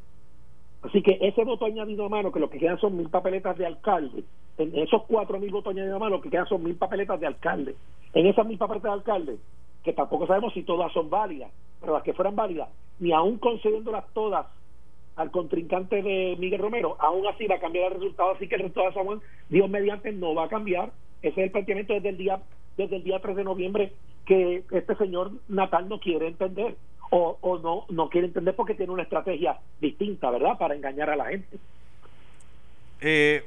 Así 0.81 1.03
que 1.03 1.19
ese 1.21 1.43
voto 1.43 1.65
añadido 1.65 2.05
a 2.05 2.09
mano, 2.09 2.31
que 2.31 2.39
lo 2.39 2.49
que 2.49 2.57
quedan 2.57 2.79
son 2.79 2.97
mil 2.97 3.07
papeletas 3.07 3.55
de 3.55 3.67
alcalde, 3.67 4.23
en 4.57 4.75
esos 4.75 5.03
cuatro 5.03 5.39
mil 5.39 5.51
votos 5.51 5.71
añadidos 5.71 5.97
a 5.97 5.99
mano, 5.99 6.15
lo 6.15 6.21
que 6.23 6.31
quedan 6.31 6.47
son 6.47 6.63
mil 6.63 6.75
papeletas 6.75 7.19
de 7.19 7.27
alcalde. 7.27 7.75
En 8.15 8.25
esas 8.25 8.47
mil 8.47 8.57
papeletas 8.57 8.89
de 8.89 8.97
alcalde, 8.97 9.37
que 9.83 9.93
tampoco 9.93 10.25
sabemos 10.25 10.55
si 10.55 10.63
todas 10.63 10.91
son 10.91 11.11
válidas, 11.11 11.51
pero 11.79 11.93
las 11.93 12.01
que 12.01 12.13
fueran 12.13 12.35
válidas, 12.35 12.69
ni 12.97 13.11
aún 13.11 13.37
concediéndolas 13.37 14.05
todas 14.15 14.47
al 15.19 15.31
contrincante 15.31 16.01
de 16.01 16.37
Miguel 16.39 16.61
Romero, 16.61 16.95
aún 16.99 17.27
así 17.27 17.45
va 17.45 17.55
a 17.55 17.59
cambiar 17.59 17.91
el 17.91 17.99
resultado, 17.99 18.31
así 18.31 18.47
que 18.47 18.55
el 18.55 18.61
resultado 18.61 18.87
de 18.87 18.93
San 18.93 19.05
Juan, 19.05 19.19
Dios 19.49 19.69
mediante, 19.69 20.13
no 20.13 20.33
va 20.33 20.45
a 20.45 20.49
cambiar. 20.49 20.93
Ese 21.21 21.41
es 21.41 21.45
el 21.47 21.51
planteamiento 21.51 21.93
desde 21.93 22.09
el 22.09 22.17
día 22.17 22.39
desde 22.77 22.95
el 22.95 23.03
día 23.03 23.19
3 23.19 23.35
de 23.35 23.43
noviembre 23.43 23.91
que 24.25 24.63
este 24.71 24.95
señor 24.95 25.33
Natal 25.49 25.89
no 25.89 25.99
quiere 25.99 26.27
entender 26.27 26.77
o, 27.09 27.37
o 27.41 27.59
no 27.59 27.85
no 27.89 28.09
quiere 28.09 28.27
entender 28.27 28.55
porque 28.55 28.75
tiene 28.75 28.93
una 28.93 29.03
estrategia 29.03 29.59
distinta, 29.81 30.29
¿verdad? 30.31 30.57
Para 30.57 30.75
engañar 30.75 31.09
a 31.09 31.17
la 31.17 31.25
gente. 31.25 31.57
Eh, 33.01 33.43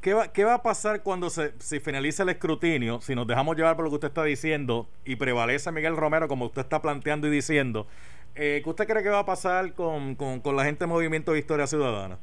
¿qué, 0.00 0.14
va, 0.14 0.32
¿Qué 0.32 0.44
va 0.44 0.54
a 0.54 0.62
pasar 0.62 1.02
cuando 1.02 1.28
se, 1.28 1.54
se 1.58 1.80
finalice 1.80 2.22
el 2.22 2.28
escrutinio? 2.28 3.00
Si 3.00 3.16
nos 3.16 3.26
dejamos 3.26 3.56
llevar 3.56 3.74
por 3.74 3.84
lo 3.84 3.90
que 3.90 3.96
usted 3.96 4.08
está 4.08 4.22
diciendo 4.22 4.86
y 5.04 5.16
prevalece 5.16 5.72
Miguel 5.72 5.96
Romero 5.96 6.28
como 6.28 6.44
usted 6.44 6.62
está 6.62 6.80
planteando 6.80 7.26
y 7.26 7.30
diciendo, 7.30 7.88
eh, 8.36 8.60
¿Qué 8.62 8.70
usted 8.70 8.86
cree 8.86 9.02
que 9.02 9.08
va 9.08 9.20
a 9.20 9.26
pasar 9.26 9.72
con, 9.74 10.14
con, 10.14 10.56
la 10.56 10.64
gente 10.64 10.84
de 10.84 10.88
Movimiento 10.88 11.32
de 11.32 11.38
Historia 11.38 11.66
Ciudadana? 11.66 12.18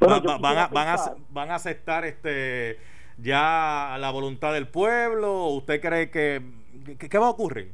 van, 0.00 0.28
a, 0.58 0.66
van, 0.68 0.88
a, 0.88 0.96
¿Van 1.30 1.50
a 1.50 1.54
aceptar 1.54 2.04
este 2.04 2.78
ya 3.18 3.96
la 3.98 4.10
voluntad 4.10 4.52
del 4.52 4.68
pueblo? 4.68 5.46
¿Usted 5.46 5.80
cree 5.80 6.10
que, 6.10 6.42
qué 6.98 7.18
va 7.18 7.26
a 7.26 7.30
ocurrir? 7.30 7.72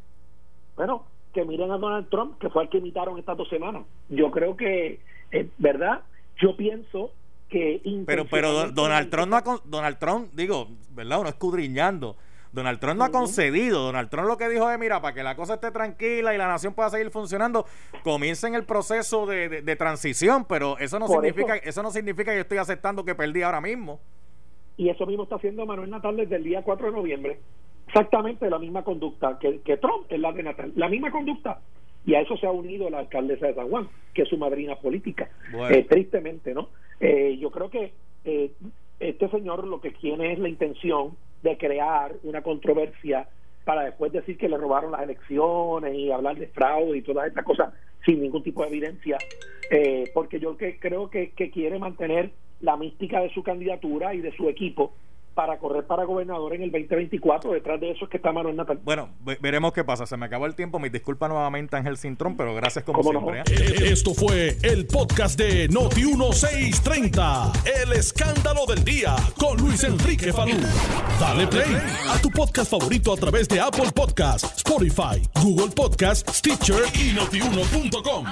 Bueno, 0.76 1.04
que 1.32 1.44
miren 1.44 1.70
a 1.70 1.78
Donald 1.78 2.08
Trump, 2.08 2.38
que 2.38 2.48
fue 2.50 2.64
el 2.64 2.68
que 2.68 2.78
imitaron 2.78 3.18
estas 3.18 3.36
dos 3.36 3.48
semanas. 3.48 3.82
Yo 4.08 4.30
creo 4.30 4.56
que, 4.56 5.00
eh, 5.32 5.48
¿verdad? 5.58 6.00
Yo 6.38 6.56
pienso 6.56 7.10
que... 7.48 7.82
Pero, 8.06 8.26
pero 8.26 8.70
Donald 8.70 9.10
Trump, 9.10 9.28
no 9.28 9.36
ha, 9.36 9.60
Donald 9.64 9.98
Trump, 9.98 10.30
digo, 10.32 10.68
¿verdad? 10.94 11.20
Uno 11.20 11.28
escudriñando 11.28 12.16
Donald 12.52 12.80
Trump 12.80 12.98
no 12.98 13.04
ha 13.04 13.10
concedido. 13.10 13.82
Donald 13.84 14.08
Trump 14.10 14.28
lo 14.28 14.36
que 14.36 14.48
dijo 14.48 14.70
es, 14.70 14.78
mira, 14.78 15.00
para 15.00 15.14
que 15.14 15.22
la 15.22 15.36
cosa 15.36 15.54
esté 15.54 15.70
tranquila 15.70 16.34
y 16.34 16.38
la 16.38 16.48
nación 16.48 16.74
pueda 16.74 16.90
seguir 16.90 17.10
funcionando, 17.10 17.66
comiencen 18.02 18.54
el 18.54 18.64
proceso 18.64 19.26
de, 19.26 19.76
transición, 19.76 20.44
pero 20.44 20.78
eso 20.78 20.98
no 20.98 21.08
significa 21.08 21.56
eso, 21.56 21.82
no 21.82 21.90
significa 21.90 22.32
que 22.32 22.38
yo 22.38 22.42
estoy 22.42 22.58
aceptando 22.58 23.04
que 23.04 23.14
perdí 23.14 23.42
ahora 23.42 23.60
mismo. 23.60 24.00
Y 24.76 24.88
eso 24.88 25.06
mismo 25.06 25.24
está 25.24 25.36
haciendo 25.36 25.66
Manuel 25.66 25.90
Natal 25.90 26.16
desde 26.16 26.36
el 26.36 26.44
día 26.44 26.62
4 26.62 26.86
de 26.86 26.92
noviembre. 26.92 27.38
Exactamente 27.86 28.48
la 28.48 28.58
misma 28.58 28.82
conducta 28.82 29.38
que, 29.38 29.60
que 29.60 29.76
Trump 29.76 30.06
es 30.08 30.20
la 30.20 30.32
de 30.32 30.42
Natal. 30.42 30.72
La 30.76 30.88
misma 30.88 31.10
conducta. 31.10 31.60
Y 32.06 32.14
a 32.14 32.20
eso 32.20 32.36
se 32.36 32.46
ha 32.46 32.50
unido 32.50 32.88
la 32.88 33.00
alcaldesa 33.00 33.46
de 33.46 33.54
San 33.54 33.68
Juan, 33.68 33.88
que 34.14 34.22
es 34.22 34.28
su 34.28 34.38
madrina 34.38 34.76
política. 34.76 35.28
Eh, 35.70 35.84
tristemente, 35.88 36.54
¿no? 36.54 36.68
Eh, 36.98 37.36
yo 37.38 37.50
creo 37.50 37.70
que 37.70 37.92
eh, 38.24 38.52
este 38.98 39.28
señor 39.28 39.66
lo 39.66 39.80
que 39.80 39.90
tiene 39.90 40.32
es 40.32 40.38
la 40.38 40.48
intención 40.48 41.16
de 41.42 41.56
crear 41.56 42.14
una 42.22 42.42
controversia 42.42 43.28
para 43.64 43.84
después 43.84 44.12
decir 44.12 44.36
que 44.36 44.48
le 44.48 44.56
robaron 44.56 44.92
las 44.92 45.02
elecciones 45.02 45.94
y 45.94 46.10
hablar 46.10 46.36
de 46.36 46.48
fraude 46.48 46.98
y 46.98 47.02
todas 47.02 47.28
estas 47.28 47.44
cosas 47.44 47.72
sin 48.04 48.20
ningún 48.22 48.42
tipo 48.42 48.62
de 48.62 48.68
evidencia, 48.68 49.18
eh, 49.70 50.10
porque 50.14 50.40
yo 50.40 50.56
que, 50.56 50.78
creo 50.78 51.10
que, 51.10 51.32
que 51.32 51.50
quiere 51.50 51.78
mantener 51.78 52.30
la 52.60 52.76
mística 52.76 53.20
de 53.20 53.30
su 53.30 53.42
candidatura 53.42 54.14
y 54.14 54.20
de 54.20 54.32
su 54.32 54.48
equipo 54.48 54.94
para 55.40 55.58
correr 55.58 55.84
para 55.84 56.04
gobernador 56.04 56.54
en 56.54 56.64
el 56.64 56.70
2024. 56.70 57.52
Detrás 57.52 57.80
de 57.80 57.92
eso 57.92 58.04
es 58.04 58.10
que 58.10 58.18
está 58.18 58.30
Manuel 58.30 58.56
Natal. 58.56 58.78
Bueno, 58.84 59.08
veremos 59.40 59.72
qué 59.72 59.84
pasa. 59.84 60.04
Se 60.04 60.18
me 60.18 60.26
acabó 60.26 60.44
el 60.44 60.54
tiempo. 60.54 60.78
Mi 60.78 60.90
disculpa 60.90 61.28
nuevamente, 61.28 61.76
Ángel 61.76 61.96
Cintrón, 61.96 62.36
pero 62.36 62.54
gracias 62.54 62.84
como 62.84 63.02
siempre. 63.02 63.38
¿eh? 63.38 63.44
Eh, 63.48 63.90
esto 63.90 64.12
fue 64.12 64.58
el 64.62 64.86
podcast 64.86 65.38
de 65.38 65.70
Noti1630. 65.70 67.52
El 67.82 67.94
escándalo 67.94 68.66
del 68.66 68.84
día 68.84 69.16
con 69.38 69.56
Luis 69.56 69.82
Enrique 69.82 70.30
Falú. 70.30 70.58
Dale 71.18 71.46
play 71.46 71.74
a 72.10 72.20
tu 72.20 72.28
podcast 72.28 72.70
favorito 72.70 73.14
a 73.14 73.16
través 73.16 73.48
de 73.48 73.60
Apple 73.60 73.92
Podcasts, 73.94 74.58
Spotify, 74.58 75.26
Google 75.42 75.70
Podcasts, 75.74 76.36
Stitcher 76.36 76.82
y 76.94 77.14
notiuno.com. 77.14 78.26